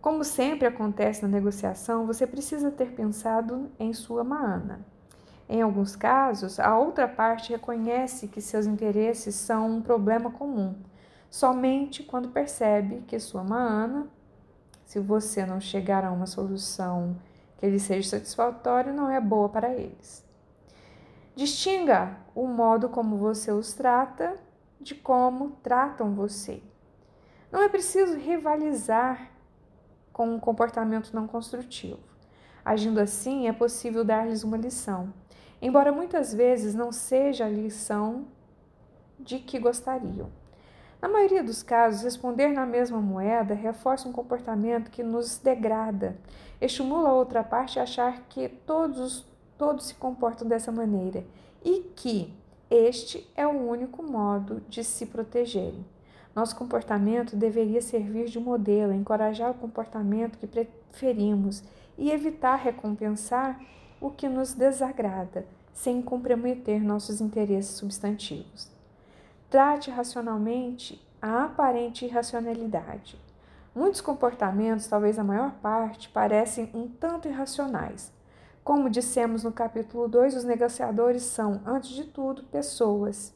Como 0.00 0.24
sempre 0.24 0.66
acontece 0.66 1.22
na 1.22 1.28
negociação, 1.28 2.06
você 2.06 2.26
precisa 2.26 2.70
ter 2.70 2.92
pensado 2.92 3.70
em 3.78 3.92
sua 3.92 4.24
maana. 4.24 4.86
Em 5.52 5.62
alguns 5.62 5.96
casos, 5.96 6.60
a 6.60 6.78
outra 6.78 7.08
parte 7.08 7.50
reconhece 7.50 8.28
que 8.28 8.40
seus 8.40 8.66
interesses 8.66 9.34
são 9.34 9.68
um 9.68 9.82
problema 9.82 10.30
comum, 10.30 10.76
somente 11.28 12.04
quando 12.04 12.28
percebe 12.28 13.02
que 13.04 13.18
sua 13.18 13.42
maana, 13.42 14.06
se 14.84 15.00
você 15.00 15.44
não 15.44 15.60
chegar 15.60 16.04
a 16.04 16.12
uma 16.12 16.26
solução 16.26 17.16
que 17.58 17.68
lhe 17.68 17.80
seja 17.80 18.10
satisfatória, 18.10 18.92
não 18.92 19.10
é 19.10 19.20
boa 19.20 19.48
para 19.48 19.74
eles. 19.74 20.24
Distinga 21.34 22.16
o 22.32 22.46
modo 22.46 22.88
como 22.88 23.16
você 23.16 23.50
os 23.50 23.72
trata 23.72 24.38
de 24.80 24.94
como 24.94 25.56
tratam 25.64 26.14
você. 26.14 26.62
Não 27.50 27.60
é 27.60 27.68
preciso 27.68 28.16
rivalizar 28.16 29.32
com 30.12 30.32
um 30.32 30.38
comportamento 30.38 31.12
não 31.12 31.26
construtivo. 31.26 31.98
Agindo 32.64 33.00
assim, 33.00 33.48
é 33.48 33.52
possível 33.52 34.04
dar-lhes 34.04 34.44
uma 34.44 34.56
lição, 34.56 35.12
embora 35.60 35.92
muitas 35.92 36.32
vezes 36.32 36.74
não 36.74 36.92
seja 36.92 37.46
a 37.46 37.48
lição 37.48 38.26
de 39.18 39.38
que 39.38 39.58
gostariam. 39.58 40.28
Na 41.00 41.08
maioria 41.08 41.42
dos 41.42 41.62
casos, 41.62 42.02
responder 42.02 42.48
na 42.48 42.66
mesma 42.66 43.00
moeda 43.00 43.54
reforça 43.54 44.08
um 44.08 44.12
comportamento 44.12 44.90
que 44.90 45.02
nos 45.02 45.38
degrada, 45.38 46.16
estimula 46.60 47.08
a 47.08 47.14
outra 47.14 47.42
parte 47.42 47.78
a 47.78 47.84
achar 47.84 48.20
que 48.28 48.48
todos, 48.48 49.24
todos 49.56 49.86
se 49.86 49.94
comportam 49.94 50.46
dessa 50.46 50.70
maneira 50.70 51.24
e 51.64 51.90
que 51.96 52.34
este 52.70 53.28
é 53.34 53.46
o 53.46 53.68
único 53.68 54.02
modo 54.02 54.62
de 54.68 54.84
se 54.84 55.06
protegerem. 55.06 55.84
Nosso 56.34 56.54
comportamento 56.54 57.34
deveria 57.34 57.82
servir 57.82 58.26
de 58.26 58.38
modelo, 58.38 58.92
encorajar 58.92 59.50
o 59.50 59.54
comportamento 59.54 60.38
que 60.38 60.46
preferimos 60.46 61.64
e 61.98 62.10
evitar 62.10 62.56
recompensar 62.56 63.60
o 64.00 64.10
que 64.10 64.28
nos 64.28 64.54
desagrada, 64.54 65.46
sem 65.72 66.00
comprometer 66.00 66.82
nossos 66.82 67.20
interesses 67.20 67.76
substantivos. 67.76 68.70
Trate 69.48 69.90
racionalmente 69.90 71.00
a 71.20 71.44
aparente 71.44 72.04
irracionalidade. 72.04 73.20
Muitos 73.74 74.00
comportamentos, 74.00 74.86
talvez 74.86 75.18
a 75.18 75.24
maior 75.24 75.52
parte, 75.62 76.08
parecem 76.08 76.70
um 76.74 76.88
tanto 76.88 77.28
irracionais. 77.28 78.12
Como 78.64 78.90
dissemos 78.90 79.44
no 79.44 79.52
capítulo 79.52 80.08
2, 80.08 80.36
os 80.36 80.44
negociadores 80.44 81.22
são, 81.22 81.60
antes 81.64 81.90
de 81.90 82.04
tudo, 82.04 82.42
pessoas 82.44 83.34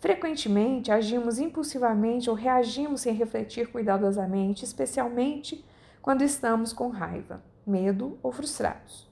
Frequentemente 0.00 0.90
agimos 0.90 1.38
impulsivamente 1.38 2.30
ou 2.30 2.34
reagimos 2.34 3.02
sem 3.02 3.14
refletir 3.14 3.70
cuidadosamente, 3.70 4.64
especialmente 4.64 5.62
quando 6.00 6.22
estamos 6.22 6.72
com 6.72 6.88
raiva, 6.88 7.42
medo 7.66 8.18
ou 8.22 8.32
frustrados. 8.32 9.09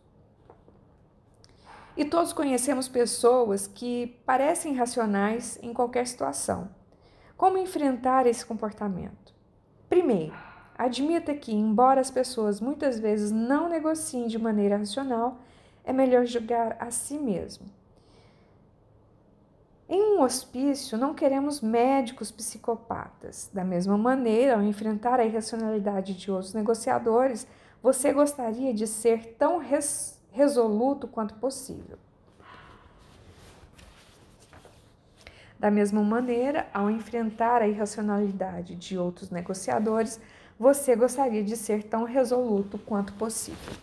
E 1.99 2.05
todos 2.05 2.33
conhecemos 2.33 2.87
pessoas 2.87 3.67
que 3.67 4.21
parecem 4.25 4.73
racionais 4.73 5.59
em 5.61 5.75
qualquer 5.75 6.07
situação. 6.07 6.69
Como 7.37 7.59
enfrentar 7.59 8.25
esse 8.25 8.47
comportamento? 8.47 9.35
Primeiro, 9.89 10.33
admita 10.77 11.35
que, 11.35 11.53
embora 11.53 12.01
as 12.01 12.09
pessoas 12.09 12.61
muitas 12.61 13.01
vezes 13.01 13.33
não 13.33 13.69
negociem 13.69 14.29
de 14.29 14.39
maneira 14.39 14.77
racional, 14.77 15.39
é 15.83 15.93
melhor 15.93 16.25
julgar 16.25 16.77
a 16.79 16.89
si 16.93 17.19
mesmo. 17.19 17.67
Em 19.89 20.01
um 20.01 20.23
hospício, 20.23 20.97
não 20.97 21.15
queremos 21.15 21.61
médicos 21.61 22.31
psicopatas. 22.31 23.51
Da 23.53 23.65
mesma 23.65 23.99
maneira, 23.99 24.55
ao 24.55 24.63
enfrentar 24.63 25.19
a 25.19 25.27
irracionalidade 25.27 26.15
de 26.15 26.31
outros 26.31 26.55
negociadores, 26.55 27.45
você 27.83 28.13
gostaria 28.13 28.73
de 28.73 28.87
ser 28.87 29.35
tão 29.37 29.59
res 29.59 30.18
resoluto 30.31 31.07
quanto 31.07 31.35
possível. 31.35 31.99
Da 35.59 35.71
mesma 35.71 36.03
maneira, 36.03 36.69
ao 36.73 36.89
enfrentar 36.89 37.63
a 37.63 37.67
irracionalidade 37.67 38.77
de 38.77 38.97
outros 38.97 39.31
negociadores, 39.31 40.21
você 40.59 40.95
gostaria 40.95 41.43
de 41.43 41.57
ser 41.57 41.83
tão 41.83 42.05
resoluto 42.05 42.79
quanto 42.79 43.13
possível. 43.15 43.75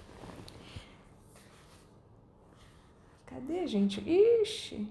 Cadê, 3.25 3.67
gente? 3.67 4.01
Ixi! 4.09 4.87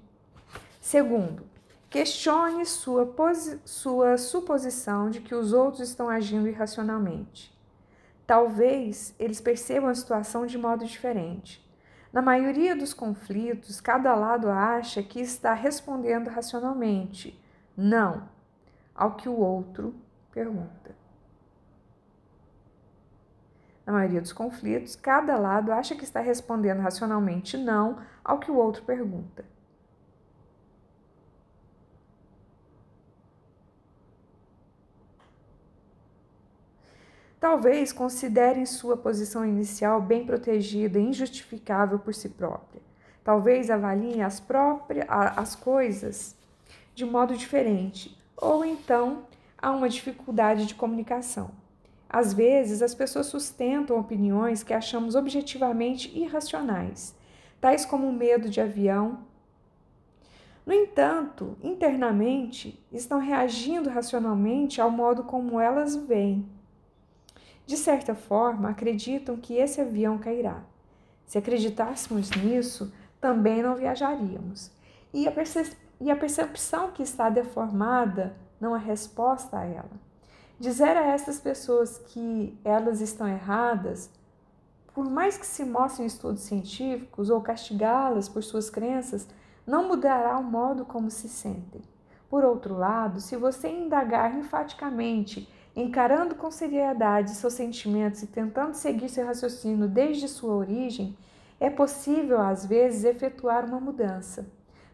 Segundo, 0.79 1.47
questione 1.89 2.67
sua, 2.67 3.11
sua 3.65 4.19
suposição 4.19 5.09
de 5.09 5.23
que 5.23 5.35
os 5.35 5.55
outros 5.55 5.89
estão 5.89 6.11
agindo 6.11 6.47
irracionalmente. 6.47 7.54
Talvez 8.27 9.15
eles 9.19 9.41
percebam 9.41 9.91
a 9.91 9.95
situação 9.95 10.47
de 10.47 10.57
modo 10.57 10.85
diferente. 10.85 11.63
Na 12.13 12.23
maioria 12.23 12.77
dos 12.77 12.95
conflitos, 12.95 13.81
cada 13.81 14.15
lado 14.15 14.49
acha 14.49 15.03
que 15.03 15.21
está 15.21 15.53
respondendo 15.53 16.29
racionalmente, 16.29 17.39
não 17.77 18.29
ao 18.95 19.17
que 19.17 19.29
o 19.29 19.37
outro 19.37 19.95
pergunta. 20.31 20.95
Na 23.85 23.93
maioria 23.93 24.21
dos 24.21 24.33
conflitos, 24.33 24.97
cada 24.97 25.37
lado 25.37 25.73
acha 25.73 25.95
que 25.95 26.05
está 26.05 26.21
respondendo 26.21 26.81
racionalmente 26.81 27.59
não 27.59 27.99
ao 28.25 28.39
que 28.39 28.51
o 28.51 28.57
outro 28.57 28.83
pergunta. 28.85 29.45
Talvez 37.45 37.93
considerem 37.93 38.65
sua 38.65 38.97
posição 38.97 39.45
inicial 39.45 40.01
bem 40.01 40.25
protegida 40.25 40.99
e 40.99 41.03
injustificável 41.03 41.99
por 41.99 42.15
si 42.15 42.31
própria. 42.31 42.81
Talvez 43.23 43.69
avaliem 43.69 44.23
as 44.23 44.41
próprias 44.41 45.05
as 45.07 45.55
coisas 45.55 46.35
de 46.95 47.05
modo 47.05 47.37
diferente, 47.37 48.19
ou 48.35 48.65
então 48.65 49.25
há 49.59 49.71
uma 49.73 49.91
dificuldade 49.91 50.65
de 50.65 50.75
comunicação. 50.75 51.51
Às 52.09 52.33
vezes, 52.33 52.81
as 52.81 52.95
pessoas 52.95 53.27
sustentam 53.27 53.99
opiniões 53.99 54.63
que 54.63 54.73
achamos 54.73 55.15
objetivamente 55.15 56.19
irracionais, 56.19 57.15
tais 57.61 57.85
como 57.85 58.09
o 58.09 58.13
medo 58.13 58.49
de 58.49 58.63
avião. 58.63 59.19
No 60.65 60.73
entanto, 60.73 61.59
internamente, 61.63 62.83
estão 62.91 63.19
reagindo 63.19 63.91
racionalmente 63.91 64.81
ao 64.81 64.91
modo 64.91 65.25
como 65.25 65.61
elas 65.61 65.95
veem. 65.95 66.54
De 67.67 67.77
certa 67.77 68.15
forma, 68.15 68.71
acreditam 68.71 69.37
que 69.37 69.55
esse 69.55 69.81
avião 69.81 70.19
cairá. 70.19 70.63
Se 71.27 71.39
acreditássemos 71.39 72.31
nisso, 72.31 72.93
também 73.21 73.63
não 73.63 73.75
viajaríamos. 73.75 74.71
E 75.13 75.27
a, 75.27 75.33
e 76.01 76.11
a 76.11 76.17
percepção 76.17 76.91
que 76.91 77.03
está 77.03 77.31
deformada 77.31 78.37
não 78.61 78.77
é 78.77 78.79
resposta 78.79 79.59
a 79.59 79.65
ela. 79.65 80.05
Dizer 80.59 80.97
a 80.97 81.07
essas 81.07 81.41
pessoas 81.41 81.99
que 81.99 82.59
elas 82.65 83.01
estão 83.01 83.27
erradas, 83.27 84.11
por 84.95 85.11
mais 85.11 85.37
que 85.37 85.47
se 85.47 85.65
mostrem 85.65 86.07
estudos 86.07 86.43
científicos 86.43 87.31
ou 87.31 87.41
castigá-las 87.41 88.29
por 88.29 88.43
suas 88.43 88.71
crenças, 88.71 89.27
não 89.67 89.89
mudará 89.89 90.39
o 90.39 90.45
modo 90.45 90.85
como 90.85 91.11
se 91.11 91.29
sentem. 91.29 91.83
Por 92.31 92.45
outro 92.45 92.77
lado, 92.77 93.21
se 93.21 93.37
você 93.37 93.69
indagar 93.69 94.37
enfaticamente 94.37 95.49
encarando 95.77 96.35
com 96.35 96.51
seriedade 96.51 97.31
seus 97.31 97.55
sentimentos 97.55 98.23
e 98.23 98.27
tentando 98.27 98.75
seguir 98.75 99.09
seu 99.09 99.27
raciocínio 99.27 99.89
desde 99.89 100.29
sua 100.29 100.55
origem, 100.55 101.17
é 101.59 101.71
possível, 101.71 102.41
às 102.41 102.65
vezes, 102.65 103.05
efetuar 103.05 103.65
uma 103.65 103.81
mudança. 103.81 104.47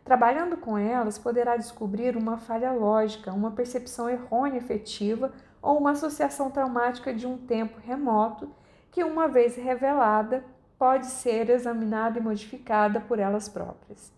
Trabalhando 0.04 0.56
com 0.56 0.78
elas, 0.78 1.18
poderá 1.18 1.56
descobrir 1.56 2.16
uma 2.16 2.38
falha 2.38 2.72
lógica, 2.72 3.32
uma 3.32 3.50
percepção 3.50 4.08
errônea 4.08 4.58
efetiva 4.58 5.32
ou 5.62 5.78
uma 5.78 5.92
associação 5.92 6.50
traumática 6.50 7.12
de 7.12 7.26
um 7.26 7.36
tempo 7.36 7.78
remoto 7.78 8.50
que, 8.90 9.04
uma 9.04 9.28
vez 9.28 9.56
revelada, 9.56 10.44
pode 10.78 11.06
ser 11.06 11.50
examinada 11.50 12.18
e 12.18 12.22
modificada 12.22 13.00
por 13.00 13.18
elas 13.18 13.48
próprias. 13.48 14.10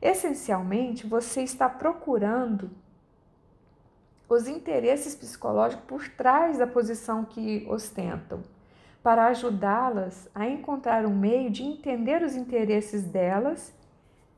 Essencialmente, 0.00 1.06
você 1.06 1.42
está 1.42 1.68
procurando 1.68 2.70
os 4.28 4.48
interesses 4.48 5.14
psicológicos 5.14 5.84
por 5.86 6.08
trás 6.08 6.58
da 6.58 6.66
posição 6.66 7.24
que 7.24 7.66
ostentam, 7.68 8.42
para 9.02 9.26
ajudá-las 9.26 10.28
a 10.34 10.46
encontrar 10.46 11.04
um 11.04 11.14
meio 11.14 11.50
de 11.50 11.62
entender 11.62 12.22
os 12.22 12.34
interesses 12.34 13.02
delas 13.02 13.72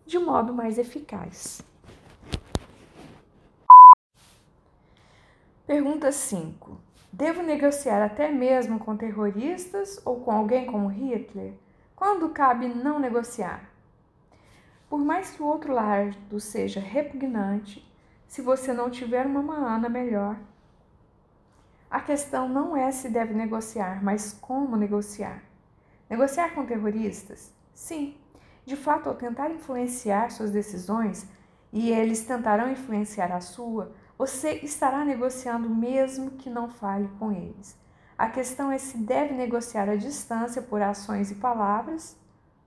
de 0.05 0.19
modo 0.19 0.53
mais 0.53 0.79
eficaz. 0.79 1.63
Pergunta 5.67 6.13
5. 6.13 6.81
Devo 7.13 7.43
negociar 7.43 8.05
até 8.05 8.31
mesmo 8.31 8.79
com 8.79 8.97
terroristas 8.97 10.01
ou 10.05 10.21
com 10.21 10.31
alguém 10.31 10.67
como 10.67 10.89
Hitler? 10.89 11.55
Quando 11.97 12.29
cabe 12.29 12.69
não 12.69 12.99
negociar? 12.99 13.71
Por 14.89 14.99
mais 15.01 15.31
que 15.31 15.43
o 15.43 15.47
outro 15.47 15.73
lado 15.73 16.39
seja 16.39 16.79
repugnante, 16.79 17.85
se 18.27 18.43
você 18.43 18.73
não 18.73 18.91
tiver 18.91 19.27
uma 19.27 19.43
maana 19.43 19.89
melhor. 19.89 20.37
A 21.91 22.01
questão 22.01 22.49
não 22.49 22.77
é 22.77 22.91
se 22.91 23.09
deve 23.09 23.33
negociar, 23.33 24.03
mas 24.03 24.33
como 24.33 24.77
negociar. 24.77 25.43
Negociar 26.11 26.55
com 26.55 26.67
terroristas? 26.67 27.53
Sim. 27.73 28.17
De 28.65 28.77
fato, 28.77 29.09
ao 29.09 29.15
tentar 29.15 29.51
influenciar 29.51 30.31
suas 30.31 30.51
decisões, 30.51 31.29
e 31.73 31.91
eles 31.91 32.25
tentarão 32.25 32.71
influenciar 32.71 33.33
a 33.33 33.41
sua, 33.41 33.93
você 34.19 34.53
estará 34.63 35.05
negociando 35.05 35.69
mesmo 35.69 36.33
que 36.33 36.51
não 36.51 36.69
fale 36.69 37.09
com 37.19 37.31
eles. 37.31 37.79
A 38.17 38.29
questão 38.29 38.73
é 38.73 38.79
se 38.79 38.97
deve 38.97 39.35
negociar 39.35 39.89
à 39.89 39.95
distância 39.95 40.63
por 40.63 40.81
ações 40.81 41.31
e 41.31 41.35
palavras, 41.35 42.17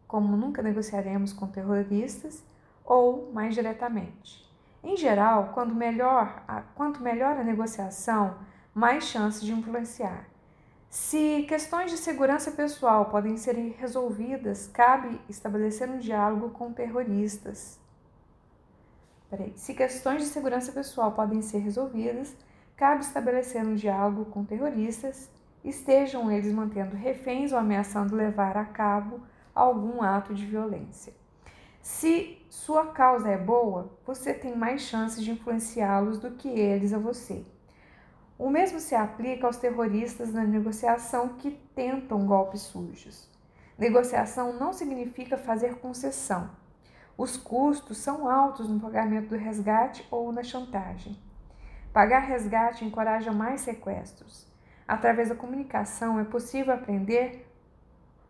como 0.08 0.38
nunca 0.38 0.62
negociaremos 0.62 1.34
com 1.34 1.48
terroristas, 1.48 2.43
ou 2.86 3.32
mais 3.34 3.56
diretamente. 3.56 4.49
Em 4.84 4.96
geral, 4.96 5.52
quanto 5.54 5.76
melhor, 5.76 6.44
a, 6.48 6.62
quanto 6.76 7.02
melhor 7.02 7.38
a 7.38 7.44
negociação, 7.44 8.38
mais 8.74 9.04
chances 9.04 9.42
de 9.42 9.52
influenciar. 9.52 10.26
Se 10.89 11.44
questões 11.48 11.92
de 11.92 11.98
segurança 11.98 12.52
pessoal 12.52 13.06
podem 13.06 13.38
ser 13.38 13.54
resolvidas, 13.78 14.68
cabe 14.68 15.20
estabelecer 15.30 15.88
um 15.89 16.00
diálogo 16.00 16.50
com 16.50 16.74
terroristas. 16.74 17.80
Peraí. 19.30 19.54
Se 19.56 19.76
questões 19.76 20.24
de 20.24 20.30
segurança 20.30 20.72
pessoal 20.72 21.12
podem 21.12 21.42
ser 21.42 21.60
resolvidas, 21.60 22.36
cabe 22.76 23.04
estabelecer 23.04 23.63
um 23.63 23.76
diálogo 23.76 24.26
com 24.26 24.44
terroristas, 24.44 25.30
estejam 25.63 26.32
eles 26.32 26.52
mantendo 26.52 26.96
reféns 26.96 27.52
ou 27.52 27.60
ameaçando 27.60 28.15
levar 28.15 28.58
a 28.58 28.65
cabo 28.65 29.20
algum 29.54 30.02
ato 30.02 30.34
de 30.34 30.46
violência. 30.46 31.13
Se 31.84 32.38
sua 32.50 32.88
causa 32.88 33.30
é 33.30 33.38
boa, 33.38 33.92
você 34.04 34.34
tem 34.34 34.58
mais 34.58 34.82
chances 34.82 35.24
de 35.24 35.32
influenciá-los 35.32 36.18
do 36.18 36.32
que 36.32 36.48
eles 36.48 36.92
a 36.94 36.98
você. 36.98 37.46
O 38.40 38.50
mesmo 38.50 38.80
se 38.80 38.96
aplica 38.96 39.46
aos 39.46 39.58
terroristas 39.58 40.34
na 40.34 40.44
negociação 40.44 41.30
que 41.38 41.52
tentam 41.76 42.26
golpes 42.26 42.62
sujos. 42.62 43.30
Negociação 43.78 44.52
não 44.54 44.74
significa 44.74 45.38
fazer 45.38 45.76
concessão. 45.76 46.50
Os 47.16 47.38
custos 47.38 48.00
são 48.00 48.28
altos 48.28 48.68
no 48.68 48.80
pagamento 48.80 49.30
do 49.30 49.36
resgate 49.36 50.08
ou 50.10 50.32
na 50.32 50.42
chantagem. 50.42 51.20
Pagar 51.94 52.20
resgate 52.20 52.84
encoraja 52.84 53.32
mais 53.32 53.62
sequestros. 53.62 54.48
Através 54.88 55.30
da 55.30 55.36
comunicação 55.36 56.20
é 56.20 56.24
possível 56.24 56.74
aprender 56.74 57.48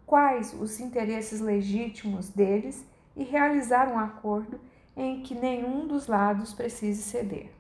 quais 0.06 0.54
os 0.54 0.80
interesses 0.80 1.40
legítimos 1.40 2.30
deles 2.30 2.86
e 3.20 3.24
realizar 3.26 3.90
um 3.90 4.00
acordo 4.00 4.58
em 4.96 5.22
que 5.22 5.36
nenhum 5.36 5.86
dos 5.86 6.08
lados 6.08 6.54
precise 6.54 7.04
ceder. 7.04 7.52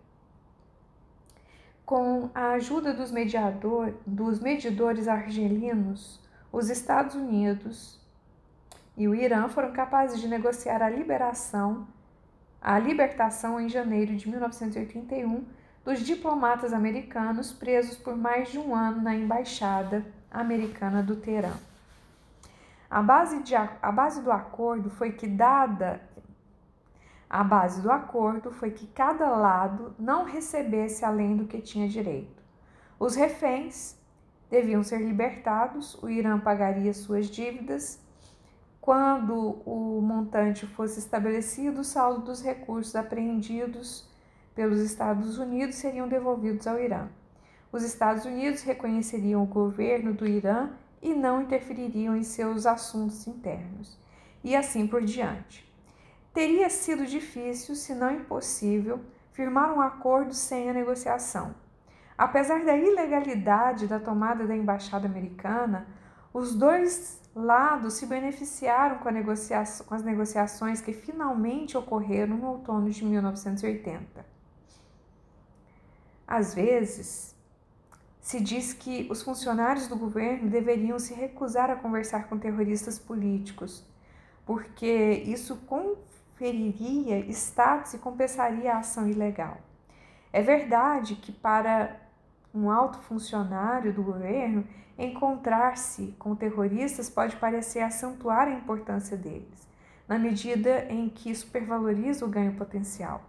Com 1.85 2.29
a 2.33 2.51
ajuda 2.51 2.93
dos, 2.93 3.11
mediador, 3.11 3.93
dos 4.07 4.39
medidores 4.39 5.05
argelinos, 5.05 6.21
os 6.49 6.69
Estados 6.69 7.13
Unidos 7.13 7.99
e 8.95 9.05
o 9.05 9.13
Irã 9.13 9.49
foram 9.49 9.73
capazes 9.73 10.21
de 10.21 10.29
negociar 10.29 10.81
a 10.81 10.89
liberação, 10.89 11.85
a 12.61 12.79
libertação 12.79 13.59
em 13.59 13.67
janeiro 13.67 14.15
de 14.15 14.29
1981 14.29 15.43
dos 15.83 15.99
diplomatas 15.99 16.71
americanos 16.71 17.51
presos 17.51 17.97
por 17.97 18.15
mais 18.15 18.49
de 18.49 18.57
um 18.57 18.73
ano 18.73 19.01
na 19.01 19.13
embaixada 19.13 20.05
americana 20.31 21.03
do 21.03 21.17
Teherã. 21.17 21.68
A 22.89 23.01
base, 23.01 23.43
de, 23.43 23.55
a 23.55 23.91
base 23.91 24.21
do 24.21 24.31
acordo 24.31 24.89
foi 24.89 25.11
que 25.11 25.27
dada 25.27 26.01
a 27.29 27.43
base 27.43 27.79
do 27.79 27.91
acordo 27.91 28.51
foi 28.51 28.71
que 28.71 28.87
cada 28.87 29.29
lado 29.29 29.93
não 29.99 30.23
recebesse 30.23 31.05
além 31.05 31.37
do 31.37 31.45
que 31.45 31.61
tinha 31.61 31.87
direito. 31.87 32.41
Os 32.99 33.15
reféns 33.15 33.95
deviam 34.49 34.81
ser 34.81 34.99
libertados, 34.99 35.93
o 36.01 36.09
Irã 36.09 36.39
pagaria 36.39 36.91
suas 36.91 37.27
dívidas. 37.27 38.01
Quando 38.81 39.61
o 39.63 40.01
montante 40.01 40.65
fosse 40.65 40.97
estabelecido, 40.97 41.81
o 41.81 41.83
saldo 41.83 42.21
dos 42.21 42.41
recursos 42.41 42.95
apreendidos 42.95 44.09
pelos 44.55 44.79
Estados 44.79 45.37
Unidos 45.37 45.75
seriam 45.75 46.07
devolvidos 46.07 46.65
ao 46.65 46.79
Irã. 46.79 47.09
Os 47.71 47.83
Estados 47.83 48.25
Unidos 48.25 48.63
reconheceriam 48.63 49.43
o 49.43 49.45
governo 49.45 50.13
do 50.13 50.25
Irã 50.25 50.71
e 51.01 51.13
não 51.13 51.41
interfeririam 51.41 52.15
em 52.15 52.23
seus 52.23 52.65
assuntos 52.65 53.27
internos, 53.27 53.97
e 54.43 54.55
assim 54.55 54.87
por 54.87 55.01
diante. 55.01 55.67
Teria 56.33 56.69
sido 56.69 57.05
difícil, 57.05 57.75
se 57.75 57.93
não 57.93 58.11
impossível, 58.11 59.01
firmar 59.31 59.73
um 59.73 59.81
acordo 59.81 60.33
sem 60.33 60.69
a 60.69 60.73
negociação. 60.73 61.55
Apesar 62.17 62.65
da 62.65 62.75
ilegalidade 62.75 63.87
da 63.87 63.99
tomada 63.99 64.45
da 64.45 64.55
embaixada 64.55 65.07
americana, 65.07 65.87
os 66.33 66.53
dois 66.53 67.19
lados 67.33 67.93
se 67.93 68.05
beneficiaram 68.05 68.97
com, 68.97 69.09
negocia 69.09 69.63
com 69.85 69.95
as 69.95 70.03
negociações 70.03 70.81
que 70.81 70.91
finalmente 70.91 71.77
ocorreram 71.77 72.37
no 72.37 72.47
outono 72.47 72.89
de 72.89 73.05
1980. 73.05 74.25
Às 76.27 76.53
vezes, 76.53 77.35
se 78.19 78.39
diz 78.39 78.73
que 78.73 79.07
os 79.09 79.23
funcionários 79.23 79.87
do 79.87 79.95
governo 79.95 80.49
deveriam 80.49 80.99
se 80.99 81.13
recusar 81.13 81.69
a 81.69 81.75
conversar 81.75 82.27
com 82.27 82.37
terroristas 82.37 82.99
políticos, 82.99 83.85
porque 84.45 85.23
isso 85.25 85.55
conferiria 85.67 87.19
status 87.31 87.93
e 87.93 87.97
compensaria 87.97 88.73
a 88.73 88.79
ação 88.79 89.07
ilegal. 89.07 89.57
É 90.31 90.41
verdade 90.41 91.15
que 91.15 91.31
para 91.31 91.99
um 92.53 92.69
alto 92.69 92.99
funcionário 92.99 93.93
do 93.93 94.03
governo, 94.03 94.67
encontrar-se 94.97 96.13
com 96.19 96.35
terroristas 96.35 97.09
pode 97.09 97.35
parecer 97.37 97.79
acentuar 97.79 98.47
a 98.47 98.53
importância 98.53 99.15
deles, 99.15 99.67
na 100.07 100.19
medida 100.19 100.85
em 100.89 101.07
que 101.07 101.33
supervaloriza 101.33 102.25
o 102.25 102.29
ganho 102.29 102.53
potencial. 102.53 103.23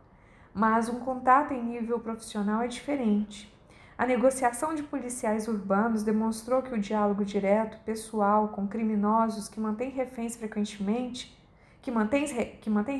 Mas 0.52 0.88
um 0.88 0.98
contato 1.00 1.52
em 1.52 1.62
nível 1.62 2.00
profissional 2.00 2.62
é 2.62 2.66
diferente. 2.66 3.54
A 4.00 4.06
negociação 4.06 4.74
de 4.74 4.82
policiais 4.82 5.46
urbanos 5.46 6.02
demonstrou 6.02 6.62
que 6.62 6.72
o 6.72 6.80
diálogo 6.80 7.22
direto, 7.22 7.76
pessoal, 7.84 8.48
com 8.48 8.66
criminosos 8.66 9.46
que 9.46 9.60
mantêm 9.60 9.90
reféns 9.90 10.36
frequentemente, 10.36 11.38
que 11.82 11.90
mantém, 11.90 12.24
que 12.62 12.70
mantém 12.70 12.96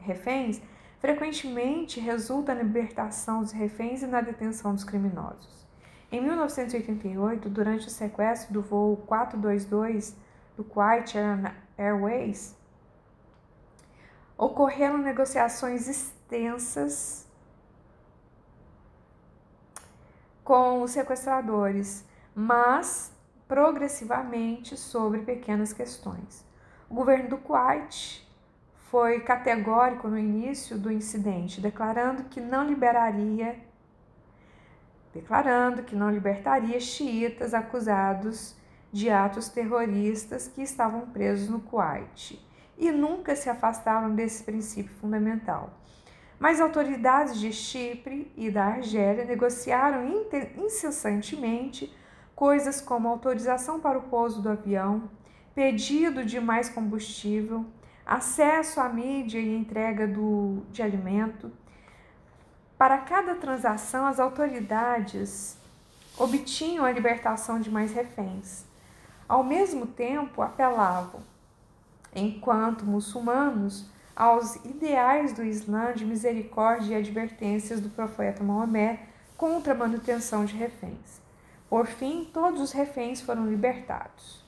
reféns, 0.00 0.62
frequentemente 1.00 2.00
resulta 2.00 2.54
na 2.54 2.62
libertação 2.62 3.42
dos 3.42 3.52
reféns 3.52 4.02
e 4.02 4.06
na 4.06 4.22
detenção 4.22 4.74
dos 4.74 4.84
criminosos. 4.84 5.68
Em 6.10 6.22
1988, 6.22 7.50
durante 7.50 7.86
o 7.86 7.90
sequestro 7.90 8.54
do 8.54 8.62
voo 8.62 8.96
422 9.06 10.16
do 10.56 10.64
Kuwait 10.64 11.12
Airways, 11.76 12.56
ocorreram 14.38 14.96
negociações 14.96 15.86
extensas 15.88 17.27
com 20.48 20.80
os 20.80 20.92
sequestradores, 20.92 22.06
mas 22.34 23.12
progressivamente 23.46 24.78
sobre 24.78 25.20
pequenas 25.20 25.74
questões. 25.74 26.42
O 26.88 26.94
governo 26.94 27.28
do 27.28 27.36
Kuwait 27.36 28.26
foi 28.90 29.20
categórico 29.20 30.08
no 30.08 30.18
início 30.18 30.78
do 30.78 30.90
incidente, 30.90 31.60
declarando 31.60 32.24
que 32.30 32.40
não 32.40 32.64
liberaria 32.64 33.60
declarando 35.12 35.82
que 35.82 35.94
não 35.94 36.10
libertaria 36.10 36.80
xiitas 36.80 37.52
acusados 37.52 38.56
de 38.90 39.10
atos 39.10 39.50
terroristas 39.50 40.48
que 40.48 40.62
estavam 40.62 41.10
presos 41.10 41.50
no 41.50 41.60
Kuwait 41.60 42.42
e 42.78 42.90
nunca 42.90 43.36
se 43.36 43.50
afastaram 43.50 44.14
desse 44.14 44.44
princípio 44.44 44.94
fundamental. 44.96 45.74
Mas 46.38 46.60
autoridades 46.60 47.38
de 47.38 47.52
Chipre 47.52 48.30
e 48.36 48.50
da 48.50 48.64
Argélia 48.64 49.24
negociaram 49.24 50.24
incessantemente 50.56 51.92
coisas 52.34 52.80
como 52.80 53.08
autorização 53.08 53.80
para 53.80 53.98
o 53.98 54.02
pouso 54.02 54.40
do 54.40 54.48
avião, 54.48 55.10
pedido 55.54 56.24
de 56.24 56.38
mais 56.38 56.68
combustível, 56.68 57.66
acesso 58.06 58.80
à 58.80 58.88
mídia 58.88 59.40
e 59.40 59.56
entrega 59.56 60.06
do, 60.06 60.62
de 60.70 60.80
alimento. 60.80 61.50
Para 62.78 62.98
cada 62.98 63.34
transação, 63.34 64.06
as 64.06 64.20
autoridades 64.20 65.58
obtinham 66.16 66.84
a 66.84 66.92
libertação 66.92 67.60
de 67.60 67.68
mais 67.68 67.92
reféns. 67.92 68.64
Ao 69.28 69.42
mesmo 69.42 69.84
tempo, 69.84 70.40
apelavam, 70.40 71.20
enquanto 72.14 72.84
muçulmanos, 72.84 73.90
aos 74.18 74.56
ideais 74.64 75.32
do 75.32 75.44
Islã 75.44 75.92
de 75.92 76.04
misericórdia 76.04 76.94
e 76.94 76.98
advertências 76.98 77.80
do 77.80 77.88
profeta 77.88 78.42
Maomé 78.42 78.98
contra 79.36 79.72
a 79.72 79.76
manutenção 79.76 80.44
de 80.44 80.56
reféns. 80.56 81.20
Por 81.70 81.86
fim, 81.86 82.28
todos 82.34 82.60
os 82.60 82.72
reféns 82.72 83.20
foram 83.20 83.46
libertados. 83.46 84.44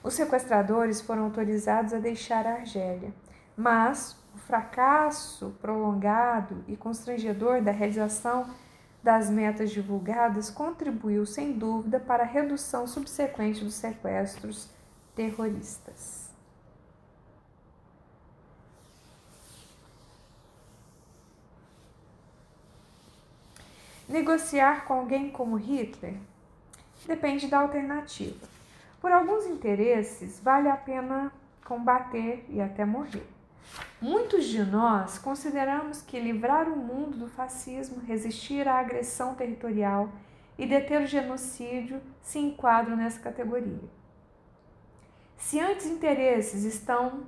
Os 0.00 0.14
sequestradores 0.14 1.00
foram 1.00 1.24
autorizados 1.24 1.92
a 1.92 1.98
deixar 1.98 2.46
a 2.46 2.52
Argélia, 2.52 3.12
mas 3.56 4.16
o 4.32 4.38
fracasso 4.38 5.56
prolongado 5.60 6.62
e 6.68 6.76
constrangedor 6.76 7.62
da 7.62 7.72
realização 7.72 8.46
das 9.02 9.28
metas 9.28 9.72
divulgadas 9.72 10.50
contribuiu 10.50 11.26
sem 11.26 11.52
dúvida 11.52 11.98
para 11.98 12.22
a 12.22 12.26
redução 12.26 12.86
subsequente 12.86 13.64
dos 13.64 13.74
sequestros 13.74 14.70
terroristas. 15.16 16.23
Negociar 24.08 24.84
com 24.84 24.94
alguém 24.94 25.30
como 25.30 25.56
Hitler 25.56 26.14
depende 27.06 27.46
da 27.46 27.58
alternativa. 27.60 28.46
Por 29.00 29.12
alguns 29.12 29.46
interesses, 29.46 30.40
vale 30.40 30.68
a 30.68 30.76
pena 30.76 31.32
combater 31.64 32.44
e 32.48 32.60
até 32.60 32.84
morrer. 32.84 33.26
Muitos 34.00 34.44
de 34.44 34.62
nós 34.62 35.18
consideramos 35.18 36.02
que 36.02 36.20
livrar 36.20 36.68
o 36.68 36.76
mundo 36.76 37.16
do 37.16 37.28
fascismo, 37.28 38.02
resistir 38.06 38.68
à 38.68 38.78
agressão 38.78 39.34
territorial 39.34 40.10
e 40.58 40.66
deter 40.66 41.02
o 41.02 41.06
genocídio 41.06 42.00
se 42.22 42.38
enquadram 42.38 42.96
nessa 42.96 43.18
categoria. 43.20 43.88
Se 45.38 45.58
antes 45.58 45.86
interesses 45.86 46.64
estão 46.64 47.24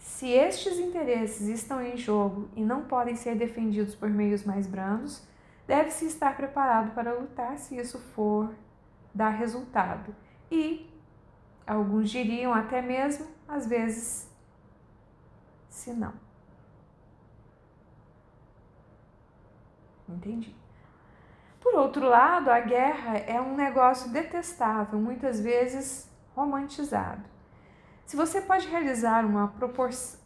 se 0.00 0.28
estes 0.28 0.78
interesses 0.78 1.46
estão 1.46 1.80
em 1.82 1.96
jogo 1.96 2.48
e 2.56 2.64
não 2.64 2.84
podem 2.84 3.14
ser 3.14 3.36
defendidos 3.36 3.94
por 3.94 4.08
meios 4.08 4.42
mais 4.44 4.66
brandos, 4.66 5.22
deve-se 5.66 6.06
estar 6.06 6.36
preparado 6.36 6.94
para 6.94 7.12
lutar 7.12 7.58
se 7.58 7.76
isso 7.76 7.98
for 7.98 8.50
dar 9.14 9.28
resultado. 9.28 10.14
E, 10.50 10.90
alguns 11.66 12.10
diriam 12.10 12.52
até 12.52 12.80
mesmo, 12.80 13.26
às 13.46 13.66
vezes, 13.66 14.28
se 15.68 15.92
não. 15.92 16.14
Entendi. 20.08 20.56
Por 21.60 21.74
outro 21.74 22.06
lado, 22.06 22.50
a 22.50 22.58
guerra 22.58 23.18
é 23.18 23.38
um 23.38 23.54
negócio 23.54 24.10
detestável, 24.10 24.98
muitas 24.98 25.40
vezes 25.40 26.10
romantizado. 26.34 27.22
Se 28.10 28.16
você 28.16 28.40
pode 28.40 28.66
realizar 28.66 29.24
uma 29.24 29.46
proporção, 29.46 30.20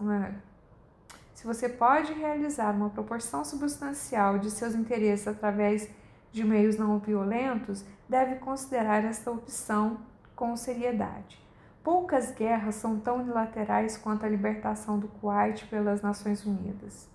se 1.35 1.47
você 1.47 1.69
pode 1.69 2.15
realizar 2.15 2.75
uma 2.75 2.89
proporção 2.89 3.45
substancial 3.45 4.39
de 4.39 4.51
seus 4.51 4.75
interesses 4.75 5.29
através 5.29 5.91
de 6.33 6.43
meios 6.43 6.79
não 6.79 6.99
violentos, 6.99 7.85
deve 8.09 8.37
considerar 8.37 9.05
esta 9.05 9.31
opção 9.31 9.99
com 10.35 10.57
seriedade. 10.57 11.39
poucas 11.83 12.31
guerras 12.31 12.77
são 12.77 12.99
tão 12.99 13.19
unilaterais 13.19 13.99
quanto 13.99 14.25
a 14.25 14.31
libertação 14.31 14.99
do 14.99 15.07
Kuwait 15.07 15.67
pelas 15.67 16.01
Nações 16.01 16.43
Unidas. 16.47 17.07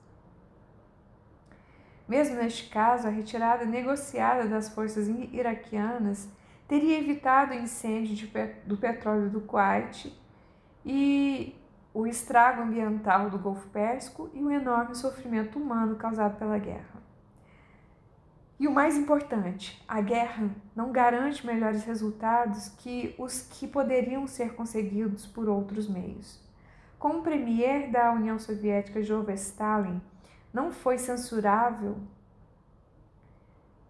Mesmo 2.07 2.35
neste 2.35 2.69
caso, 2.69 3.07
a 3.07 3.09
retirada 3.09 3.65
negociada 3.65 4.47
das 4.47 4.69
forças 4.69 5.07
iraquianas 5.07 6.29
teria 6.67 6.99
evitado 6.99 7.53
o 7.53 7.57
incêndio 7.57 8.29
do 8.67 8.77
petróleo 8.77 9.31
do 9.31 9.41
Kuwait 9.41 10.15
e 10.85 11.55
o 11.93 12.05
estrago 12.07 12.61
ambiental 12.61 13.29
do 13.29 13.37
Golfo 13.37 13.67
Pérsico 13.69 14.29
e 14.33 14.43
o 14.43 14.51
enorme 14.51 14.95
sofrimento 14.95 15.59
humano 15.59 15.95
causado 15.95 16.37
pela 16.37 16.57
guerra. 16.57 16.99
E 18.59 18.67
o 18.67 18.71
mais 18.71 18.97
importante, 18.97 19.81
a 19.87 20.01
guerra 20.01 20.49
não 20.75 20.91
garante 20.91 21.45
melhores 21.45 21.83
resultados 21.83 22.67
que 22.69 23.15
os 23.17 23.41
que 23.41 23.65
poderiam 23.65 24.27
ser 24.27 24.53
conseguidos 24.53 25.25
por 25.25 25.47
outros 25.47 25.87
meios. 25.87 26.39
Como 26.97 27.23
premier 27.23 27.89
da 27.89 28.11
União 28.11 28.37
Soviética 28.37 29.01
Joseph 29.01 29.39
Stalin 29.39 30.01
não 30.53 30.73
foi 30.73 30.97
censurável 30.97 31.97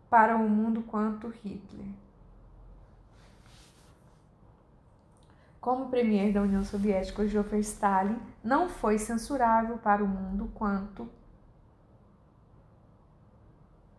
para 0.08 0.38
o 0.38 0.48
mundo 0.48 0.84
quanto 0.84 1.28
Hitler. 1.28 1.88
Como 5.60 5.90
premier 5.90 6.32
da 6.32 6.42
União 6.42 6.64
Soviética, 6.64 7.28
Joseph 7.28 7.54
Stalin 7.54 8.18
não 8.44 8.70
foi 8.70 8.98
censurável 8.98 9.78
para 9.78 10.04
o 10.04 10.08
mundo 10.08 10.50
quanto 10.54 11.10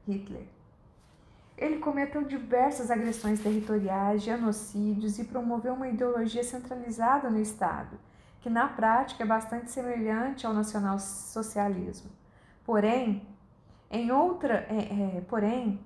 Hitler. 0.06 0.46
Ele 1.56 1.78
cometeu 1.78 2.24
diversas 2.24 2.90
agressões 2.90 3.40
territoriais, 3.40 4.22
genocídios 4.22 5.18
e 5.18 5.24
promoveu 5.24 5.74
uma 5.74 5.88
ideologia 5.88 6.42
centralizada 6.42 7.28
no 7.28 7.38
Estado, 7.38 7.98
que 8.40 8.48
na 8.48 8.66
prática 8.66 9.22
é 9.22 9.26
bastante 9.26 9.70
semelhante 9.70 10.46
ao 10.46 10.54
nacionalsocialismo. 10.54 12.10
Porém, 12.64 13.28
em 13.90 14.10
outra, 14.10 14.66
é, 14.70 15.18
é, 15.18 15.20
porém, 15.28 15.78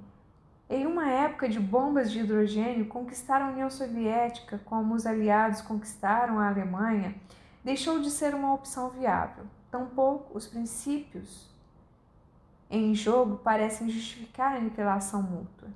em 0.69 0.87
uma 0.87 1.09
época 1.09 1.49
de 1.49 1.61
bombas 1.61 2.11
de 2.11 2.21
hidrogênio, 2.21 2.87
conquistar 2.87 3.43
a 3.43 3.49
União 3.49 3.69
Soviética, 3.69 4.61
como 4.65 4.95
os 4.95 5.07
aliados 5.07 5.61
conquistaram 5.61 6.39
a 6.39 6.49
Alemanha, 6.49 7.15
deixou 7.63 8.01
de 8.01 8.11
ser 8.11 8.35
uma 8.35 8.55
opção 8.55 8.89
viável. 8.91 9.45
Tampouco 9.71 10.37
os 10.37 10.47
princípios 10.47 11.49
em 12.71 12.95
jogo 12.95 13.37
parecem 13.37 13.89
justificar 13.89 14.53
a 14.53 14.57
aniquilação 14.57 15.23
mútua. 15.23 15.69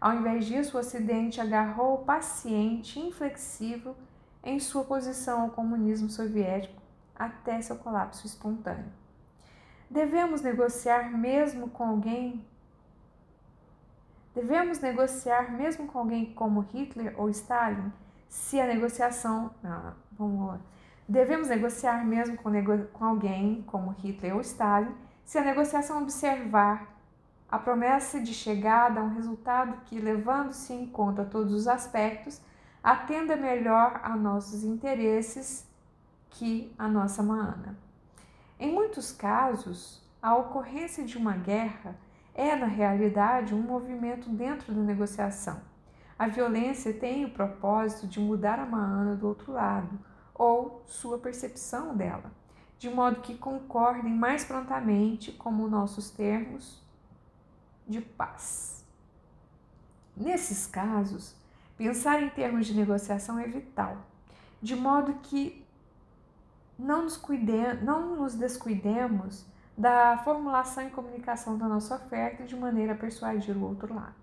Ao 0.00 0.14
invés 0.14 0.46
disso, 0.46 0.76
o 0.76 0.80
Ocidente 0.80 1.40
agarrou 1.40 1.98
paciente 1.98 2.98
e 2.98 3.08
inflexível 3.08 3.96
em 4.42 4.58
sua 4.58 4.84
posição 4.84 5.42
ao 5.42 5.50
comunismo 5.50 6.08
soviético 6.08 6.80
até 7.14 7.60
seu 7.60 7.76
colapso 7.76 8.26
espontâneo. 8.26 8.92
Devemos 9.90 10.40
negociar 10.40 11.10
mesmo 11.10 11.68
com 11.68 11.84
alguém 11.84 12.44
Devemos 14.40 14.80
negociar 14.80 15.52
mesmo 15.52 15.86
com 15.86 15.98
alguém 15.98 16.32
como 16.32 16.60
Hitler 16.60 17.14
ou 17.18 17.28
Stalin, 17.28 17.92
se 18.26 18.58
a 18.58 18.66
negociação. 18.66 19.50
Ah, 19.62 19.92
vamos 20.12 20.48
lá. 20.48 20.60
Devemos 21.06 21.48
negociar 21.48 22.06
mesmo 22.06 22.38
com, 22.38 22.48
nego... 22.48 22.86
com 22.86 23.04
alguém 23.04 23.60
como 23.66 23.90
Hitler 23.90 24.34
ou 24.34 24.40
Stalin, 24.40 24.94
se 25.26 25.36
a 25.36 25.44
negociação 25.44 26.00
observar 26.00 26.88
a 27.50 27.58
promessa 27.58 28.18
de 28.18 28.32
chegada 28.32 29.00
a 29.00 29.02
um 29.02 29.14
resultado 29.14 29.76
que, 29.84 29.98
levando-se 29.98 30.72
em 30.72 30.86
conta 30.86 31.22
todos 31.22 31.52
os 31.52 31.68
aspectos, 31.68 32.40
atenda 32.82 33.36
melhor 33.36 34.00
a 34.02 34.16
nossos 34.16 34.64
interesses 34.64 35.68
que 36.30 36.74
a 36.78 36.88
nossa 36.88 37.22
mana. 37.22 37.76
Em 38.58 38.72
muitos 38.72 39.12
casos, 39.12 40.02
a 40.22 40.34
ocorrência 40.34 41.04
de 41.04 41.18
uma 41.18 41.36
guerra 41.36 41.94
é, 42.40 42.56
na 42.56 42.66
realidade, 42.66 43.54
um 43.54 43.62
movimento 43.62 44.28
dentro 44.30 44.72
da 44.72 44.80
negociação. 44.80 45.60
A 46.18 46.26
violência 46.26 46.92
tem 46.92 47.24
o 47.24 47.30
propósito 47.30 48.06
de 48.06 48.20
mudar 48.20 48.58
a 48.58 48.66
Maana 48.66 49.14
do 49.14 49.26
outro 49.26 49.52
lado, 49.52 49.98
ou 50.34 50.82
sua 50.86 51.18
percepção 51.18 51.94
dela 51.96 52.30
de 52.80 52.88
modo 52.88 53.20
que 53.20 53.36
concordem 53.36 54.10
mais 54.10 54.42
prontamente 54.42 55.32
com 55.32 55.52
nossos 55.68 56.08
termos 56.10 56.82
de 57.86 58.00
paz. 58.00 58.86
Nesses 60.16 60.66
casos, 60.66 61.36
pensar 61.76 62.22
em 62.22 62.30
termos 62.30 62.66
de 62.66 62.72
negociação 62.72 63.38
é 63.38 63.46
vital, 63.46 63.98
de 64.62 64.74
modo 64.74 65.12
que 65.22 65.62
não 66.78 67.02
nos, 67.02 67.18
cuide, 67.18 67.74
não 67.82 68.16
nos 68.16 68.34
descuidemos 68.34 69.44
da 69.76 70.18
formulação 70.24 70.86
e 70.86 70.90
comunicação 70.90 71.56
da 71.56 71.66
nossa 71.66 71.94
oferta 71.94 72.44
de 72.44 72.56
maneira 72.56 72.92
a 72.92 72.96
persuadir 72.96 73.56
o 73.56 73.64
outro 73.64 73.94
lado. 73.94 74.14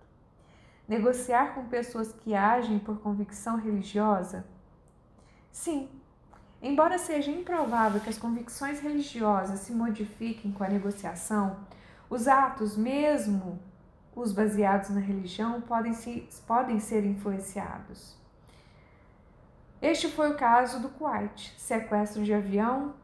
Negociar 0.88 1.54
com 1.56 1.66
pessoas 1.66 2.14
que 2.14 2.34
agem 2.34 2.80
por 2.80 3.00
convicção 3.00 3.58
religiosa? 3.58 4.46
Sim, 5.52 5.90
Embora 6.62 6.98
seja 6.98 7.30
improvável 7.30 8.02
que 8.02 8.10
as 8.10 8.18
convicções 8.18 8.80
religiosas 8.80 9.60
se 9.60 9.72
modifiquem 9.72 10.52
com 10.52 10.64
a 10.64 10.68
negociação, 10.68 11.58
os 12.10 12.28
atos, 12.28 12.76
mesmo 12.76 13.60
os 14.16 14.32
baseados 14.32 14.90
na 14.90 15.00
religião, 15.00 15.62
podem, 15.62 15.94
se, 15.94 16.28
podem 16.48 16.80
ser 16.80 17.06
influenciados. 17.06 18.18
Este 19.80 20.08
foi 20.08 20.32
o 20.32 20.36
caso 20.36 20.80
do 20.80 20.90
Kuwait, 20.90 21.54
sequestro 21.58 22.24
de 22.24 22.34
avião. 22.34 22.96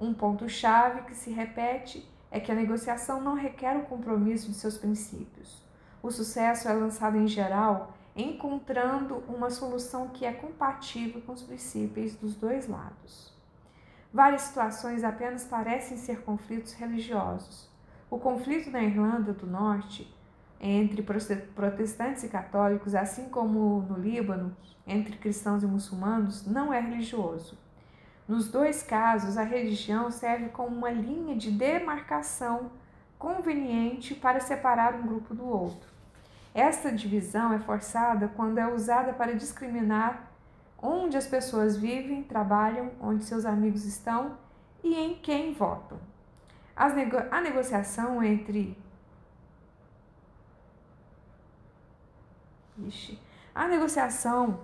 Um 0.00 0.14
ponto-chave 0.14 1.02
que 1.02 1.14
se 1.14 1.30
repete 1.30 2.08
é 2.30 2.40
que 2.40 2.50
a 2.50 2.54
negociação 2.54 3.20
não 3.20 3.34
requer 3.34 3.76
o 3.76 3.82
compromisso 3.82 4.48
de 4.48 4.54
seus 4.54 4.78
princípios. 4.78 5.62
O 6.02 6.10
sucesso 6.10 6.68
é 6.68 6.72
lançado 6.72 7.18
em 7.18 7.28
geral 7.28 7.92
encontrando 8.16 9.22
uma 9.28 9.50
solução 9.50 10.08
que 10.08 10.24
é 10.24 10.32
compatível 10.32 11.20
com 11.20 11.32
os 11.32 11.42
princípios 11.42 12.14
dos 12.16 12.34
dois 12.34 12.66
lados. 12.66 13.30
Várias 14.10 14.42
situações 14.42 15.04
apenas 15.04 15.44
parecem 15.44 15.98
ser 15.98 16.22
conflitos 16.22 16.72
religiosos. 16.72 17.68
O 18.08 18.18
conflito 18.18 18.70
na 18.70 18.82
Irlanda 18.82 19.34
do 19.34 19.46
Norte 19.46 20.12
entre 20.58 21.02
protestantes 21.02 22.24
e 22.24 22.28
católicos, 22.28 22.94
assim 22.94 23.28
como 23.28 23.82
no 23.82 23.98
Líbano 23.98 24.56
entre 24.86 25.18
cristãos 25.18 25.62
e 25.62 25.66
muçulmanos, 25.66 26.46
não 26.46 26.72
é 26.72 26.80
religioso. 26.80 27.58
Nos 28.30 28.46
dois 28.46 28.80
casos, 28.80 29.36
a 29.36 29.42
religião 29.42 30.08
serve 30.08 30.50
como 30.50 30.68
uma 30.68 30.88
linha 30.88 31.34
de 31.34 31.50
demarcação 31.50 32.70
conveniente 33.18 34.14
para 34.14 34.38
separar 34.38 34.94
um 34.94 35.02
grupo 35.02 35.34
do 35.34 35.44
outro. 35.44 35.90
Esta 36.54 36.92
divisão 36.92 37.52
é 37.52 37.58
forçada 37.58 38.28
quando 38.28 38.58
é 38.58 38.72
usada 38.72 39.12
para 39.12 39.34
discriminar 39.34 40.30
onde 40.80 41.16
as 41.16 41.26
pessoas 41.26 41.76
vivem, 41.76 42.22
trabalham, 42.22 42.92
onde 43.00 43.24
seus 43.24 43.44
amigos 43.44 43.84
estão 43.84 44.38
e 44.80 44.94
em 44.94 45.16
quem 45.16 45.52
votam. 45.52 45.98
Nego 46.94 47.16
a 47.32 47.40
negociação 47.40 48.22
entre. 48.22 48.78
Ixi. 52.78 53.18
A 53.52 53.66
negociação 53.66 54.60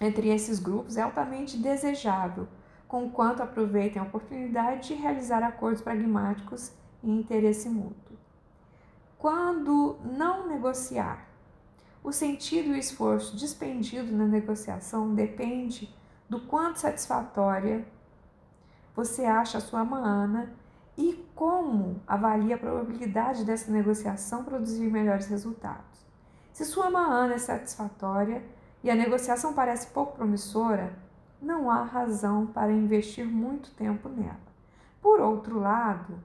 entre 0.00 0.28
esses 0.28 0.58
grupos 0.58 0.96
é 0.96 1.02
altamente 1.02 1.56
desejável, 1.56 2.48
conquanto 2.94 3.42
aproveitem 3.42 4.00
a 4.00 4.04
oportunidade 4.04 4.86
de 4.86 4.94
realizar 4.94 5.42
acordos 5.42 5.82
pragmáticos 5.82 6.70
e 7.02 7.10
interesse 7.10 7.68
mútuo. 7.68 8.16
Quando 9.18 9.98
não 10.04 10.46
negociar, 10.46 11.26
o 12.04 12.12
sentido 12.12 12.68
e 12.68 12.74
o 12.74 12.76
esforço 12.76 13.36
despendido 13.36 14.16
na 14.16 14.26
negociação 14.26 15.12
depende 15.12 15.92
do 16.28 16.38
quanto 16.42 16.78
satisfatória 16.78 17.84
você 18.94 19.24
acha 19.24 19.58
a 19.58 19.60
sua 19.60 19.84
maana 19.84 20.52
e 20.96 21.26
como 21.34 22.00
avalia 22.06 22.54
a 22.54 22.58
probabilidade 22.58 23.44
dessa 23.44 23.72
negociação 23.72 24.44
produzir 24.44 24.88
melhores 24.88 25.26
resultados. 25.26 26.06
Se 26.52 26.64
sua 26.64 26.88
maana 26.90 27.34
é 27.34 27.38
satisfatória 27.38 28.40
e 28.84 28.88
a 28.88 28.94
negociação 28.94 29.52
parece 29.52 29.88
pouco 29.88 30.16
promissora, 30.16 31.02
não 31.44 31.70
há 31.70 31.82
razão 31.82 32.46
para 32.46 32.72
investir 32.72 33.26
muito 33.26 33.70
tempo 33.72 34.08
nela. 34.08 34.40
Por 35.00 35.20
outro 35.20 35.60
lado, 35.60 36.18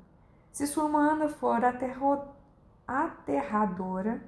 se 0.51 0.65
sua 0.65 0.87
maana 0.87 1.27
for 1.27 1.61
aterradora, 2.87 4.21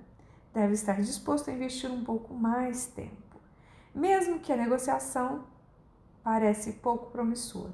deve 0.54 0.74
estar 0.74 1.02
disposto 1.02 1.50
a 1.50 1.54
investir 1.54 1.90
um 1.90 2.04
pouco 2.04 2.34
mais 2.34 2.88
tempo, 2.88 3.40
mesmo 3.96 4.40
que 4.40 4.52
a 4.52 4.58
negociação 4.58 5.46
parece 6.22 6.74
pouco 6.74 7.10
promissora, 7.10 7.74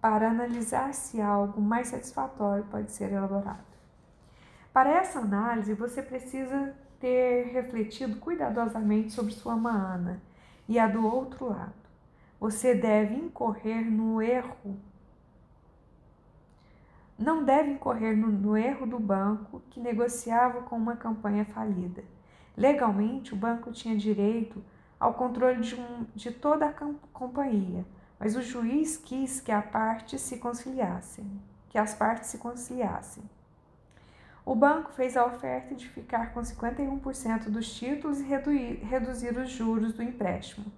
para 0.00 0.28
analisar 0.28 0.92
se 0.92 1.20
algo 1.20 1.60
mais 1.60 1.88
satisfatório 1.88 2.64
pode 2.64 2.90
ser 2.90 3.12
elaborado. 3.12 3.70
Para 4.72 4.90
essa 4.90 5.20
análise, 5.20 5.72
você 5.74 6.02
precisa 6.02 6.74
ter 6.98 7.44
refletido 7.52 8.16
cuidadosamente 8.16 9.12
sobre 9.12 9.32
sua 9.32 9.56
maana 9.56 10.20
e 10.68 10.78
a 10.78 10.86
do 10.86 11.06
outro 11.06 11.48
lado. 11.48 11.79
Você 12.40 12.74
deve 12.74 13.14
incorrer 13.14 13.84
no 13.84 14.22
erro. 14.22 14.80
Não 17.18 17.44
deve 17.44 17.72
incorrer 17.72 18.16
no, 18.16 18.28
no 18.28 18.56
erro 18.56 18.86
do 18.86 18.98
banco 18.98 19.60
que 19.68 19.78
negociava 19.78 20.62
com 20.62 20.74
uma 20.74 20.96
campanha 20.96 21.44
falida. 21.44 22.02
Legalmente, 22.56 23.34
o 23.34 23.36
banco 23.36 23.70
tinha 23.70 23.94
direito 23.94 24.64
ao 24.98 25.12
controle 25.12 25.60
de, 25.60 25.74
um, 25.74 26.06
de 26.14 26.30
toda 26.30 26.66
a 26.66 26.72
companhia, 27.12 27.84
mas 28.18 28.34
o 28.34 28.40
juiz 28.42 28.96
quis 28.96 29.38
que 29.38 29.52
a 29.52 29.60
parte 29.60 30.18
se 30.18 30.38
conciliassem, 30.38 31.30
que 31.68 31.76
as 31.76 31.94
partes 31.94 32.30
se 32.30 32.38
conciliassem. 32.38 33.22
O 34.46 34.54
banco 34.54 34.92
fez 34.92 35.14
a 35.14 35.26
oferta 35.26 35.74
de 35.74 35.86
ficar 35.90 36.32
com 36.32 36.40
51% 36.40 37.50
dos 37.50 37.72
títulos 37.74 38.18
e 38.18 38.24
reduzir 38.24 39.36
os 39.36 39.50
juros 39.50 39.92
do 39.92 40.02
empréstimo, 40.02 40.72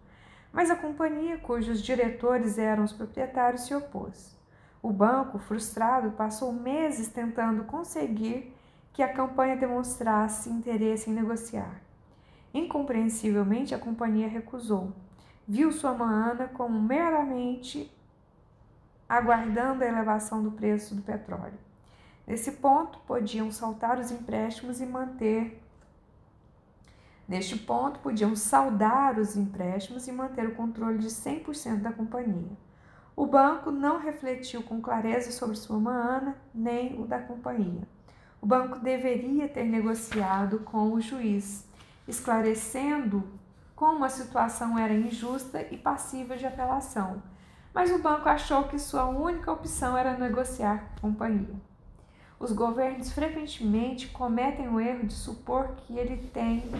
mas 0.53 0.71
a 0.71 0.77
companhia 0.77 1.39
cujos 1.39 1.83
diretores 1.83 2.59
eram 2.59 2.85
os 2.85 2.93
proprietários 2.93 3.63
se 3.63 3.75
opôs. 3.75 4.37
O 4.83 4.93
banco, 4.93 5.39
frustrado, 5.39 6.11
passou 6.11 6.53
meses 6.53 7.09
tentando 7.09 7.65
conseguir 7.65 8.55
que 8.93 9.03
a 9.03 9.13
campanha 9.13 9.57
demonstrasse 9.57 10.51
interesse 10.51 11.09
em 11.09 11.15
negociar. 11.15 11.81
Incompreensivelmente, 12.53 13.75
a 13.75 13.79
companhia 13.79 14.29
recusou. 14.29 14.93
Viu 15.49 15.73
sua 15.73 15.95
maana 15.95 16.49
como 16.49 16.81
meramente 16.81 17.91
aguardando 19.09 19.85
a 19.85 19.87
elevação 19.87 20.43
do 20.43 20.51
preço 20.51 20.95
do 20.95 21.03
petróleo. 21.03 21.59
Nesse 22.27 22.53
ponto, 22.53 22.99
podiam 23.01 23.51
saltar 23.51 23.99
os 23.99 24.11
empréstimos 24.11 24.81
e 24.81 24.87
manter 24.87 25.62
Neste 27.33 27.57
ponto, 27.57 27.99
podiam 28.01 28.37
saldar 28.37 29.19
os 29.19 29.37
empréstimos 29.37 30.07
e 30.07 30.13
manter 30.13 30.47
o 30.47 30.55
controle 30.55 30.99
de 30.99 31.09
100% 31.09 31.81
da 31.81 31.91
companhia. 31.91 32.53
O 33.17 33.25
banco 33.25 33.71
não 33.71 33.99
refletiu 33.99 34.63
com 34.63 34.83
clareza 34.83 35.33
sobre 35.33 35.57
sua 35.57 35.79
maana 35.79 36.37
nem 36.55 37.01
o 37.01 37.07
da 37.07 37.19
companhia. 37.19 37.89
O 38.39 38.45
banco 38.45 38.81
deveria 38.81 39.49
ter 39.49 39.65
negociado 39.65 40.59
com 40.59 40.93
o 40.93 41.01
juiz, 41.01 41.67
esclarecendo 42.07 43.25
como 43.75 44.05
a 44.05 44.11
situação 44.11 44.79
era 44.79 44.93
injusta 44.93 45.67
e 45.71 45.79
passível 45.79 46.37
de 46.37 46.45
apelação, 46.45 47.23
mas 47.73 47.91
o 47.91 47.99
banco 47.99 48.29
achou 48.29 48.65
que 48.65 48.79
sua 48.79 49.07
única 49.07 49.51
opção 49.51 49.97
era 49.97 50.19
negociar 50.19 50.81
com 51.01 51.07
a 51.07 51.11
companhia. 51.11 51.57
Os 52.39 52.53
governos 52.53 53.11
frequentemente 53.11 54.09
cometem 54.09 54.69
o 54.69 54.79
erro 54.79 55.07
de 55.07 55.15
supor 55.15 55.69
que 55.77 55.97
ele 55.97 56.19
tem 56.35 56.71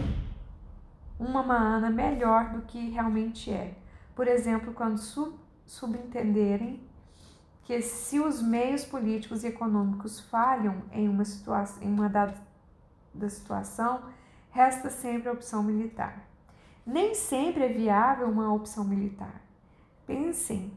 uma 1.19 1.43
maana 1.43 1.89
melhor 1.89 2.49
do 2.49 2.61
que 2.63 2.89
realmente 2.89 3.51
é. 3.51 3.75
Por 4.15 4.27
exemplo, 4.27 4.73
quando 4.73 4.97
sub 4.97 5.33
subentenderem 5.65 6.81
que 7.63 7.81
se 7.81 8.19
os 8.19 8.41
meios 8.41 8.83
políticos 8.83 9.43
e 9.43 9.47
econômicos 9.47 10.19
falham 10.19 10.83
em 10.91 11.07
uma, 11.07 11.23
situação, 11.23 11.81
em 11.81 11.87
uma 11.87 12.09
dada 12.09 12.35
situação, 13.29 14.01
resta 14.51 14.89
sempre 14.89 15.29
a 15.29 15.31
opção 15.31 15.63
militar. 15.63 16.27
Nem 16.85 17.15
sempre 17.15 17.63
é 17.63 17.69
viável 17.69 18.27
uma 18.29 18.53
opção 18.53 18.83
militar. 18.83 19.41
Pensem 20.05 20.73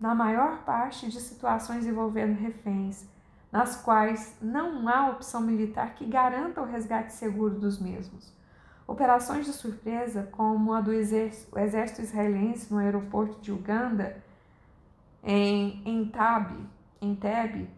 na 0.00 0.14
maior 0.14 0.64
parte 0.64 1.10
de 1.10 1.20
situações 1.20 1.86
envolvendo 1.86 2.38
reféns, 2.38 3.04
nas 3.52 3.76
quais 3.76 4.36
não 4.40 4.88
há 4.88 5.10
opção 5.10 5.40
militar 5.40 5.94
que 5.94 6.06
garanta 6.06 6.62
o 6.62 6.66
resgate 6.66 7.12
seguro 7.12 7.58
dos 7.58 7.78
mesmos. 7.78 8.32
Operações 8.88 9.44
de 9.44 9.52
surpresa, 9.52 10.30
como 10.32 10.72
a 10.72 10.80
do 10.80 10.94
exército, 10.94 11.58
exército 11.58 12.00
israelense 12.00 12.72
no 12.72 12.78
aeroporto 12.78 13.38
de 13.38 13.52
Uganda, 13.52 14.16
em 15.22 15.82
Entebbe, 15.84 16.66
Entebbe 16.98 17.68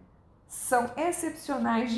são 0.46 0.88
excepcionais 0.96 1.92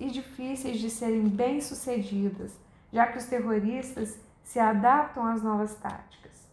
e 0.00 0.10
difíceis 0.10 0.80
de 0.80 0.90
serem 0.90 1.28
bem-sucedidas, 1.28 2.58
já 2.92 3.06
que 3.06 3.18
os 3.18 3.26
terroristas 3.26 4.18
se 4.42 4.58
adaptam 4.58 5.24
às 5.24 5.42
novas 5.42 5.74
táticas. 5.76 6.48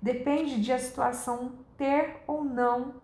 Depende 0.00 0.62
de 0.62 0.72
a 0.72 0.78
situação 0.78 1.52
ter 1.76 2.22
ou 2.26 2.44
não 2.44 2.94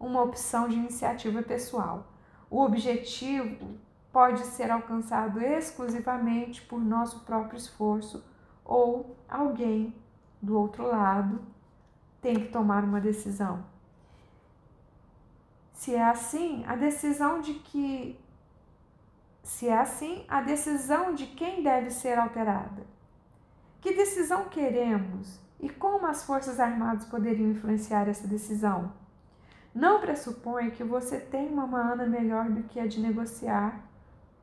uma 0.00 0.20
opção 0.22 0.68
de 0.68 0.74
iniciativa 0.74 1.42
pessoal. 1.42 2.08
O 2.50 2.60
objetivo 2.60 3.78
pode 4.16 4.46
ser 4.46 4.70
alcançado 4.70 5.42
exclusivamente 5.42 6.62
por 6.62 6.80
nosso 6.80 7.20
próprio 7.26 7.58
esforço 7.58 8.24
ou 8.64 9.14
alguém 9.28 9.94
do 10.40 10.58
outro 10.58 10.86
lado 10.86 11.38
tem 12.22 12.36
que 12.36 12.48
tomar 12.48 12.82
uma 12.82 12.98
decisão. 12.98 13.62
Se 15.74 15.94
é 15.94 16.02
assim, 16.02 16.64
a 16.66 16.74
decisão 16.76 17.42
de 17.42 17.52
que 17.52 18.18
se 19.42 19.68
é 19.68 19.78
assim, 19.78 20.24
a 20.28 20.40
decisão 20.40 21.14
de 21.14 21.26
quem 21.26 21.62
deve 21.62 21.90
ser 21.90 22.18
alterada. 22.18 22.86
Que 23.82 23.92
decisão 23.92 24.46
queremos 24.46 25.38
e 25.60 25.68
como 25.68 26.06
as 26.06 26.24
Forças 26.24 26.58
Armadas 26.58 27.04
poderiam 27.04 27.50
influenciar 27.50 28.08
essa 28.08 28.26
decisão? 28.26 28.94
Não 29.74 30.00
pressupõe 30.00 30.70
que 30.70 30.82
você 30.82 31.20
tem 31.20 31.48
uma 31.48 31.66
mana 31.66 32.06
melhor 32.06 32.48
do 32.48 32.62
que 32.62 32.80
a 32.80 32.86
de 32.86 32.98
negociar 32.98 33.84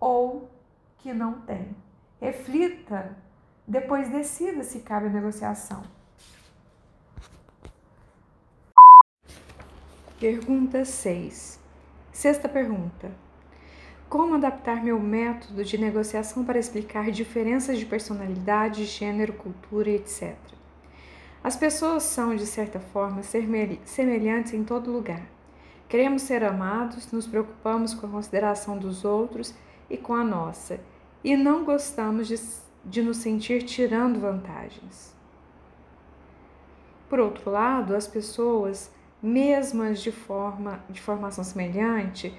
ou 0.04 0.50
que 0.98 1.14
não 1.14 1.40
tem. 1.42 1.74
Reflita, 2.20 3.16
depois 3.66 4.10
decida 4.10 4.62
se 4.62 4.82
cabe 4.82 5.08
a 5.08 5.10
negociação. 5.10 5.82
Pergunta 10.20 10.84
6. 10.84 11.58
Sexta 12.12 12.50
pergunta. 12.50 13.12
Como 14.10 14.36
adaptar 14.36 14.84
meu 14.84 15.00
método 15.00 15.64
de 15.64 15.78
negociação 15.78 16.44
para 16.44 16.60
explicar 16.60 17.10
diferenças 17.10 17.80
de 17.80 17.86
personalidade, 17.86 18.84
gênero, 18.84 19.34
cultura, 19.34 19.90
etc. 19.90 20.36
As 21.42 21.56
pessoas 21.56 22.04
são, 22.04 22.36
de 22.36 22.46
certa 22.46 22.80
forma, 22.80 23.22
semelhantes 23.24 24.54
em 24.54 24.66
todo 24.66 24.92
lugar. 24.92 25.24
Queremos 25.88 26.24
ser 26.24 26.44
amados, 26.44 27.12
nos 27.12 27.26
preocupamos 27.26 27.94
com 27.94 28.06
a 28.06 28.10
consideração 28.10 28.78
dos 28.78 29.04
outros 29.06 29.54
e 29.94 29.98
com 29.98 30.16
a 30.16 30.24
nossa, 30.24 30.80
e 31.24 31.38
não 31.38 31.64
gostamos 31.64 32.28
de, 32.28 32.36
de 32.84 33.04
nos 33.04 33.18
sentir 33.18 33.62
tirando 33.62 34.20
vantagens. 34.20 35.14
Por 37.08 37.20
outro 37.20 37.52
lado, 37.52 37.96
as 37.96 38.08
pessoas, 38.08 38.92
mesmo 39.22 39.84
as 39.84 40.02
de, 40.02 40.12
forma, 40.12 40.84
de 40.90 41.00
formação 41.00 41.44
semelhante, 41.44 42.36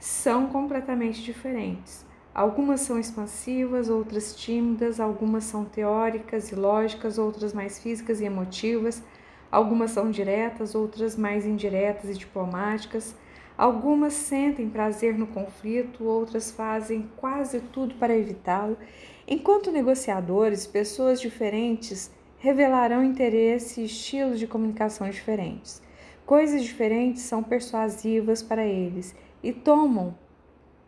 são 0.00 0.48
completamente 0.48 1.22
diferentes. 1.22 2.04
Algumas 2.34 2.80
são 2.80 2.98
expansivas, 2.98 3.88
outras 3.88 4.34
tímidas, 4.34 4.98
algumas 4.98 5.44
são 5.44 5.64
teóricas 5.64 6.50
e 6.50 6.56
lógicas, 6.56 7.16
outras 7.16 7.52
mais 7.52 7.78
físicas 7.78 8.20
e 8.20 8.24
emotivas, 8.24 9.04
algumas 9.52 9.92
são 9.92 10.10
diretas, 10.10 10.74
outras 10.74 11.14
mais 11.14 11.46
indiretas 11.46 12.10
e 12.10 12.14
diplomáticas 12.14 13.14
Algumas 13.58 14.12
sentem 14.12 14.70
prazer 14.70 15.18
no 15.18 15.26
conflito, 15.26 16.04
outras 16.04 16.48
fazem 16.48 17.10
quase 17.16 17.58
tudo 17.58 17.96
para 17.96 18.16
evitá-lo. 18.16 18.78
Enquanto 19.26 19.72
negociadores, 19.72 20.64
pessoas 20.64 21.20
diferentes 21.20 22.08
revelarão 22.38 23.02
interesse 23.02 23.80
e 23.80 23.86
estilos 23.86 24.38
de 24.38 24.46
comunicação 24.46 25.10
diferentes. 25.10 25.82
Coisas 26.24 26.62
diferentes 26.62 27.22
são 27.22 27.42
persuasivas 27.42 28.44
para 28.44 28.64
eles 28.64 29.12
e 29.42 29.52
tomam 29.52 30.16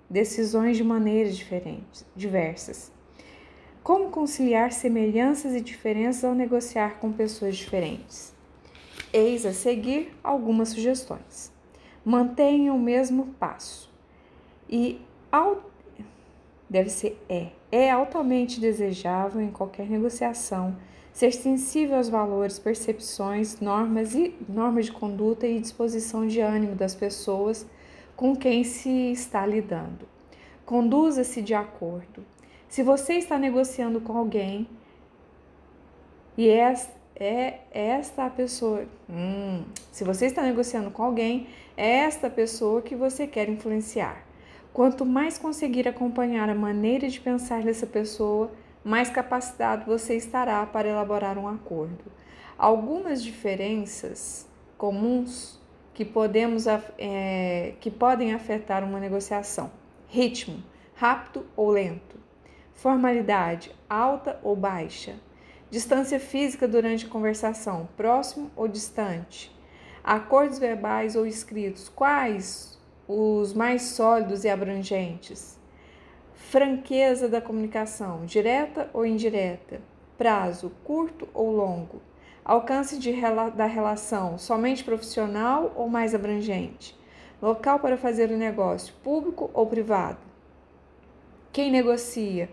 decisões 0.08 0.76
de 0.76 0.84
maneiras 0.84 1.36
diferentes, 1.36 2.06
diversas. 2.14 2.92
Como 3.82 4.10
conciliar 4.10 4.70
semelhanças 4.70 5.54
e 5.54 5.60
diferenças 5.60 6.22
ao 6.22 6.36
negociar 6.36 7.00
com 7.00 7.10
pessoas 7.10 7.56
diferentes? 7.56 8.32
Eis 9.12 9.44
a 9.44 9.52
seguir 9.52 10.16
algumas 10.22 10.68
sugestões 10.68 11.58
mantenha 12.04 12.72
o 12.72 12.78
mesmo 12.78 13.26
passo. 13.38 13.90
E 14.68 15.00
deve 16.68 16.90
ser 16.90 17.20
é, 17.28 17.48
é 17.70 17.90
altamente 17.90 18.60
desejável 18.60 19.40
em 19.40 19.50
qualquer 19.50 19.88
negociação 19.88 20.76
ser 21.12 21.32
sensível 21.32 21.96
aos 21.96 22.08
valores, 22.08 22.58
percepções, 22.58 23.60
normas 23.60 24.14
e 24.14 24.34
normas 24.48 24.86
de 24.86 24.92
conduta 24.92 25.46
e 25.46 25.60
disposição 25.60 26.26
de 26.26 26.40
ânimo 26.40 26.74
das 26.74 26.94
pessoas 26.94 27.66
com 28.16 28.36
quem 28.36 28.64
se 28.64 29.12
está 29.12 29.44
lidando. 29.44 30.08
Conduza-se 30.64 31.42
de 31.42 31.52
acordo. 31.52 32.24
Se 32.68 32.82
você 32.82 33.14
está 33.14 33.38
negociando 33.38 34.00
com 34.00 34.16
alguém 34.16 34.68
e 36.38 36.48
é, 36.48 36.74
é 37.16 37.60
esta 37.72 38.30
pessoa, 38.30 38.84
hum, 39.08 39.64
se 39.90 40.04
você 40.04 40.26
está 40.26 40.42
negociando 40.42 40.90
com 40.90 41.02
alguém 41.02 41.48
esta 41.80 42.28
pessoa 42.28 42.82
que 42.82 42.94
você 42.94 43.26
quer 43.26 43.48
influenciar. 43.48 44.26
Quanto 44.70 45.06
mais 45.06 45.38
conseguir 45.38 45.88
acompanhar 45.88 46.48
a 46.50 46.54
maneira 46.54 47.08
de 47.08 47.18
pensar 47.18 47.62
dessa 47.62 47.86
pessoa, 47.86 48.50
mais 48.84 49.08
capacitado 49.08 49.86
você 49.86 50.14
estará 50.14 50.64
para 50.66 50.88
elaborar 50.88 51.38
um 51.38 51.48
acordo. 51.48 52.04
Algumas 52.58 53.22
diferenças 53.22 54.46
comuns 54.76 55.58
que, 55.94 56.04
podemos, 56.04 56.66
é, 56.98 57.74
que 57.80 57.90
podem 57.90 58.34
afetar 58.34 58.84
uma 58.84 59.00
negociação: 59.00 59.70
ritmo, 60.06 60.62
rápido 60.94 61.46
ou 61.56 61.70
lento, 61.70 62.20
formalidade, 62.74 63.74
alta 63.88 64.38
ou 64.42 64.54
baixa, 64.54 65.14
distância 65.70 66.20
física 66.20 66.68
durante 66.68 67.06
a 67.06 67.08
conversação, 67.08 67.88
próximo 67.96 68.50
ou 68.54 68.68
distante, 68.68 69.50
acordos 70.10 70.58
verbais 70.58 71.14
ou 71.14 71.24
escritos, 71.24 71.88
quais 71.88 72.76
os 73.06 73.54
mais 73.54 73.82
sólidos 73.82 74.42
e 74.42 74.48
abrangentes, 74.48 75.56
franqueza 76.34 77.28
da 77.28 77.40
comunicação, 77.40 78.24
direta 78.24 78.90
ou 78.92 79.06
indireta, 79.06 79.80
prazo 80.18 80.72
curto 80.82 81.28
ou 81.32 81.52
longo, 81.52 82.02
alcance 82.44 82.98
de, 82.98 83.14
da 83.54 83.66
relação 83.66 84.36
somente 84.36 84.82
profissional 84.82 85.72
ou 85.76 85.88
mais 85.88 86.12
abrangente, 86.12 86.98
local 87.40 87.78
para 87.78 87.96
fazer 87.96 88.32
o 88.32 88.36
negócio, 88.36 88.92
público 89.04 89.48
ou 89.54 89.64
privado. 89.64 90.18
Quem 91.52 91.70
negocia? 91.70 92.48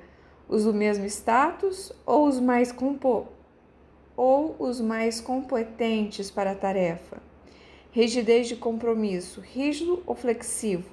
Os 0.48 0.66
do 0.66 0.74
mesmo 0.76 1.06
status 1.06 1.92
ou 2.06 2.28
os 2.28 2.40
mais 2.40 2.72
compo 2.72 3.26
ou 4.16 4.56
os 4.60 4.80
mais 4.80 5.20
competentes 5.20 6.30
para 6.30 6.52
a 6.52 6.56
tarefa? 6.56 7.26
Rigidez 7.98 8.48
de 8.48 8.56
compromisso, 8.56 9.42
rígido 9.42 10.04
ou 10.06 10.14
flexível? 10.14 10.86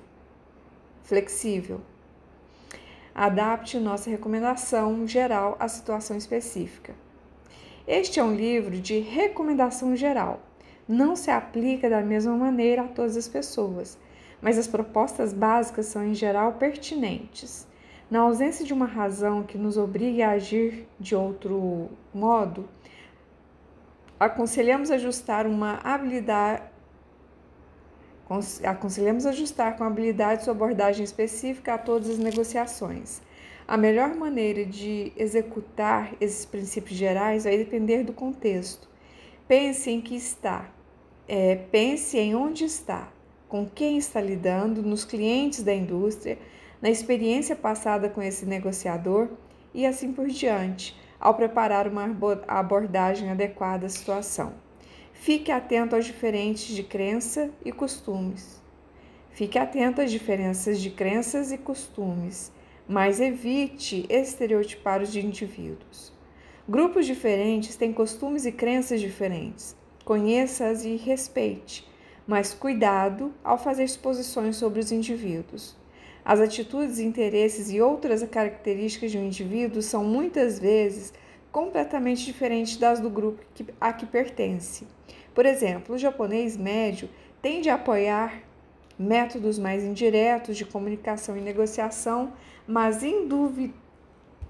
Flexível 1.03 1.83
Adapte 3.15 3.79
nossa 3.79 4.09
recomendação 4.09 5.07
geral 5.07 5.55
à 5.61 5.69
situação 5.69 6.17
específica. 6.17 6.95
Este 7.87 8.21
é 8.21 8.25
um 8.25 8.35
livro 8.35 8.81
de 8.81 9.01
recomendação 9.01 9.95
geral. 9.95 10.41
Não 10.89 11.15
se 11.15 11.31
aplica 11.31 11.91
da 11.91 12.01
mesma 12.01 12.35
maneira 12.39 12.85
a 12.85 12.89
todas 12.89 13.19
as 13.19 13.29
pessoas, 13.29 13.99
mas 14.41 14.57
as 14.57 14.67
propostas 14.67 15.35
básicas 15.35 15.85
são 15.85 16.03
em 16.07 16.15
geral 16.15 16.55
pertinentes. 16.55 17.67
Na 18.11 18.21
ausência 18.21 18.65
de 18.65 18.73
uma 18.73 18.87
razão 18.87 19.43
que 19.43 19.59
nos 19.59 19.77
obrigue 19.77 20.23
a 20.23 20.31
agir 20.31 20.89
de 20.99 21.15
outro 21.15 21.91
modo, 22.15 22.67
aconselhamos 24.19 24.91
ajustar 24.91 25.47
uma 25.47 25.81
habilidade 25.85 26.73
Aconselhamos 28.65 29.27
ajustar 29.27 29.77
com 29.77 29.85
habilidade 29.85 30.45
sua 30.45 30.53
abordagem 30.53 31.05
específica 31.05 31.75
a 31.75 31.79
todas 31.79 32.09
as 32.09 32.19
negociações. 32.19 33.21
A 33.67 33.77
melhor 33.77 34.15
maneira 34.15 34.65
de 34.65 35.13
executar 35.17 36.15
esses 36.21 36.45
princípios 36.45 36.97
gerais 36.97 37.45
vai 37.45 37.57
depender 37.57 38.03
do 38.03 38.13
contexto. 38.13 38.89
Pense 39.47 39.91
em 39.91 40.01
que 40.01 40.17
está, 40.17 40.71
é, 41.29 41.57
pense 41.71 42.19
em 42.19 42.35
onde 42.35 42.65
está, 42.65 43.09
com 43.49 43.69
quem 43.69 43.99
está 43.99 44.21
lidando, 44.21 44.83
nos 44.83 45.05
clientes 45.05 45.63
da 45.63 45.75
indústria, 45.75 46.39
na 46.81 46.91
experiência 46.91 47.55
passada 47.55 48.09
com 48.09 48.23
esse 48.23 48.45
negociador 48.47 49.29
e 49.73 49.87
assim 49.87 50.13
por 50.13 50.29
diante, 50.29 50.99
ao 51.19 51.35
preparar 51.35 51.87
uma 51.87 52.05
abordagem 52.49 53.31
adequada 53.31 53.87
à 53.87 53.89
situação. 53.89 54.64
Fique 55.25 55.51
atento 55.51 55.97
aos 55.97 56.05
diferentes 56.05 56.77
de 56.77 56.83
crença 56.83 57.51
e 57.65 57.73
costumes. 57.73 58.61
Fique 59.31 59.59
atento 59.59 60.03
às 60.03 60.11
diferenças 60.11 60.79
de 60.79 60.91
crenças 60.91 61.51
e 61.51 61.57
costumes, 61.57 62.53
mas 62.87 63.23
evite 63.23 64.05
estereotipar 64.11 65.01
os 65.01 65.17
indivíduos. 65.17 66.13
Grupos 66.69 67.07
diferentes 67.07 67.75
têm 67.75 67.91
costumes 67.91 68.45
e 68.45 68.53
crenças 68.53 69.01
diferentes. 69.01 69.75
Conheça-as 70.05 70.85
e 70.85 70.97
respeite, 70.97 71.89
mas 72.27 72.53
cuidado 72.53 73.33
ao 73.43 73.57
fazer 73.57 73.89
suposições 73.89 74.57
sobre 74.57 74.81
os 74.81 74.93
indivíduos. 74.93 75.75
As 76.23 76.39
atitudes, 76.39 76.99
interesses 76.99 77.71
e 77.71 77.81
outras 77.81 78.23
características 78.25 79.11
de 79.11 79.17
um 79.17 79.25
indivíduo 79.25 79.81
são 79.81 80.05
muitas 80.05 80.59
vezes 80.59 81.15
completamente 81.55 82.25
diferentes 82.25 82.77
das 82.77 82.99
do 82.99 83.09
grupo 83.09 83.41
a 83.81 83.93
que 83.93 84.05
pertence. 84.05 84.89
Por 85.33 85.47
exemplo, 85.47 85.95
o 85.95 85.99
japonês 85.99 86.57
médio 86.57 87.09
tende 87.41 87.71
a 87.71 87.77
apoiar 87.77 88.43
métodos 88.99 89.57
mais 89.57 89.85
indiretos 89.85 90.57
de 90.57 90.65
comunicação 90.65 91.37
e 91.37 91.41
negociação, 91.41 92.33
mas 92.67 93.05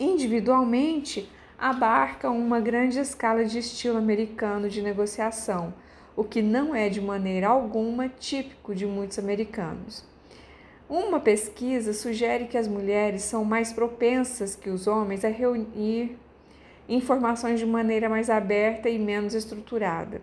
individualmente 0.01 1.29
abarca 1.59 2.31
uma 2.31 2.59
grande 2.59 2.99
escala 2.99 3.45
de 3.45 3.59
estilo 3.59 3.99
americano 3.99 4.71
de 4.71 4.81
negociação, 4.81 5.75
o 6.17 6.25
que 6.25 6.41
não 6.41 6.75
é 6.75 6.89
de 6.89 7.03
maneira 7.03 7.49
alguma 7.49 8.09
típico 8.09 8.75
de 8.75 8.87
muitos 8.87 9.19
americanos. 9.19 10.07
Uma 10.89 11.21
pesquisa 11.21 11.93
sugere 11.93 12.47
que 12.47 12.57
as 12.57 12.67
mulheres 12.67 13.25
são 13.25 13.45
mais 13.45 13.75
propensas 13.75 14.57
que 14.57 14.71
os 14.71 14.87
homens 14.87 15.23
a 15.23 15.29
reunir 15.29 16.24
informações 16.89 17.61
de 17.61 17.67
maneira 17.67 18.09
mais 18.09 18.29
aberta 18.29 18.89
e 18.89 18.99
menos 18.99 19.35
estruturada 19.35 20.21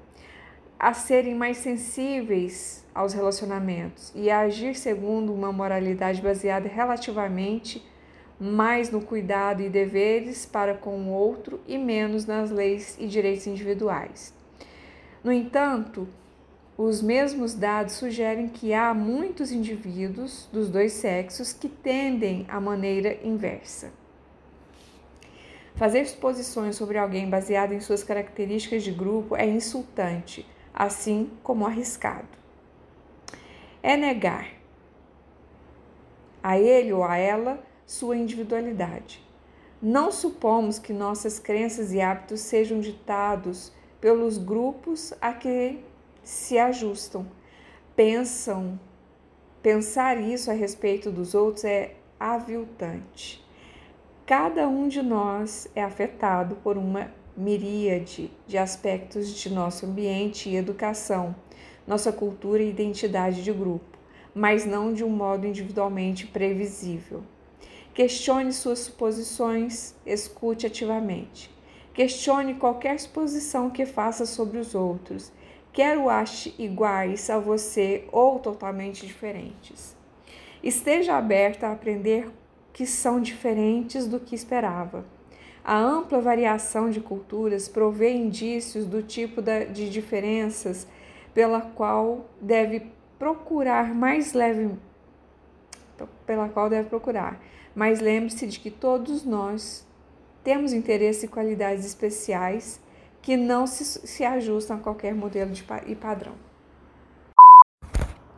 a 0.81 0.95
serem 0.95 1.35
mais 1.35 1.57
sensíveis 1.57 2.83
aos 2.91 3.13
relacionamentos 3.13 4.11
e 4.15 4.31
a 4.31 4.39
agir 4.39 4.73
segundo 4.73 5.31
uma 5.31 5.51
moralidade 5.51 6.19
baseada 6.19 6.67
relativamente 6.67 7.85
mais 8.39 8.89
no 8.89 8.99
cuidado 8.99 9.61
e 9.61 9.69
deveres 9.69 10.43
para 10.43 10.73
com 10.73 10.97
o 10.97 11.09
outro 11.11 11.59
e 11.67 11.77
menos 11.77 12.25
nas 12.25 12.49
leis 12.49 12.97
e 12.99 13.05
direitos 13.05 13.45
individuais. 13.45 14.33
No 15.23 15.31
entanto, 15.31 16.07
os 16.75 16.99
mesmos 16.99 17.53
dados 17.53 17.93
sugerem 17.93 18.47
que 18.47 18.73
há 18.73 18.91
muitos 18.91 19.51
indivíduos 19.51 20.49
dos 20.51 20.67
dois 20.67 20.93
sexos 20.93 21.53
que 21.53 21.69
tendem 21.69 22.43
à 22.49 22.59
maneira 22.59 23.19
inversa. 23.23 23.91
Fazer 25.75 26.05
suposições 26.05 26.75
sobre 26.75 26.97
alguém 26.97 27.29
baseado 27.29 27.73
em 27.73 27.79
suas 27.79 28.03
características 28.03 28.83
de 28.83 28.91
grupo 28.91 29.35
é 29.35 29.47
insultante 29.47 30.45
assim 30.73 31.29
como 31.43 31.65
arriscado. 31.65 32.27
É 33.83 33.97
negar 33.97 34.47
a 36.41 36.57
ele 36.57 36.93
ou 36.93 37.03
a 37.03 37.17
ela 37.17 37.63
sua 37.85 38.15
individualidade. 38.15 39.23
Não 39.81 40.11
supomos 40.11 40.77
que 40.77 40.93
nossas 40.93 41.39
crenças 41.39 41.91
e 41.91 41.99
hábitos 41.99 42.41
sejam 42.41 42.79
ditados 42.79 43.71
pelos 43.99 44.37
grupos 44.37 45.13
a 45.19 45.33
que 45.33 45.79
se 46.23 46.57
ajustam. 46.57 47.25
Pensam, 47.95 48.79
pensar 49.61 50.19
isso 50.19 50.49
a 50.49 50.53
respeito 50.53 51.11
dos 51.11 51.33
outros 51.33 51.63
é 51.65 51.95
aviltante. 52.19 53.40
Cada 54.31 54.65
um 54.65 54.87
de 54.87 55.01
nós 55.01 55.67
é 55.75 55.83
afetado 55.83 56.55
por 56.63 56.77
uma 56.77 57.11
miríade 57.35 58.31
de 58.47 58.57
aspectos 58.57 59.35
de 59.35 59.53
nosso 59.53 59.85
ambiente 59.85 60.47
e 60.47 60.55
educação, 60.55 61.35
nossa 61.85 62.13
cultura 62.13 62.63
e 62.63 62.69
identidade 62.69 63.43
de 63.43 63.51
grupo, 63.51 63.97
mas 64.33 64.65
não 64.65 64.93
de 64.93 65.03
um 65.03 65.09
modo 65.09 65.45
individualmente 65.45 66.27
previsível. 66.27 67.23
Questione 67.93 68.53
suas 68.53 68.79
suposições, 68.79 69.95
escute 70.05 70.65
ativamente. 70.65 71.53
Questione 71.93 72.53
qualquer 72.53 73.01
suposição 73.01 73.69
que 73.69 73.85
faça 73.85 74.25
sobre 74.25 74.59
os 74.59 74.73
outros, 74.73 75.29
quer 75.73 75.97
o 75.97 76.09
ache 76.09 76.55
iguais 76.57 77.29
a 77.29 77.37
você 77.37 78.07
ou 78.13 78.39
totalmente 78.39 79.05
diferentes. 79.05 79.93
Esteja 80.63 81.17
aberta 81.17 81.67
a 81.67 81.73
aprender 81.73 82.31
que 82.73 82.85
são 82.85 83.19
diferentes 83.19 84.07
do 84.07 84.19
que 84.19 84.35
esperava. 84.35 85.05
A 85.63 85.77
ampla 85.77 86.19
variação 86.19 86.89
de 86.89 86.99
culturas 86.99 87.67
provê 87.67 88.11
indícios 88.13 88.85
do 88.85 89.03
tipo 89.03 89.41
de 89.41 89.89
diferenças 89.89 90.87
pela 91.33 91.61
qual 91.61 92.25
deve 92.41 92.91
procurar 93.19 93.93
mais 93.93 94.33
leve 94.33 94.75
pela 96.25 96.49
qual 96.49 96.67
deve 96.67 96.89
procurar. 96.89 97.39
Mas 97.75 97.99
lembre-se 97.99 98.47
de 98.47 98.59
que 98.59 98.71
todos 98.71 99.23
nós 99.23 99.85
temos 100.43 100.73
interesse 100.73 101.25
e 101.25 101.29
qualidades 101.29 101.85
especiais 101.85 102.81
que 103.21 103.37
não 103.37 103.67
se, 103.67 103.85
se 103.85 104.25
ajustam 104.25 104.77
a 104.77 104.79
qualquer 104.79 105.13
modelo 105.13 105.51
de, 105.51 105.63
e 105.85 105.95
padrão. 105.95 106.33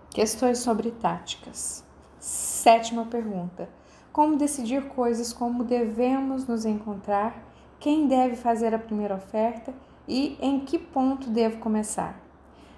Questões 0.09 0.59
sobre 0.59 0.91
táticas. 0.91 1.85
Sétima 2.19 3.05
pergunta 3.05 3.69
como 4.13 4.37
decidir 4.37 4.89
coisas 4.89 5.33
como 5.33 5.63
devemos 5.63 6.47
nos 6.47 6.65
encontrar, 6.65 7.35
quem 7.79 8.07
deve 8.07 8.35
fazer 8.35 8.73
a 8.73 8.77
primeira 8.77 9.15
oferta 9.15 9.73
e 10.07 10.37
em 10.39 10.59
que 10.59 10.77
ponto 10.77 11.31
devo 11.31 11.57
começar. 11.57 12.21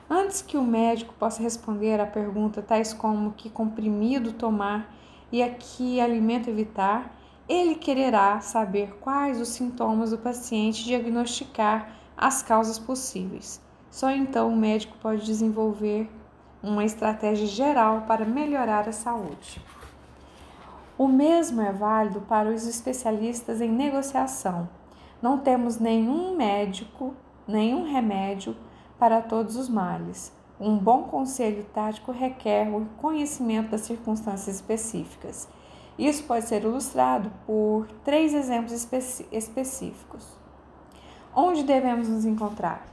Antes 0.10 0.42
que 0.42 0.56
o 0.56 0.64
médico 0.64 1.14
possa 1.20 1.44
responder 1.44 2.00
a 2.00 2.06
pergunta 2.06 2.62
tais 2.62 2.94
como 2.94 3.34
que 3.34 3.50
comprimido 3.50 4.32
tomar 4.32 4.96
e 5.30 5.44
a 5.44 5.50
que 5.50 6.00
alimento 6.00 6.50
evitar, 6.50 7.14
ele 7.50 7.76
quererá 7.76 8.40
saber 8.40 8.96
quais 9.02 9.42
os 9.42 9.50
sintomas 9.50 10.12
do 10.12 10.18
paciente 10.18 10.82
e 10.82 10.86
diagnosticar 10.86 11.98
as 12.16 12.42
causas 12.42 12.80
possíveis. 12.80 13.62
Só 13.92 14.10
então 14.10 14.54
o 14.54 14.56
médico 14.56 14.98
pode 15.02 15.26
desenvolver 15.26 16.10
uma 16.64 16.86
estratégia 16.86 17.46
geral 17.46 18.06
para 18.08 18.26
melhorar 18.26 18.88
a 18.88 18.94
saúde. 18.94 19.62
O 20.98 21.08
mesmo 21.08 21.62
é 21.62 21.74
válido 21.74 22.22
para 22.22 22.50
os 22.50 22.66
especialistas 22.66 23.60
em 23.60 23.70
negociação. 23.70 24.70
Não 25.22 25.38
temos 25.38 25.78
nenhum 25.78 26.36
médico, 26.36 27.14
nenhum 27.46 27.92
remédio 27.92 28.56
para 28.98 29.22
todos 29.22 29.58
os 29.58 29.68
males. 29.68 30.32
Um 30.58 30.78
bom 30.78 31.04
conselho 31.04 31.66
tático 31.74 32.14
requer 32.14 32.70
o 32.70 32.86
conhecimento 32.98 33.72
das 33.72 33.82
circunstâncias 33.82 34.56
específicas. 34.56 35.50
Isso 36.00 36.24
pode 36.24 36.46
ser 36.46 36.64
ilustrado 36.64 37.32
por 37.46 37.88
três 38.04 38.34
exemplos 38.34 38.88
específicos. 39.32 40.38
Onde 41.36 41.64
devemos 41.64 42.08
nos 42.08 42.24
encontrar? 42.24 42.86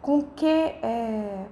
Com 0.00 0.22
que 0.22 0.46
é... 0.46 1.46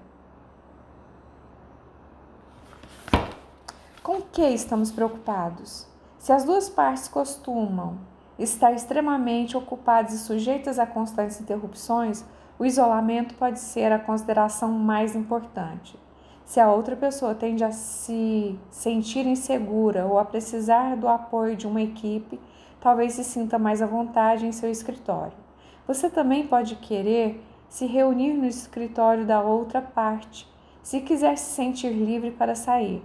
com 4.07 4.23
que 4.23 4.49
estamos 4.51 4.93
preocupados? 4.93 5.85
Se 6.17 6.31
as 6.31 6.45
duas 6.45 6.69
partes 6.69 7.09
costumam 7.09 7.99
estar 8.39 8.73
extremamente 8.73 9.57
ocupadas 9.57 10.13
e 10.13 10.19
sujeitas 10.19 10.79
a 10.79 10.87
constantes 10.87 11.41
interrupções, 11.41 12.25
o 12.57 12.65
isolamento 12.65 13.35
pode 13.35 13.59
ser 13.59 13.91
a 13.91 13.99
consideração 13.99 14.71
mais 14.71 15.17
importante. 15.17 15.99
Se 16.45 16.61
a 16.61 16.71
outra 16.71 16.95
pessoa 16.95 17.35
tende 17.35 17.65
a 17.65 17.73
se 17.73 18.57
sentir 18.71 19.27
insegura 19.27 20.07
ou 20.07 20.21
a 20.21 20.25
precisar 20.25 20.97
do 20.97 21.09
apoio 21.09 21.57
de 21.57 21.67
uma 21.67 21.83
equipe, 21.83 22.39
talvez 22.81 23.15
se 23.15 23.25
sinta 23.25 23.59
mais 23.59 23.83
à 23.83 23.87
vontade 23.87 24.47
em 24.47 24.53
seu 24.53 24.71
escritório. 24.71 25.37
Você 25.85 26.09
também 26.09 26.47
pode 26.47 26.77
querer 26.77 27.45
se 27.69 27.87
reunir 27.87 28.35
no 28.35 28.47
escritório 28.47 29.27
da 29.27 29.41
outra 29.41 29.83
parte, 29.83 30.49
se 30.81 31.01
quiser 31.01 31.37
se 31.37 31.57
sentir 31.57 31.91
livre 31.91 32.31
para 32.31 32.55
sair. 32.55 33.03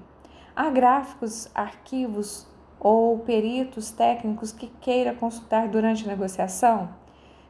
Há 0.54 0.70
gráficos, 0.70 1.49
arquivos 1.56 2.45
ou 2.78 3.20
peritos 3.20 3.89
técnicos 3.91 4.52
que 4.52 4.68
queira 4.68 5.14
consultar 5.14 5.70
durante 5.70 6.04
a 6.04 6.08
negociação? 6.08 6.89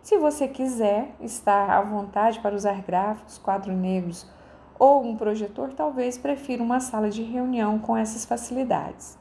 Se 0.04 0.18
você 0.18 0.47
quiser 0.47 1.16
estar 1.20 1.70
à 1.70 1.82
vontade 1.82 2.39
para 2.39 2.56
usar 2.56 2.82
gráficos, 2.82 3.39
quadros 3.39 3.76
negros 3.76 4.30
ou 4.78 5.04
um 5.04 5.16
projetor, 5.16 5.74
talvez 5.74 6.18
prefira 6.18 6.62
uma 6.62 6.80
sala 6.80 7.10
de 7.10 7.24
reunião 7.24 7.80
com 7.80 7.97
essas 7.97 8.24
facilidades. 8.24 9.18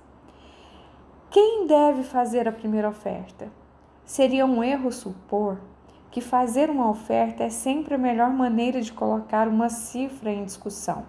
Quem 1.31 1.66
deve 1.66 2.03
fazer 2.03 2.47
a 2.47 2.53
primeira 2.53 2.89
oferta? 2.89 3.49
Seria 4.05 4.45
um 4.45 4.62
erro 4.62 4.93
supor 4.93 5.59
que 6.11 6.20
fazer 6.20 6.68
uma 6.68 6.91
oferta 6.91 7.45
é 7.45 7.51
sempre 7.51 7.95
a 7.95 7.99
melhor 7.99 8.31
maneira 8.31 8.83
de 8.83 8.93
colocar 8.93 9.49
uma 9.49 9.68
cifra 9.68 10.31
em 10.31 10.45
discussão. 10.45 11.05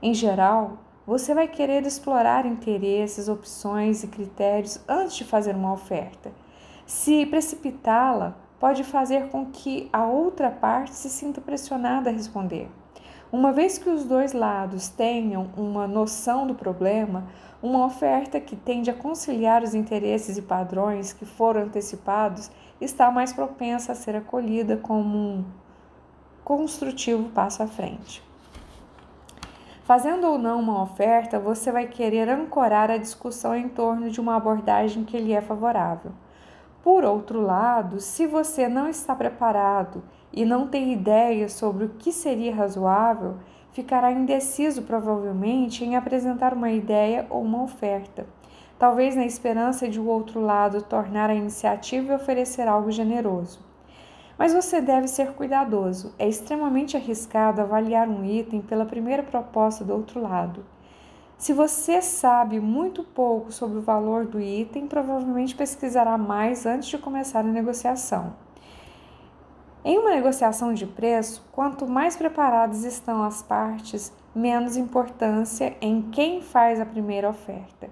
Em 0.00 0.14
geral, 0.14 0.78
você 1.06 1.34
vai 1.34 1.48
querer 1.48 1.84
explorar 1.84 2.46
interesses, 2.46 3.28
opções 3.28 4.04
e 4.04 4.06
critérios 4.06 4.80
antes 4.88 5.16
de 5.16 5.24
fazer 5.24 5.54
uma 5.54 5.72
oferta. 5.72 6.32
Se 6.86 7.26
precipitá-la, 7.26 8.36
pode 8.60 8.84
fazer 8.84 9.28
com 9.28 9.46
que 9.46 9.88
a 9.92 10.06
outra 10.06 10.50
parte 10.50 10.94
se 10.94 11.10
sinta 11.10 11.40
pressionada 11.40 12.10
a 12.10 12.12
responder. 12.12 12.68
Uma 13.32 13.50
vez 13.50 13.78
que 13.78 13.88
os 13.88 14.04
dois 14.04 14.32
lados 14.32 14.88
tenham 14.88 15.50
uma 15.56 15.88
noção 15.88 16.46
do 16.46 16.54
problema, 16.54 17.26
uma 17.62 17.84
oferta 17.86 18.38
que 18.38 18.54
tende 18.54 18.90
a 18.90 18.94
conciliar 18.94 19.62
os 19.62 19.74
interesses 19.74 20.36
e 20.36 20.42
padrões 20.42 21.12
que 21.12 21.24
foram 21.24 21.62
antecipados 21.62 22.50
está 22.80 23.10
mais 23.10 23.32
propensa 23.32 23.92
a 23.92 23.94
ser 23.94 24.14
acolhida 24.14 24.76
como 24.76 25.16
um 25.16 25.44
construtivo 26.44 27.30
passo 27.30 27.62
à 27.62 27.66
frente. 27.66 28.22
Fazendo 29.92 30.26
ou 30.26 30.38
não 30.38 30.58
uma 30.58 30.82
oferta, 30.82 31.38
você 31.38 31.70
vai 31.70 31.86
querer 31.86 32.26
ancorar 32.26 32.90
a 32.90 32.96
discussão 32.96 33.54
em 33.54 33.68
torno 33.68 34.08
de 34.08 34.22
uma 34.22 34.36
abordagem 34.36 35.04
que 35.04 35.18
lhe 35.18 35.34
é 35.34 35.42
favorável. 35.42 36.12
Por 36.82 37.04
outro 37.04 37.42
lado, 37.42 38.00
se 38.00 38.26
você 38.26 38.70
não 38.70 38.88
está 38.88 39.14
preparado 39.14 40.02
e 40.32 40.46
não 40.46 40.66
tem 40.66 40.94
ideia 40.94 41.46
sobre 41.46 41.84
o 41.84 41.90
que 41.90 42.10
seria 42.10 42.54
razoável, 42.54 43.36
ficará 43.72 44.10
indeciso 44.10 44.80
provavelmente 44.80 45.84
em 45.84 45.94
apresentar 45.94 46.54
uma 46.54 46.70
ideia 46.70 47.26
ou 47.28 47.42
uma 47.42 47.62
oferta, 47.62 48.24
talvez 48.78 49.14
na 49.14 49.26
esperança 49.26 49.86
de 49.86 50.00
o 50.00 50.06
outro 50.06 50.40
lado 50.40 50.80
tornar 50.80 51.28
a 51.28 51.34
iniciativa 51.34 52.12
e 52.12 52.16
oferecer 52.16 52.66
algo 52.66 52.90
generoso. 52.90 53.71
Mas 54.42 54.52
você 54.52 54.80
deve 54.80 55.06
ser 55.06 55.34
cuidadoso. 55.34 56.12
É 56.18 56.28
extremamente 56.28 56.96
arriscado 56.96 57.60
avaliar 57.60 58.08
um 58.08 58.24
item 58.24 58.60
pela 58.60 58.84
primeira 58.84 59.22
proposta 59.22 59.84
do 59.84 59.92
outro 59.92 60.20
lado. 60.20 60.66
Se 61.38 61.52
você 61.52 62.02
sabe 62.02 62.58
muito 62.58 63.04
pouco 63.04 63.52
sobre 63.52 63.78
o 63.78 63.82
valor 63.82 64.26
do 64.26 64.40
item, 64.40 64.88
provavelmente 64.88 65.54
pesquisará 65.54 66.18
mais 66.18 66.66
antes 66.66 66.88
de 66.88 66.98
começar 66.98 67.38
a 67.38 67.44
negociação. 67.44 68.34
Em 69.84 69.96
uma 69.96 70.10
negociação 70.10 70.74
de 70.74 70.88
preço, 70.88 71.48
quanto 71.52 71.86
mais 71.86 72.16
preparadas 72.16 72.82
estão 72.82 73.22
as 73.22 73.44
partes, 73.44 74.12
menos 74.34 74.76
importância 74.76 75.76
em 75.80 76.02
quem 76.10 76.42
faz 76.42 76.80
a 76.80 76.84
primeira 76.84 77.30
oferta. 77.30 77.88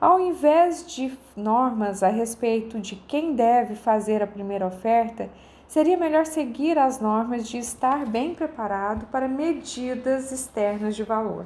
Ao 0.00 0.18
invés 0.18 0.86
de 0.86 1.12
normas 1.36 2.02
a 2.02 2.08
respeito 2.08 2.80
de 2.80 2.96
quem 2.96 3.34
deve 3.34 3.74
fazer 3.74 4.22
a 4.22 4.26
primeira 4.26 4.66
oferta, 4.66 5.28
seria 5.68 5.98
melhor 5.98 6.24
seguir 6.24 6.78
as 6.78 6.98
normas 6.98 7.46
de 7.46 7.58
estar 7.58 8.06
bem 8.06 8.34
preparado 8.34 9.06
para 9.06 9.28
medidas 9.28 10.32
externas 10.32 10.96
de 10.96 11.04
valor. 11.04 11.44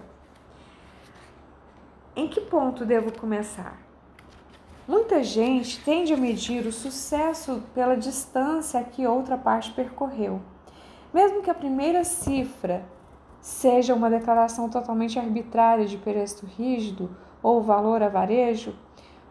Em 2.15 2.29
que 2.29 2.41
ponto 2.41 2.87
devo 2.87 3.13
começar? 3.19 3.77
Muita 4.87 5.25
gente 5.25 5.83
tende 5.85 6.15
a 6.15 6.17
medir 6.17 6.67
o 6.67 6.73
sucesso 6.73 7.63
pela 7.75 7.97
distância 7.97 8.83
que 8.85 9.07
outra 9.07 9.37
parte 9.37 9.73
percorreu. 9.73 10.41
Mesmo 11.13 11.43
que 11.43 11.51
a 11.51 11.55
primeira 11.55 12.05
cifra 12.05 12.85
seja 13.41 13.95
uma 13.95 14.09
declaração 14.09 14.69
totalmente 14.69 15.19
arbitrária 15.19 15.85
de 15.85 15.99
preço 15.99 16.47
rígido 16.47 17.11
ou 17.43 17.61
valor 17.61 18.03
a 18.03 18.09
varejo, 18.09 18.75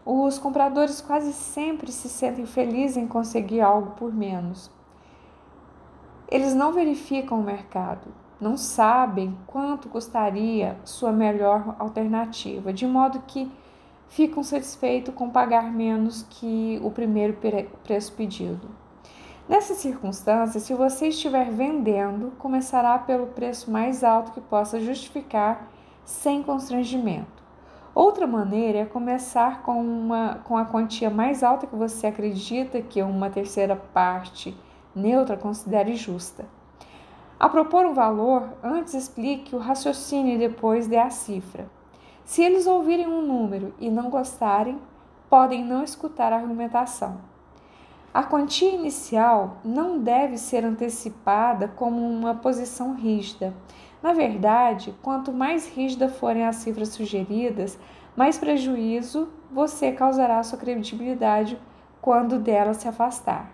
os 0.04 0.38
compradores 0.38 1.00
quase 1.00 1.32
sempre 1.32 1.90
se 1.90 2.08
sentem 2.08 2.44
felizes 2.44 2.96
em 2.98 3.06
conseguir 3.06 3.62
algo 3.62 3.92
por 3.92 4.12
menos. 4.12 4.70
Eles 6.32 6.54
não 6.54 6.72
verificam 6.72 7.40
o 7.40 7.44
mercado, 7.44 8.08
não 8.40 8.56
sabem 8.56 9.36
quanto 9.46 9.90
custaria 9.90 10.78
sua 10.82 11.12
melhor 11.12 11.76
alternativa, 11.78 12.72
de 12.72 12.86
modo 12.86 13.22
que 13.26 13.52
ficam 14.08 14.42
satisfeitos 14.42 15.14
com 15.14 15.28
pagar 15.28 15.70
menos 15.70 16.24
que 16.30 16.80
o 16.82 16.90
primeiro 16.90 17.36
preço 17.84 18.14
pedido. 18.14 18.66
Nessa 19.46 19.74
circunstância, 19.74 20.58
se 20.58 20.72
você 20.72 21.08
estiver 21.08 21.50
vendendo, 21.50 22.32
começará 22.38 22.98
pelo 22.98 23.26
preço 23.26 23.70
mais 23.70 24.02
alto 24.02 24.32
que 24.32 24.40
possa 24.40 24.80
justificar 24.80 25.68
sem 26.02 26.42
constrangimento. 26.42 27.42
Outra 27.94 28.26
maneira 28.26 28.78
é 28.78 28.84
começar 28.86 29.60
com, 29.60 29.78
uma, 29.82 30.40
com 30.44 30.56
a 30.56 30.64
quantia 30.64 31.10
mais 31.10 31.42
alta 31.42 31.66
que 31.66 31.76
você 31.76 32.06
acredita 32.06 32.80
que 32.80 33.02
uma 33.02 33.28
terceira 33.28 33.76
parte 33.76 34.56
neutra 34.94 35.36
considere 35.36 35.96
justa. 35.96 36.44
A 37.38 37.48
propor 37.48 37.84
um 37.84 37.92
valor, 37.92 38.48
antes 38.62 38.94
explique 38.94 39.54
o 39.56 39.58
raciocínio 39.58 40.34
e 40.34 40.38
depois 40.38 40.86
dê 40.86 40.98
a 40.98 41.10
cifra. 41.10 41.68
Se 42.24 42.42
eles 42.42 42.66
ouvirem 42.66 43.08
um 43.08 43.20
número 43.20 43.74
e 43.80 43.90
não 43.90 44.10
gostarem, 44.10 44.78
podem 45.28 45.64
não 45.64 45.82
escutar 45.82 46.32
a 46.32 46.36
argumentação. 46.36 47.20
A 48.14 48.22
quantia 48.22 48.70
inicial 48.70 49.56
não 49.64 49.98
deve 49.98 50.36
ser 50.36 50.64
antecipada 50.64 51.66
como 51.68 52.06
uma 52.06 52.34
posição 52.34 52.94
rígida. 52.94 53.54
Na 54.02 54.12
verdade, 54.12 54.94
quanto 55.02 55.32
mais 55.32 55.66
rígida 55.66 56.08
forem 56.08 56.44
as 56.44 56.56
cifras 56.56 56.90
sugeridas, 56.90 57.78
mais 58.14 58.36
prejuízo 58.36 59.28
você 59.50 59.92
causará 59.92 60.38
à 60.38 60.42
sua 60.42 60.58
credibilidade 60.58 61.58
quando 62.00 62.38
dela 62.38 62.74
se 62.74 62.86
afastar. 62.86 63.51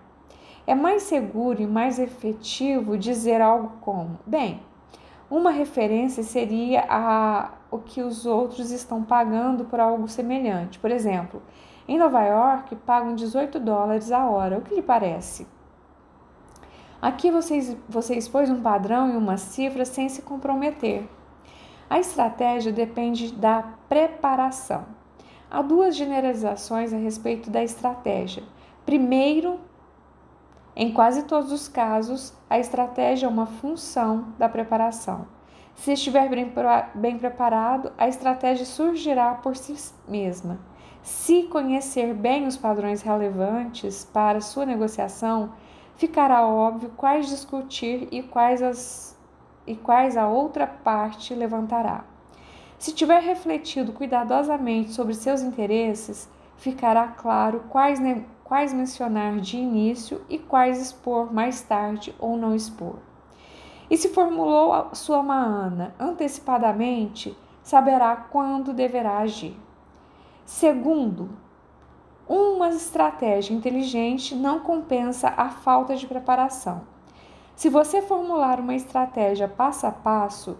É 0.68 0.74
mais 0.74 1.04
seguro 1.04 1.62
e 1.62 1.66
mais 1.66 1.98
efetivo 1.98 2.98
dizer 2.98 3.40
algo 3.40 3.78
como: 3.80 4.18
bem, 4.26 4.60
uma 5.30 5.50
referência 5.50 6.22
seria 6.22 6.84
a 6.90 7.52
o 7.70 7.78
que 7.78 8.02
os 8.02 8.26
outros 8.26 8.70
estão 8.70 9.02
pagando 9.02 9.64
por 9.64 9.80
algo 9.80 10.06
semelhante. 10.06 10.78
Por 10.78 10.90
exemplo, 10.90 11.42
em 11.88 11.96
Nova 11.98 12.22
York 12.22 12.76
pagam 12.76 13.14
18 13.14 13.58
dólares 13.58 14.12
a 14.12 14.28
hora. 14.28 14.58
O 14.58 14.60
que 14.60 14.74
lhe 14.74 14.82
parece? 14.82 15.46
Aqui 17.00 17.30
você, 17.30 17.78
você 17.88 18.16
expôs 18.16 18.50
um 18.50 18.60
padrão 18.60 19.10
e 19.10 19.16
uma 19.16 19.38
cifra 19.38 19.86
sem 19.86 20.06
se 20.10 20.20
comprometer. 20.20 21.08
A 21.88 21.98
estratégia 21.98 22.70
depende 22.70 23.32
da 23.32 23.64
preparação. 23.88 24.84
Há 25.50 25.62
duas 25.62 25.96
generalizações 25.96 26.92
a 26.92 26.98
respeito 26.98 27.48
da 27.48 27.64
estratégia. 27.64 28.42
Primeiro, 28.84 29.58
em 30.80 30.92
quase 30.92 31.24
todos 31.24 31.50
os 31.50 31.66
casos, 31.66 32.32
a 32.48 32.56
estratégia 32.56 33.26
é 33.26 33.28
uma 33.28 33.46
função 33.46 34.28
da 34.38 34.48
preparação. 34.48 35.26
Se 35.74 35.92
estiver 35.92 36.28
bem, 36.28 36.52
bem 36.94 37.18
preparado, 37.18 37.90
a 37.98 38.06
estratégia 38.06 38.64
surgirá 38.64 39.34
por 39.34 39.56
si 39.56 39.74
mesma. 40.06 40.60
Se 41.02 41.42
conhecer 41.44 42.14
bem 42.14 42.46
os 42.46 42.56
padrões 42.56 43.02
relevantes 43.02 44.04
para 44.04 44.40
sua 44.40 44.64
negociação, 44.64 45.52
ficará 45.96 46.46
óbvio 46.46 46.92
quais 46.96 47.26
discutir 47.26 48.06
e 48.12 48.22
quais, 48.22 48.62
as, 48.62 49.18
e 49.66 49.74
quais 49.74 50.16
a 50.16 50.28
outra 50.28 50.64
parte 50.64 51.34
levantará. 51.34 52.04
Se 52.78 52.92
tiver 52.92 53.20
refletido 53.20 53.92
cuidadosamente 53.92 54.92
sobre 54.92 55.12
seus 55.14 55.42
interesses, 55.42 56.30
ficará 56.56 57.08
claro 57.08 57.64
quais, 57.68 57.98
quais 58.48 58.72
mencionar 58.72 59.38
de 59.40 59.58
início 59.58 60.22
e 60.28 60.38
quais 60.38 60.80
expor 60.80 61.32
mais 61.32 61.60
tarde 61.60 62.14
ou 62.18 62.36
não 62.36 62.54
expor. 62.54 62.96
E 63.90 63.96
se 63.96 64.08
formulou 64.08 64.88
sua 64.94 65.22
maana 65.22 65.94
antecipadamente, 66.00 67.36
saberá 67.62 68.16
quando 68.16 68.72
deverá 68.72 69.18
agir. 69.18 69.54
Segundo, 70.46 71.28
uma 72.26 72.70
estratégia 72.70 73.54
inteligente 73.54 74.34
não 74.34 74.60
compensa 74.60 75.32
a 75.36 75.50
falta 75.50 75.94
de 75.94 76.06
preparação. 76.06 76.82
Se 77.54 77.68
você 77.68 78.00
formular 78.00 78.60
uma 78.60 78.74
estratégia 78.74 79.46
passo 79.46 79.86
a 79.86 79.90
passo, 79.90 80.56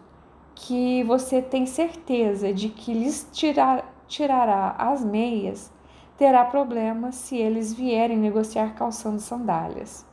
que 0.55 1.03
você 1.05 1.41
tem 1.41 1.65
certeza 1.65 2.53
de 2.53 2.69
que 2.69 2.93
lhes 2.93 3.29
tirar, 3.33 3.85
tirará 4.07 4.75
as 4.79 5.05
meias, 5.05 5.73
terá 6.19 6.45
problemas 6.45 7.15
se 7.15 7.37
eles 7.37 7.73
vierem 7.73 8.19
negociar 8.19 8.75
calçando 8.75 9.21
sandálias. 9.21 10.05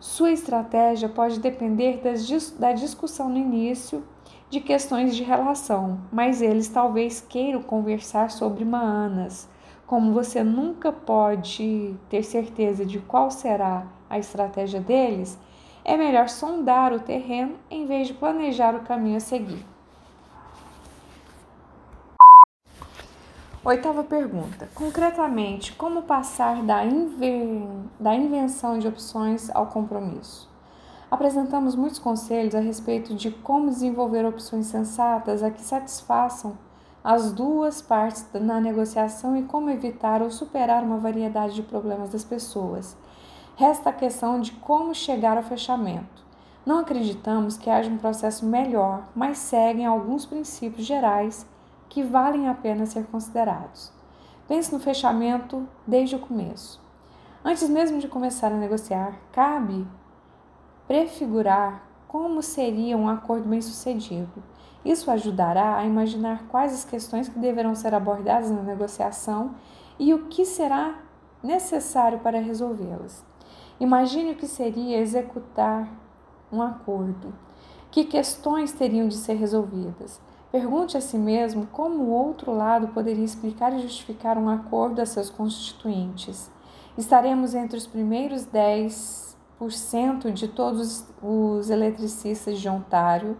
Sua 0.00 0.32
estratégia 0.32 1.08
pode 1.08 1.38
depender 1.38 2.00
das, 2.02 2.50
da 2.52 2.72
discussão 2.72 3.28
no 3.28 3.36
início 3.36 4.02
de 4.48 4.58
questões 4.58 5.14
de 5.14 5.22
relação, 5.22 6.00
mas 6.10 6.42
eles 6.42 6.68
talvez 6.68 7.20
queiram 7.20 7.62
conversar 7.62 8.30
sobre 8.30 8.64
maanas. 8.64 9.48
Como 9.86 10.12
você 10.12 10.42
nunca 10.42 10.90
pode 10.90 11.94
ter 12.08 12.22
certeza 12.22 12.84
de 12.84 12.98
qual 12.98 13.30
será 13.30 13.86
a 14.08 14.18
estratégia 14.18 14.80
deles, 14.80 15.38
é 15.84 15.96
melhor 15.96 16.28
sondar 16.28 16.92
o 16.92 17.00
terreno 17.00 17.56
em 17.70 17.86
vez 17.86 18.08
de 18.08 18.14
planejar 18.14 18.74
o 18.74 18.80
caminho 18.80 19.18
a 19.18 19.20
seguir. 19.20 19.71
Oitava 23.64 24.02
pergunta. 24.02 24.68
Concretamente, 24.74 25.72
como 25.74 26.02
passar 26.02 26.64
da, 26.64 26.84
inven... 26.84 27.88
da 27.98 28.12
invenção 28.12 28.76
de 28.76 28.88
opções 28.88 29.48
ao 29.50 29.68
compromisso? 29.68 30.50
Apresentamos 31.08 31.76
muitos 31.76 32.00
conselhos 32.00 32.56
a 32.56 32.60
respeito 32.60 33.14
de 33.14 33.30
como 33.30 33.68
desenvolver 33.68 34.26
opções 34.26 34.66
sensatas 34.66 35.44
a 35.44 35.50
que 35.52 35.62
satisfaçam 35.62 36.58
as 37.04 37.32
duas 37.32 37.80
partes 37.80 38.26
na 38.34 38.60
negociação 38.60 39.36
e 39.36 39.44
como 39.44 39.70
evitar 39.70 40.22
ou 40.22 40.30
superar 40.32 40.82
uma 40.82 40.98
variedade 40.98 41.54
de 41.54 41.62
problemas 41.62 42.10
das 42.10 42.24
pessoas. 42.24 42.96
Resta 43.54 43.90
a 43.90 43.92
questão 43.92 44.40
de 44.40 44.50
como 44.54 44.92
chegar 44.92 45.36
ao 45.36 45.42
fechamento. 45.44 46.26
Não 46.66 46.80
acreditamos 46.80 47.56
que 47.56 47.70
haja 47.70 47.88
um 47.88 47.98
processo 47.98 48.44
melhor, 48.44 49.04
mas 49.14 49.38
seguem 49.38 49.86
alguns 49.86 50.26
princípios 50.26 50.84
gerais 50.84 51.46
que 51.92 52.02
valem 52.02 52.48
a 52.48 52.54
pena 52.54 52.86
ser 52.86 53.04
considerados. 53.04 53.92
Pense 54.48 54.72
no 54.72 54.80
fechamento 54.80 55.68
desde 55.86 56.16
o 56.16 56.18
começo. 56.18 56.80
Antes 57.44 57.68
mesmo 57.68 57.98
de 57.98 58.08
começar 58.08 58.50
a 58.50 58.56
negociar, 58.56 59.20
cabe 59.30 59.86
prefigurar 60.88 61.86
como 62.08 62.40
seria 62.42 62.96
um 62.96 63.10
acordo 63.10 63.46
bem-sucedido. 63.46 64.42
Isso 64.82 65.10
ajudará 65.10 65.76
a 65.76 65.84
imaginar 65.84 66.44
quais 66.48 66.72
as 66.72 66.82
questões 66.82 67.28
que 67.28 67.38
deverão 67.38 67.74
ser 67.74 67.94
abordadas 67.94 68.50
na 68.50 68.62
negociação 68.62 69.54
e 69.98 70.14
o 70.14 70.28
que 70.28 70.46
será 70.46 70.94
necessário 71.42 72.20
para 72.20 72.40
resolvê-las. 72.40 73.22
Imagine 73.78 74.30
o 74.30 74.36
que 74.36 74.46
seria 74.46 74.98
executar 74.98 75.86
um 76.50 76.62
acordo. 76.62 77.34
Que 77.90 78.02
questões 78.02 78.72
teriam 78.72 79.08
de 79.08 79.16
ser 79.16 79.34
resolvidas? 79.34 80.18
Pergunte 80.52 80.98
a 80.98 81.00
si 81.00 81.16
mesmo 81.16 81.66
como 81.66 82.04
o 82.04 82.10
outro 82.10 82.52
lado 82.52 82.88
poderia 82.88 83.24
explicar 83.24 83.72
e 83.72 83.80
justificar 83.80 84.36
um 84.36 84.50
acordo 84.50 85.00
a 85.00 85.06
seus 85.06 85.30
constituintes. 85.30 86.50
Estaremos 86.96 87.54
entre 87.54 87.78
os 87.78 87.86
primeiros 87.86 88.44
10 88.44 89.32
de 90.34 90.48
todos 90.48 91.06
os 91.22 91.70
eletricistas 91.70 92.58
de 92.58 92.68
Ontário, 92.68 93.36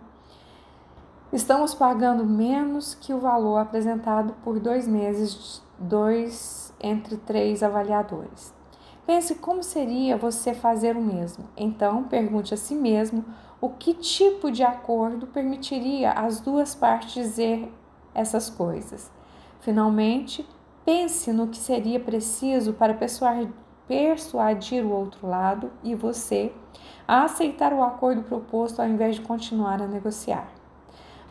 estamos 1.33 1.75
pagando 1.75 2.25
menos 2.25 2.95
que 2.95 3.13
o 3.13 3.19
valor 3.19 3.59
apresentado 3.59 4.33
por 4.45 4.61
dois 4.61 4.87
meses, 4.87 5.61
dois 5.77 6.73
entre 6.81 7.17
três 7.17 7.61
avaliadores. 7.63 8.55
Pense 9.05 9.35
como 9.35 9.65
seria 9.65 10.17
você 10.17 10.55
fazer 10.55 10.97
o 10.97 11.03
mesmo. 11.03 11.45
Então, 11.57 12.05
pergunte 12.05 12.55
a 12.55 12.57
si 12.57 12.77
mesmo 12.77 13.25
o 13.63 13.71
que 13.71 13.95
tipo 13.95 14.51
de 14.51 14.65
acordo 14.65 15.29
permitiria 15.29 16.11
as 16.11 16.41
duas 16.41 16.75
partes 16.75 17.15
dizer 17.15 17.73
essas 18.13 18.51
coisas. 18.51 19.09
Finalmente, 19.61 20.45
pense 20.85 21.33
no 21.33 21.47
que 21.47 21.57
seria 21.57 22.01
preciso 22.01 22.73
para 22.73 22.93
persuadir 22.93 23.49
persuadir 23.87 24.85
o 24.85 24.91
outro 24.91 25.27
lado 25.27 25.71
e 25.83 25.95
você 25.95 26.53
a 27.07 27.25
aceitar 27.25 27.73
o 27.73 27.83
acordo 27.83 28.23
proposto 28.23 28.81
ao 28.81 28.89
invés 28.89 29.17
de 29.17 29.21
continuar 29.21 29.83
a 29.83 29.87
negociar. 29.87 30.49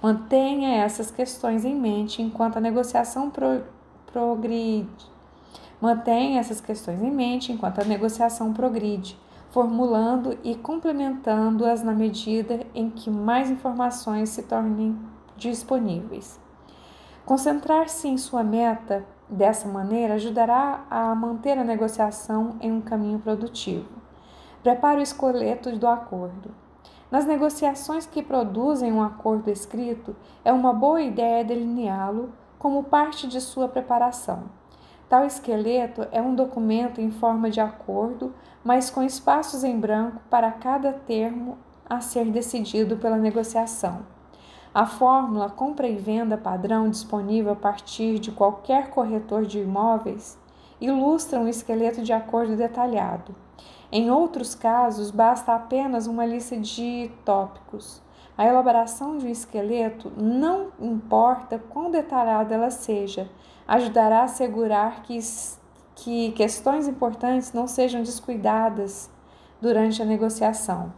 Mantenha 0.01 0.83
essas 0.83 1.09
questões 1.09 1.65
em 1.65 1.75
mente 1.75 2.21
enquanto 2.21 2.57
a 2.57 2.61
negociação 2.61 3.29
pro, 3.29 3.63
progride. 4.05 5.05
Mantenha 5.79 6.39
essas 6.39 6.61
questões 6.61 7.01
em 7.01 7.09
mente 7.09 7.51
enquanto 7.51 7.79
a 7.79 7.85
negociação 7.85 8.53
progride, 8.53 9.17
formulando 9.51 10.37
e 10.43 10.55
complementando-as 10.55 11.83
na 11.83 11.93
medida 11.93 12.65
em 12.73 12.89
que 12.89 13.09
mais 13.09 13.49
informações 13.49 14.29
se 14.29 14.43
tornem 14.43 14.97
disponíveis. 15.37 16.39
Concentrar-se 17.25 18.07
em 18.07 18.17
sua 18.17 18.43
meta 18.43 19.05
Dessa 19.31 19.65
maneira, 19.65 20.15
ajudará 20.15 20.83
a 20.89 21.15
manter 21.15 21.57
a 21.57 21.63
negociação 21.63 22.57
em 22.59 22.69
um 22.69 22.81
caminho 22.81 23.17
produtivo. 23.17 23.87
Prepare 24.61 24.99
o 24.99 25.01
esqueleto 25.01 25.71
do 25.77 25.87
acordo. 25.87 26.51
Nas 27.09 27.25
negociações 27.25 28.05
que 28.05 28.21
produzem 28.21 28.91
um 28.91 29.01
acordo 29.01 29.49
escrito, 29.49 30.17
é 30.43 30.51
uma 30.51 30.73
boa 30.73 31.01
ideia 31.01 31.45
delineá-lo 31.45 32.33
como 32.59 32.83
parte 32.83 33.25
de 33.25 33.39
sua 33.39 33.69
preparação. 33.69 34.43
Tal 35.07 35.23
esqueleto 35.23 36.05
é 36.11 36.21
um 36.21 36.35
documento 36.35 36.99
em 36.99 37.09
forma 37.09 37.49
de 37.49 37.61
acordo, 37.61 38.33
mas 38.63 38.89
com 38.89 39.03
espaços 39.03 39.63
em 39.63 39.79
branco 39.79 40.21
para 40.29 40.51
cada 40.51 40.93
termo 40.93 41.57
a 41.89 41.99
ser 41.99 42.25
decidido 42.25 42.97
pela 42.97 43.17
negociação. 43.17 44.05
A 44.73 44.85
fórmula 44.85 45.49
compra 45.49 45.87
e 45.87 45.95
venda 45.95 46.37
padrão 46.37 46.89
disponível 46.89 47.51
a 47.51 47.55
partir 47.55 48.19
de 48.19 48.31
qualquer 48.31 48.89
corretor 48.89 49.45
de 49.45 49.59
imóveis 49.59 50.39
ilustra 50.79 51.39
um 51.39 51.47
esqueleto 51.47 52.01
de 52.01 52.13
acordo 52.13 52.55
detalhado. 52.55 53.35
Em 53.91 54.09
outros 54.09 54.55
casos, 54.55 55.11
basta 55.11 55.53
apenas 55.53 56.07
uma 56.07 56.25
lista 56.25 56.57
de 56.57 57.11
tópicos. 57.25 58.01
A 58.37 58.47
elaboração 58.47 59.17
de 59.17 59.27
um 59.27 59.29
esqueleto, 59.29 60.11
não 60.17 60.69
importa 60.79 61.59
quão 61.69 61.91
detalhada 61.91 62.55
ela 62.55 62.71
seja, 62.71 63.29
ajudará 63.67 64.21
a 64.21 64.23
assegurar 64.23 65.03
que, 65.03 65.19
que 66.03 66.31
questões 66.31 66.87
importantes 66.87 67.53
não 67.53 67.67
sejam 67.67 68.01
descuidadas 68.01 69.07
durante 69.61 70.01
a 70.01 70.05
negociação. 70.05 70.91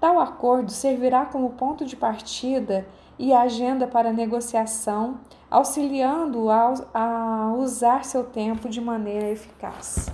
Tal 0.00 0.18
acordo 0.18 0.70
servirá 0.70 1.26
como 1.26 1.50
ponto 1.50 1.84
de 1.84 1.94
partida 1.94 2.86
e 3.18 3.34
agenda 3.34 3.86
para 3.86 4.10
negociação, 4.10 5.20
auxiliando-o 5.50 6.48
a 6.50 7.52
usar 7.58 8.06
seu 8.06 8.24
tempo 8.24 8.70
de 8.70 8.80
maneira 8.80 9.28
eficaz. 9.28 10.08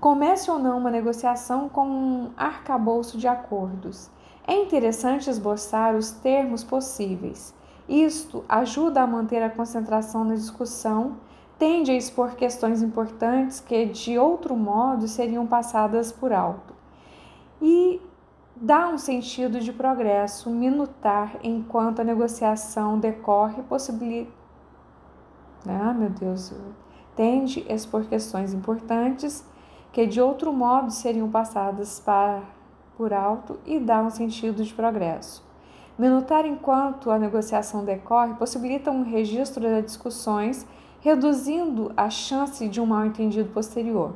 Comece 0.00 0.50
ou 0.50 0.58
não 0.58 0.78
uma 0.78 0.90
negociação 0.90 1.68
com 1.68 1.86
um 1.86 2.30
arcabouço 2.38 3.18
de 3.18 3.28
acordos. 3.28 4.08
É 4.46 4.54
interessante 4.54 5.28
esboçar 5.28 5.94
os 5.94 6.12
termos 6.12 6.64
possíveis. 6.64 7.55
Isto 7.88 8.44
ajuda 8.48 9.02
a 9.02 9.06
manter 9.06 9.42
a 9.42 9.50
concentração 9.50 10.24
na 10.24 10.34
discussão, 10.34 11.18
tende 11.58 11.90
a 11.90 11.94
expor 11.94 12.34
questões 12.34 12.82
importantes 12.82 13.60
que, 13.60 13.86
de 13.86 14.18
outro 14.18 14.56
modo, 14.56 15.06
seriam 15.06 15.46
passadas 15.46 16.10
por 16.10 16.32
alto. 16.32 16.74
E 17.62 18.00
dá 18.56 18.88
um 18.88 18.98
sentido 18.98 19.60
de 19.60 19.72
progresso 19.72 20.50
minutar 20.50 21.38
enquanto 21.44 22.00
a 22.00 22.04
negociação 22.04 22.98
decorre, 22.98 23.62
possibilita. 23.62 24.32
Ah, 25.68 25.92
meu 25.92 26.10
Deus, 26.10 26.52
tende 27.14 27.64
a 27.68 27.74
expor 27.74 28.04
questões 28.06 28.52
importantes 28.52 29.44
que 29.92 30.06
de 30.06 30.20
outro 30.20 30.52
modo 30.52 30.90
seriam 30.90 31.30
passadas 31.30 32.00
para, 32.00 32.42
por 32.96 33.12
alto 33.12 33.58
e 33.64 33.78
dá 33.78 34.02
um 34.02 34.10
sentido 34.10 34.64
de 34.64 34.74
progresso. 34.74 35.45
Minutar 35.98 36.44
enquanto 36.44 37.10
a 37.10 37.18
negociação 37.18 37.82
decorre 37.82 38.34
possibilita 38.34 38.90
um 38.90 39.02
registro 39.02 39.62
das 39.62 39.82
discussões, 39.82 40.66
reduzindo 41.00 41.90
a 41.96 42.10
chance 42.10 42.68
de 42.68 42.80
um 42.82 42.86
mal-entendido 42.86 43.48
posterior. 43.48 44.12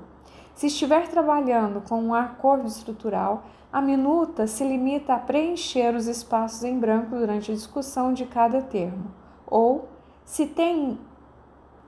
Se 0.55 0.67
estiver 0.67 1.09
trabalhando 1.09 1.81
com 1.81 2.03
um 2.03 2.15
acordo 2.15 2.67
estrutural, 2.67 3.45
a 3.73 3.81
minuta 3.81 4.47
se 4.47 4.63
limita 4.63 5.15
a 5.15 5.19
preencher 5.19 5.95
os 5.95 6.07
espaços 6.07 6.65
em 6.65 6.79
branco 6.79 7.17
durante 7.17 7.51
a 7.51 7.55
discussão 7.55 8.13
de 8.13 8.27
cada 8.27 8.61
termo, 8.61 9.11
ou, 9.47 9.89
se 10.23 10.45
tem, 10.47 10.99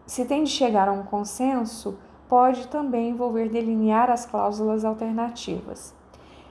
se 0.06 0.24
tem 0.24 0.44
de 0.44 0.50
chegar 0.50 0.88
a 0.88 0.92
um 0.92 1.02
consenso, 1.02 1.98
pode 2.30 2.66
também 2.68 3.10
envolver 3.10 3.50
delinear 3.50 4.10
as 4.10 4.24
cláusulas 4.24 4.86
alternativas. 4.86 5.94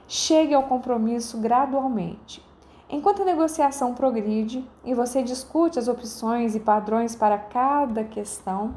Chegue 0.06 0.54
ao 0.54 0.62
compromisso 0.62 1.38
gradualmente. 1.38 2.51
Enquanto 2.92 3.22
a 3.22 3.24
negociação 3.24 3.94
progride 3.94 4.68
e 4.84 4.92
você 4.92 5.22
discute 5.22 5.78
as 5.78 5.88
opções 5.88 6.54
e 6.54 6.60
padrões 6.60 7.16
para 7.16 7.38
cada 7.38 8.04
questão, 8.04 8.74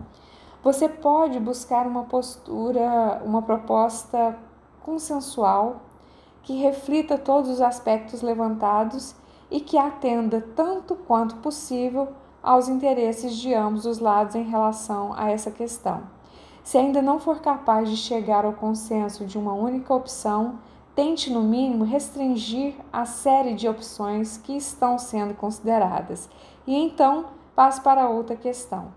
você 0.64 0.88
pode 0.88 1.38
buscar 1.38 1.86
uma 1.86 2.06
postura, 2.06 3.22
uma 3.26 3.42
proposta 3.42 4.38
consensual 4.82 5.82
que 6.44 6.56
reflita 6.56 7.18
todos 7.18 7.50
os 7.50 7.60
aspectos 7.60 8.22
levantados 8.22 9.14
e 9.52 9.60
que 9.60 9.78
atenda 9.78 10.40
tanto 10.56 10.96
quanto 10.96 11.36
possível 11.36 12.08
aos 12.42 12.70
interesses 12.70 13.36
de 13.36 13.54
ambos 13.54 13.86
os 13.86 14.00
lados 14.00 14.34
em 14.34 14.44
relação 14.44 15.14
a 15.14 15.30
essa 15.30 15.52
questão. 15.52 16.04
Se 16.64 16.78
ainda 16.78 17.02
não 17.02 17.20
for 17.20 17.42
capaz 17.42 17.90
de 17.90 17.98
chegar 17.98 18.46
ao 18.46 18.54
consenso 18.54 19.26
de 19.26 19.38
uma 19.38 19.54
única 19.54 19.94
opção, 19.94 20.58
tente 20.96 21.32
no 21.32 21.42
mínimo 21.42 21.84
restringir 21.84 22.74
a 22.92 23.06
série 23.06 23.54
de 23.54 23.68
opções 23.68 24.38
que 24.38 24.56
estão 24.56 24.98
sendo 24.98 25.34
consideradas 25.34 26.30
e 26.66 26.74
então 26.74 27.26
passe 27.54 27.82
para 27.82 28.10
outra 28.10 28.36
questão. 28.36 28.94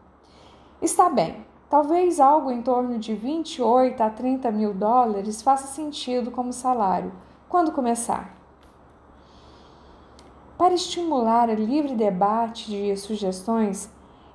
Está 0.80 1.10
bem, 1.10 1.44
talvez 1.68 2.20
algo 2.20 2.52
em 2.52 2.62
torno 2.62 2.98
de 2.98 3.14
28 3.14 4.00
a 4.00 4.10
30 4.10 4.50
mil 4.52 4.72
dólares 4.72 5.42
faça 5.42 5.66
sentido 5.66 6.30
como 6.30 6.52
salário 6.52 7.12
quando 7.48 7.72
começar? 7.72 8.36
Para 10.56 10.74
estimular 10.74 11.48
o 11.48 11.54
livre 11.54 11.94
debate 11.94 12.68
de 12.70 12.96
sugestões, 12.96 13.88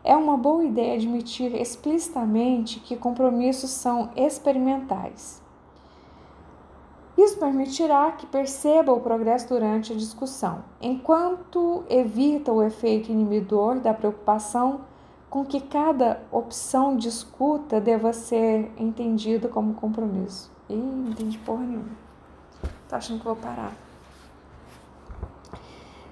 é 0.04 0.16
uma 0.16 0.36
boa 0.36 0.64
ideia 0.64 0.96
admitir 0.96 1.54
explicitamente 1.54 2.80
que 2.80 2.96
compromissos 2.96 3.70
são 3.70 4.10
experimentais. 4.16 5.43
Isso 7.24 7.38
permitirá 7.38 8.12
que 8.12 8.26
perceba 8.26 8.92
o 8.92 9.00
progresso 9.00 9.48
durante 9.48 9.94
a 9.94 9.96
discussão, 9.96 10.62
enquanto 10.82 11.86
evita 11.90 12.52
o 12.52 12.62
efeito 12.62 13.10
inibidor 13.10 13.80
da 13.80 13.94
preocupação 13.94 14.82
com 15.30 15.46
que 15.46 15.62
cada 15.62 16.22
opção 16.30 16.98
discuta 16.98 17.80
deva 17.80 18.12
ser 18.12 18.70
entendida 18.78 19.48
como 19.48 19.74
compromisso. 19.74 20.52
Ih, 20.70 20.76
não 20.76 21.12
entendi 21.12 21.38
porra 21.38 21.62
nenhuma. 21.62 21.92
Tô 22.90 22.96
achando 22.98 23.20
que 23.20 23.26
vou 23.26 23.38
parar. 23.38 23.72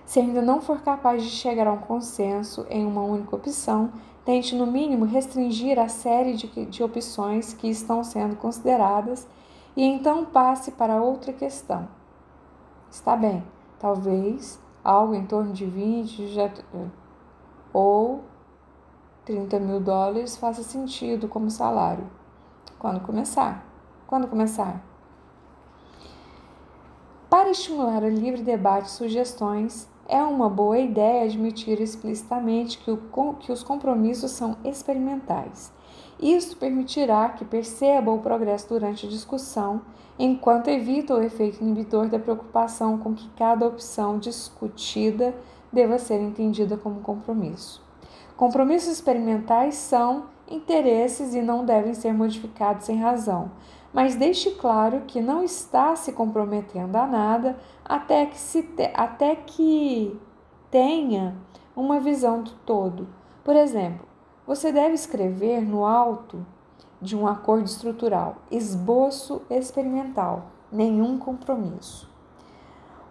Se 0.05 0.21
ainda 0.21 0.41
não 0.41 0.61
for 0.61 0.79
capaz 0.79 1.23
de 1.23 1.29
chegar 1.29 1.67
a 1.67 1.73
um 1.73 1.77
consenso 1.77 2.65
em 2.69 2.85
uma 2.85 3.01
única 3.01 3.35
opção, 3.35 3.91
tente 4.23 4.55
no 4.55 4.65
mínimo 4.65 5.03
restringir 5.03 5.77
a 5.77 5.89
série 5.89 6.35
de, 6.35 6.47
de 6.67 6.81
opções 6.81 7.53
que 7.53 7.69
estão 7.69 8.01
sendo 8.01 8.37
consideradas 8.37 9.27
e 9.75 9.83
então 9.83 10.25
passe 10.25 10.71
para 10.71 11.01
outra 11.01 11.31
questão. 11.31 11.87
Está 12.89 13.15
bem, 13.15 13.43
talvez 13.79 14.59
algo 14.83 15.13
em 15.13 15.25
torno 15.25 15.53
de 15.53 15.65
20 15.65 16.27
já, 16.27 16.49
ou 17.73 18.23
30 19.25 19.59
mil 19.59 19.79
dólares 19.79 20.35
faça 20.35 20.63
sentido 20.63 21.27
como 21.27 21.49
salário. 21.49 22.05
Quando 22.79 22.99
começar? 23.01 23.65
Quando 24.07 24.27
começar? 24.27 24.83
Para 27.29 27.51
estimular 27.51 28.03
o 28.03 28.09
livre 28.09 28.41
debate 28.41 28.87
e 28.87 28.91
sugestões, 28.91 29.87
é 30.07 30.21
uma 30.21 30.49
boa 30.49 30.77
ideia 30.77 31.23
admitir 31.23 31.79
explicitamente 31.79 32.77
que, 32.79 32.91
o, 32.91 32.97
que 33.39 33.51
os 33.51 33.63
compromissos 33.63 34.31
são 34.31 34.57
experimentais. 34.65 35.71
Isso 36.21 36.55
permitirá 36.55 37.29
que 37.29 37.43
perceba 37.43 38.11
o 38.11 38.19
progresso 38.19 38.69
durante 38.69 39.07
a 39.07 39.09
discussão, 39.09 39.81
enquanto 40.19 40.67
evita 40.67 41.15
o 41.15 41.23
efeito 41.23 41.61
inibidor 41.63 42.07
da 42.07 42.19
preocupação 42.19 42.99
com 42.99 43.15
que 43.15 43.27
cada 43.29 43.65
opção 43.65 44.19
discutida 44.19 45.33
deva 45.73 45.97
ser 45.97 46.21
entendida 46.21 46.77
como 46.77 47.01
compromisso. 47.01 47.81
Compromissos 48.37 48.93
experimentais 48.93 49.75
são 49.75 50.25
interesses 50.47 51.33
e 51.33 51.41
não 51.41 51.65
devem 51.65 51.93
ser 51.95 52.13
modificados 52.13 52.85
sem 52.85 52.97
razão, 52.97 53.51
mas 53.91 54.15
deixe 54.15 54.51
claro 54.51 55.01
que 55.07 55.21
não 55.21 55.43
está 55.43 55.95
se 55.95 56.11
comprometendo 56.13 56.95
a 56.95 57.07
nada 57.07 57.57
até 57.83 58.25
que, 58.25 58.37
se 58.37 58.61
te, 58.61 58.91
até 58.93 59.35
que 59.35 60.15
tenha 60.69 61.35
uma 61.75 61.99
visão 61.99 62.43
do 62.43 62.51
todo. 62.65 63.07
Por 63.43 63.55
exemplo, 63.55 64.10
você 64.45 64.71
deve 64.71 64.95
escrever 64.95 65.61
no 65.61 65.85
alto 65.85 66.45
de 67.01 67.15
um 67.15 67.27
acordo 67.27 67.65
estrutural, 67.65 68.37
esboço 68.51 69.41
experimental, 69.49 70.45
nenhum 70.71 71.17
compromisso. 71.17 72.09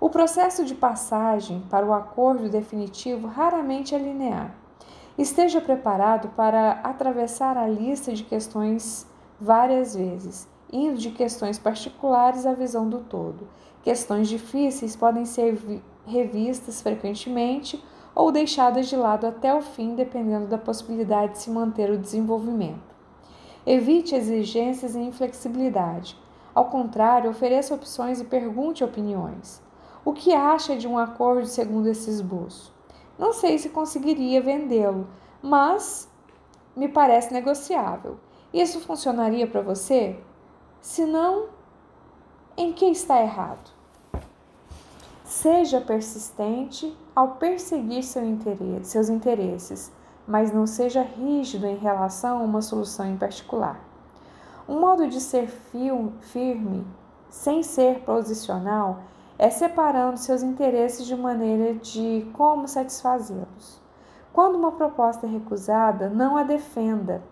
O 0.00 0.08
processo 0.08 0.64
de 0.64 0.74
passagem 0.74 1.60
para 1.68 1.84
o 1.84 1.92
acordo 1.92 2.48
definitivo 2.48 3.26
raramente 3.26 3.94
é 3.94 3.98
linear. 3.98 4.54
Esteja 5.18 5.60
preparado 5.60 6.28
para 6.30 6.72
atravessar 6.82 7.56
a 7.56 7.66
lista 7.66 8.12
de 8.14 8.22
questões 8.22 9.06
várias 9.38 9.94
vezes 9.94 10.48
indo 10.72 10.98
de 10.98 11.10
questões 11.10 11.58
particulares 11.58 12.46
à 12.46 12.52
visão 12.52 12.88
do 12.88 12.98
todo. 12.98 13.48
Questões 13.82 14.28
difíceis 14.28 14.94
podem 14.94 15.24
ser 15.24 15.58
revistas 16.06 16.80
frequentemente 16.80 17.82
ou 18.20 18.32
deixadas 18.32 18.88
de 18.88 18.96
lado 18.96 19.26
até 19.26 19.54
o 19.54 19.62
fim, 19.62 19.94
dependendo 19.94 20.46
da 20.46 20.58
possibilidade 20.58 21.32
de 21.32 21.38
se 21.38 21.50
manter 21.50 21.90
o 21.90 21.98
desenvolvimento. 21.98 22.94
Evite 23.66 24.14
exigências 24.14 24.94
e 24.94 24.98
inflexibilidade. 24.98 26.16
Ao 26.54 26.66
contrário, 26.66 27.30
ofereça 27.30 27.74
opções 27.74 28.20
e 28.20 28.24
pergunte 28.24 28.82
opiniões. 28.82 29.62
O 30.04 30.12
que 30.12 30.34
acha 30.34 30.76
de 30.76 30.88
um 30.88 30.98
acordo 30.98 31.46
segundo 31.46 31.86
esse 31.88 32.10
esboço? 32.10 32.74
Não 33.18 33.32
sei 33.32 33.58
se 33.58 33.68
conseguiria 33.68 34.40
vendê-lo, 34.40 35.06
mas 35.42 36.08
me 36.74 36.88
parece 36.88 37.32
negociável. 37.32 38.18
Isso 38.52 38.80
funcionaria 38.80 39.46
para 39.46 39.62
você? 39.62 40.18
senão 40.80 41.48
em 42.56 42.72
que 42.72 42.86
está 42.86 43.20
errado. 43.20 43.70
Seja 45.24 45.80
persistente 45.80 46.96
ao 47.20 47.32
perseguir 47.32 48.02
seu 48.02 48.24
interesse, 48.24 48.92
seus 48.92 49.10
interesses, 49.10 49.92
mas 50.26 50.54
não 50.54 50.66
seja 50.66 51.02
rígido 51.02 51.66
em 51.66 51.76
relação 51.76 52.38
a 52.38 52.42
uma 52.42 52.62
solução 52.62 53.06
em 53.06 53.18
particular. 53.18 53.78
Um 54.66 54.80
modo 54.80 55.06
de 55.06 55.20
ser 55.20 55.46
firme, 55.46 56.86
sem 57.28 57.62
ser 57.62 58.00
posicional, 58.04 59.00
é 59.38 59.50
separando 59.50 60.16
seus 60.18 60.42
interesses 60.42 61.04
de 61.04 61.14
maneira 61.14 61.74
de 61.74 62.26
como 62.32 62.66
satisfazê-los. 62.66 63.82
Quando 64.32 64.56
uma 64.56 64.72
proposta 64.72 65.26
é 65.26 65.28
recusada, 65.28 66.08
não 66.08 66.38
a 66.38 66.42
defenda. 66.42 67.22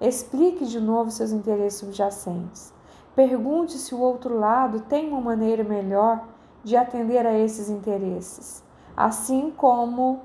Explique 0.00 0.66
de 0.66 0.80
novo 0.80 1.08
seus 1.08 1.30
interesses 1.30 1.78
subjacentes. 1.78 2.74
Pergunte 3.14 3.78
se 3.78 3.94
o 3.94 4.00
outro 4.00 4.36
lado 4.36 4.80
tem 4.80 5.08
uma 5.08 5.20
maneira 5.20 5.62
melhor 5.62 6.26
de 6.64 6.76
atender 6.76 7.24
a 7.24 7.38
esses 7.38 7.70
interesses, 7.70 8.68
assim 9.04 9.50
como 9.50 10.20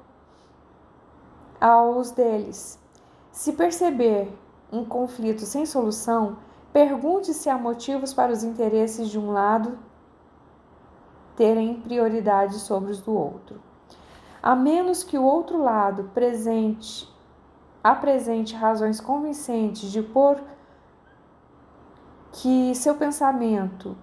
aos 1.61 2.11
deles. 2.11 2.78
Se 3.32 3.53
perceber 3.53 4.38
um 4.69 4.84
conflito 4.84 5.43
sem 5.43 5.65
solução, 5.65 6.38
pergunte 6.73 7.34
se 7.34 7.49
há 7.49 7.57
motivos 7.57 8.13
para 8.13 8.34
os 8.34 8.43
interesses 8.43 9.09
de 9.09 9.17
um 9.17 9.32
lado 9.32 9.80
terem 11.38 11.80
prioridade 11.80 12.55
sobre 12.55 12.91
os 12.91 12.99
do 12.99 13.13
outro. 13.13 13.61
A 14.43 14.53
menos 14.55 15.03
que 15.03 15.17
o 15.17 15.23
outro 15.23 15.57
lado 15.57 16.11
presente 16.13 17.09
apresente 17.82 18.53
razões 18.55 18.99
convincentes 18.99 19.89
de 19.89 20.01
por 20.01 20.41
que 22.34 22.76
seu 22.76 22.95
pensamento 22.95 23.95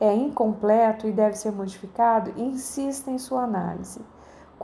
é 0.00 0.14
incompleto 0.14 1.06
e 1.06 1.12
deve 1.12 1.36
ser 1.36 1.52
modificado, 1.52 2.32
insista 2.40 3.10
em 3.10 3.18
sua 3.18 3.42
análise. 3.42 4.00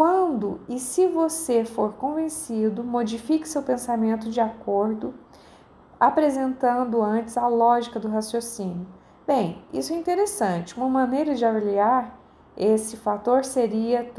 Quando 0.00 0.62
e 0.66 0.78
se 0.78 1.06
você 1.08 1.62
for 1.62 1.92
convencido, 1.92 2.82
modifique 2.82 3.46
seu 3.46 3.62
pensamento 3.62 4.30
de 4.30 4.40
acordo, 4.40 5.12
apresentando 6.00 7.02
antes 7.02 7.36
a 7.36 7.46
lógica 7.46 8.00
do 8.00 8.08
raciocínio. 8.08 8.86
Bem, 9.26 9.62
isso 9.70 9.92
é 9.92 9.96
interessante. 9.96 10.74
Uma 10.74 10.88
maneira 10.88 11.34
de 11.34 11.44
avaliar 11.44 12.18
esse 12.56 12.96
fator 12.96 13.44
seria. 13.44 14.10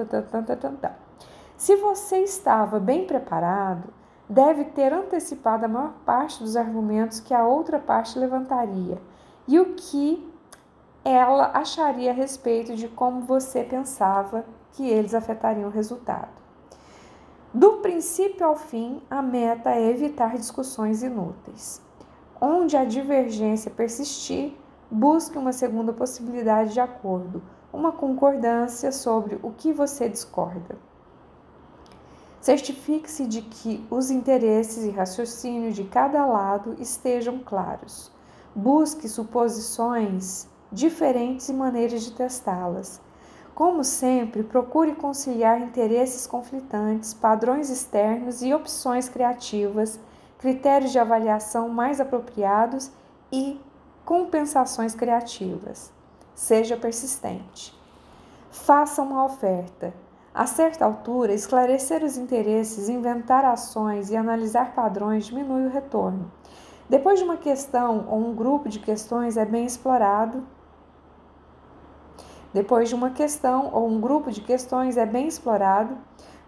Se 1.58 1.76
você 1.78 2.18
estava 2.18 2.80
bem 2.80 3.08
preparado, 3.08 3.92
deve 4.30 4.66
ter 4.66 4.94
antecipado 4.94 5.66
a 5.66 5.68
maior 5.68 5.94
parte 6.06 6.44
dos 6.44 6.56
argumentos 6.56 7.20
que 7.20 7.34
a 7.34 7.44
outra 7.44 7.80
parte 7.80 8.20
levantaria 8.20 9.02
e 9.48 9.60
o 9.60 9.74
que 9.74 10.32
ela 11.04 11.50
acharia 11.56 12.12
a 12.12 12.14
respeito 12.14 12.76
de 12.76 12.88
como 12.88 13.22
você 13.22 13.64
pensava 13.64 14.46
que 14.74 14.88
eles 14.88 15.14
afetariam 15.14 15.70
o 15.70 15.72
resultado. 15.72 16.42
Do 17.54 17.78
princípio 17.78 18.46
ao 18.46 18.56
fim, 18.56 19.02
a 19.10 19.22
meta 19.22 19.72
é 19.72 19.90
evitar 19.90 20.38
discussões 20.38 21.04
inúteis. 21.04 21.82
Onde 22.40 22.78
a 22.78 22.86
divergência 22.86 23.70
persistir, 23.70 24.54
busque 24.90 25.38
uma 25.38 25.54
segunda 25.54 25.92
possibilidade 25.92 26.74
de 26.74 26.80
acordo, 26.80 27.42
uma 27.74 27.92
concordância 27.92 28.92
sobre 28.92 29.40
o 29.44 29.52
que 29.52 29.74
você 29.74 30.08
discorda. 30.08 30.78
Certifique-se 32.42 33.28
de 33.28 33.42
que 33.42 33.86
os 33.90 34.10
interesses 34.10 34.84
e 34.84 34.90
raciocínio 34.90 35.72
de 35.72 35.84
cada 35.84 36.26
lado 36.26 36.76
estejam 36.80 37.40
claros. 37.40 38.12
Busque 38.56 39.08
suposições 39.08 40.48
diferentes 40.72 41.50
e 41.50 41.54
maneiras 41.54 42.02
de 42.02 42.12
testá-las. 42.12 43.00
Como 43.54 43.84
sempre, 43.84 44.44
procure 44.44 44.96
conciliar 44.96 45.62
interesses 45.62 46.26
conflitantes, 46.26 47.14
padrões 47.14 47.70
externos 47.70 48.42
e 48.42 48.54
opções 48.54 49.10
criativas, 49.10 50.00
critérios 50.40 50.92
de 50.92 51.00
avaliação 51.00 51.70
mais 51.70 52.00
apropriados 52.00 52.92
e 53.32 53.60
compensações 54.06 54.96
criativas. 54.96 55.92
Seja 56.34 56.78
persistente. 56.78 57.78
Faça 58.50 59.02
uma 59.02 59.24
oferta. 59.24 59.94
A 60.34 60.46
certa 60.46 60.86
altura, 60.86 61.34
esclarecer 61.34 62.04
os 62.04 62.18
interesses, 62.18 62.88
inventar 62.88 63.44
ações 63.44 64.10
e 64.10 64.16
analisar 64.16 64.74
padrões 64.74 65.26
diminui 65.26 65.66
o 65.66 65.70
retorno. 65.70 66.32
Depois 66.90 67.20
de 67.20 67.26
uma 67.26 67.38
questão 67.38 68.06
ou 68.10 68.18
um 68.18 68.34
grupo 68.34 68.70
de 68.70 68.80
questões 68.80 69.38
é 69.38 69.46
bem 69.46 69.66
explorado, 69.66 70.44
depois 72.54 72.90
de 72.90 72.96
uma 72.96 73.12
questão 73.12 73.70
ou 73.74 73.88
um 73.88 74.02
grupo 74.02 74.30
de 74.30 74.42
questões 74.42 74.98
é 74.98 75.06
bem 75.06 75.28
explorado, 75.28 75.98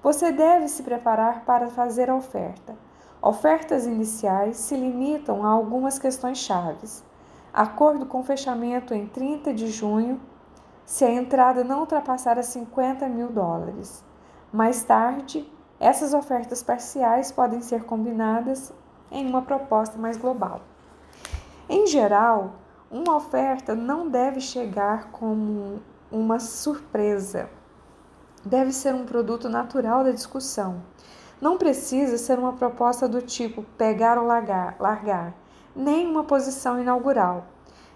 você 0.01 0.31
deve 0.31 0.67
se 0.67 0.83
preparar 0.83 1.45
para 1.45 1.67
fazer 1.67 2.09
a 2.09 2.15
oferta. 2.15 2.75
Ofertas 3.21 3.85
iniciais 3.85 4.57
se 4.57 4.75
limitam 4.75 5.45
a 5.45 5.47
algumas 5.47 5.97
questões 5.97 6.39
chaves. 6.39 7.03
Acordo 7.53 8.05
com 8.05 8.21
fechamento 8.21 8.93
em 8.93 9.07
30 9.07 9.53
de 9.53 9.67
junho 9.67 10.19
se 10.85 11.05
a 11.05 11.11
entrada 11.11 11.63
não 11.63 11.79
ultrapassar 11.79 12.37
a 12.37 12.43
50 12.43 13.07
mil 13.07 13.29
dólares. 13.29 14.03
Mais 14.51 14.83
tarde, 14.83 15.49
essas 15.79 16.13
ofertas 16.13 16.61
parciais 16.61 17.31
podem 17.31 17.61
ser 17.61 17.85
combinadas 17.85 18.73
em 19.09 19.25
uma 19.25 19.41
proposta 19.41 19.97
mais 19.97 20.17
global. 20.17 20.59
Em 21.69 21.87
geral, 21.87 22.55
uma 22.91 23.15
oferta 23.15 23.73
não 23.73 24.09
deve 24.09 24.41
chegar 24.41 25.11
como 25.11 25.81
uma 26.13 26.39
surpresa. 26.39 27.49
Deve 28.45 28.71
ser 28.71 28.93
um 28.93 29.03
produto 29.03 29.49
natural 29.49 30.03
da 30.03 30.11
discussão. 30.11 30.83
Não 31.41 31.57
precisa 31.57 32.19
ser 32.19 32.37
uma 32.37 32.53
proposta 32.53 33.07
do 33.07 33.19
tipo 33.19 33.63
pegar 33.77 34.19
ou 34.19 34.25
largar, 34.25 34.75
largar 34.79 35.33
nem 35.75 36.07
uma 36.07 36.23
posição 36.23 36.79
inaugural. 36.79 37.47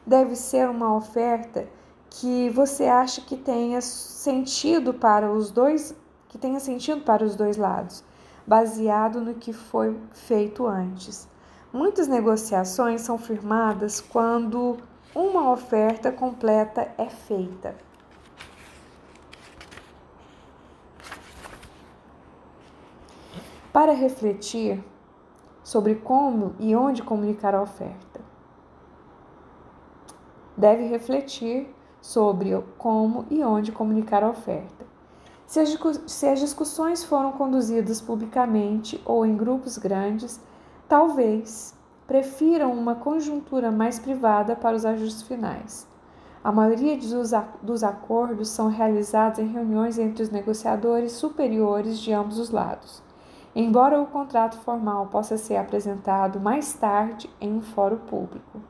Deve 0.06 0.36
ser 0.36 0.68
uma 0.68 0.96
oferta 0.96 1.68
que 2.10 2.50
você 2.50 2.86
acha 2.86 3.22
que 3.22 3.38
tenha 3.38 3.82
sentido 3.82 4.96
para 4.96 5.32
os 5.32 5.52
dois, 5.52 5.96
que 6.28 6.40
tenha 6.40 6.60
sentido 6.60 7.02
para 7.02 7.24
os 7.24 7.36
dois 7.36 7.56
lados, 7.56 8.04
baseado 8.48 9.22
no 9.22 9.36
que 9.36 9.54
foi 9.54 9.96
feito 10.12 10.66
antes. 10.66 11.28
Muitas 11.72 12.08
negociações 12.08 13.02
são 13.02 13.20
firmadas 13.20 14.02
quando 14.02 14.78
uma 15.14 15.52
oferta 15.52 16.12
completa 16.12 16.92
é 16.98 17.10
feita. 17.10 17.87
Para 23.78 23.94
refletir 23.94 24.84
sobre 25.64 25.94
como 25.94 26.56
e 26.60 26.76
onde 26.76 27.04
comunicar 27.04 27.54
a 27.54 27.62
oferta, 27.62 28.20
deve 30.58 30.88
refletir 30.88 31.72
sobre 32.02 32.60
como 32.80 33.28
e 33.30 33.44
onde 33.44 33.72
comunicar 33.72 34.24
a 34.24 34.32
oferta. 34.32 34.84
Se 35.46 35.60
as, 35.60 36.40
discussões 36.40 37.04
foram 37.04 37.34
conduzidas 37.34 38.02
publicamente 38.02 39.00
ou 39.06 39.24
em 39.24 39.38
grupos 39.38 39.78
grandes, 39.78 40.42
talvez 40.90 41.78
prefiram 42.08 42.74
uma 42.74 42.96
conjuntura 42.96 43.72
mais 43.72 44.00
privada 44.00 44.56
para 44.56 44.76
os 44.76 44.86
ajustes 44.86 45.22
finais. 45.22 45.88
A 46.44 46.52
maioria 46.52 46.98
dos 47.62 47.84
acordos 47.84 48.50
são 48.50 48.70
realizados 48.70 49.38
em 49.38 49.46
reuniões 49.46 50.00
entre 50.00 50.24
os 50.24 50.32
negociadores 50.32 51.12
superiores 51.12 52.00
de 52.00 52.12
ambos 52.12 52.40
os 52.40 52.50
lados, 52.50 53.06
embora 53.60 54.00
o 54.00 54.06
contrato 54.06 54.56
formal 54.60 55.08
possa 55.08 55.36
ser 55.36 55.56
apresentado 55.56 56.40
mais 56.40 56.74
tarde 56.74 57.28
em 57.42 57.52
um 57.54 57.62
fórum 57.62 57.98
público. 57.98 58.62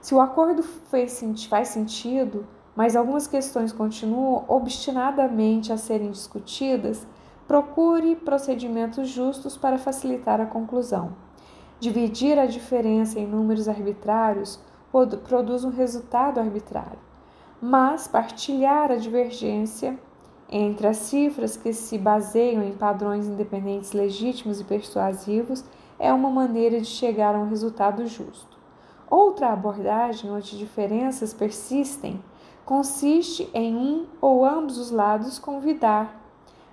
Se 0.00 0.12
o 0.12 0.20
acordo 0.20 0.60
faz 0.64 1.68
sentido, 1.68 2.44
mas 2.74 2.96
algumas 2.96 3.28
questões 3.28 3.70
continuam 3.70 4.44
obstinadamente 4.48 5.72
a 5.72 5.76
serem 5.76 6.10
discutidas, 6.10 7.06
procure 7.46 8.16
procedimentos 8.16 9.08
justos 9.08 9.56
para 9.56 9.78
facilitar 9.78 10.40
a 10.40 10.46
conclusão. 10.46 11.12
Dividir 11.78 12.40
a 12.40 12.46
diferença 12.46 13.20
em 13.20 13.26
números 13.26 13.68
arbitrários 13.68 14.58
produz 15.28 15.62
um 15.62 15.70
resultado 15.70 16.40
arbitrário, 16.40 16.98
mas 17.60 18.08
partilhar 18.08 18.90
a 18.90 18.96
divergência 18.96 19.96
entre 20.54 20.86
as 20.86 20.98
cifras 20.98 21.56
que 21.56 21.72
se 21.72 21.96
baseiam 21.96 22.62
em 22.62 22.72
padrões 22.72 23.26
independentes 23.26 23.92
legítimos 23.92 24.60
e 24.60 24.64
persuasivos 24.64 25.64
é 25.98 26.12
uma 26.12 26.28
maneira 26.28 26.78
de 26.78 26.86
chegar 26.86 27.34
a 27.34 27.38
um 27.38 27.48
resultado 27.48 28.06
justo. 28.06 28.58
Outra 29.08 29.48
abordagem 29.48 30.30
onde 30.30 30.58
diferenças 30.58 31.32
persistem 31.32 32.22
consiste 32.66 33.48
em 33.54 33.74
um 33.74 34.04
ou 34.20 34.44
ambos 34.44 34.76
os 34.76 34.90
lados 34.90 35.38
convidar 35.38 36.20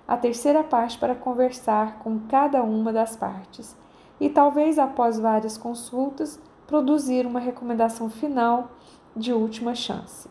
a 0.06 0.14
terceira 0.14 0.62
parte 0.62 0.98
para 0.98 1.14
conversar 1.14 2.00
com 2.00 2.20
cada 2.28 2.62
uma 2.62 2.92
das 2.92 3.16
partes 3.16 3.74
e 4.20 4.28
talvez 4.28 4.78
após 4.78 5.18
várias 5.18 5.56
consultas 5.56 6.38
produzir 6.66 7.24
uma 7.24 7.40
recomendação 7.40 8.10
final 8.10 8.72
de 9.16 9.32
última 9.32 9.74
chance. 9.74 10.28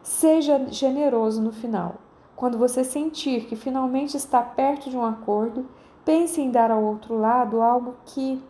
Seja 0.00 0.64
generoso 0.70 1.42
no 1.42 1.50
final. 1.50 2.03
Quando 2.36 2.58
você 2.58 2.82
sentir 2.82 3.46
que 3.46 3.54
finalmente 3.54 4.16
está 4.16 4.42
perto 4.42 4.90
de 4.90 4.96
um 4.96 5.04
acordo, 5.04 5.66
pense 6.04 6.40
em 6.40 6.50
dar 6.50 6.70
ao 6.70 6.82
outro 6.82 7.16
lado 7.16 7.62
algo 7.62 7.94
que 8.04 8.42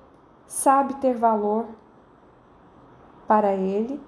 sabe 0.46 0.94
ter 0.94 1.14
valor 1.14 1.66
para 3.26 3.52
ele 3.54 4.00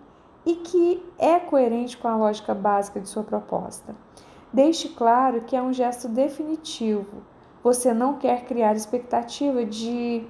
e 0.44 0.56
que 0.56 1.04
é 1.18 1.38
coerente 1.38 1.96
com 1.96 2.08
a 2.08 2.16
lógica 2.16 2.54
básica 2.54 3.00
de 3.00 3.08
sua 3.08 3.22
proposta. 3.22 3.94
Deixe 4.52 4.88
claro 4.90 5.42
que 5.42 5.56
é 5.56 5.60
um 5.60 5.72
gesto 5.72 6.08
definitivo. 6.08 7.22
Você 7.62 7.92
não 7.92 8.14
quer 8.14 8.44
criar 8.44 8.74
expectativa 8.74 9.64
de 9.64 10.26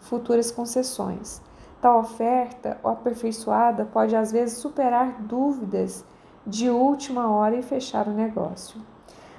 futuras 0.00 0.50
concessões. 0.50 1.40
Tal 1.80 2.00
oferta 2.00 2.78
aperfeiçoada 2.82 3.84
pode 3.84 4.16
às 4.16 4.32
vezes 4.32 4.58
superar 4.58 5.22
dúvidas 5.22 6.04
de 6.46 6.70
última 6.70 7.30
hora 7.30 7.56
e 7.56 7.62
fechar 7.62 8.08
o 8.08 8.12
negócio. 8.12 8.80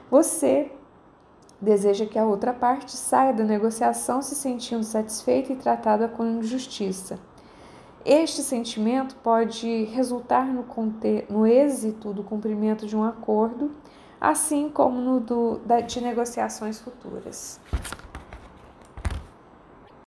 Você 0.09 0.71
deseja 1.59 2.05
que 2.05 2.19
a 2.19 2.25
outra 2.25 2.53
parte 2.53 2.91
saia 2.91 3.33
da 3.33 3.43
negociação 3.43 4.21
se 4.21 4.35
sentindo 4.35 4.83
satisfeita 4.83 5.53
e 5.53 5.55
tratada 5.55 6.07
com 6.07 6.41
justiça. 6.41 7.19
Este 8.05 8.41
sentimento 8.41 9.15
pode 9.23 9.85
resultar 9.85 10.45
no, 10.45 10.65
no 11.29 11.47
êxito 11.47 12.11
do 12.13 12.21
cumprimento 12.21 12.85
de 12.85 12.97
um 12.97 13.03
acordo, 13.03 13.71
assim 14.19 14.69
como 14.69 14.99
no 14.99 15.21
do, 15.21 15.59
da, 15.59 15.79
de 15.79 16.01
negociações 16.01 16.81
futuras. 16.81 17.61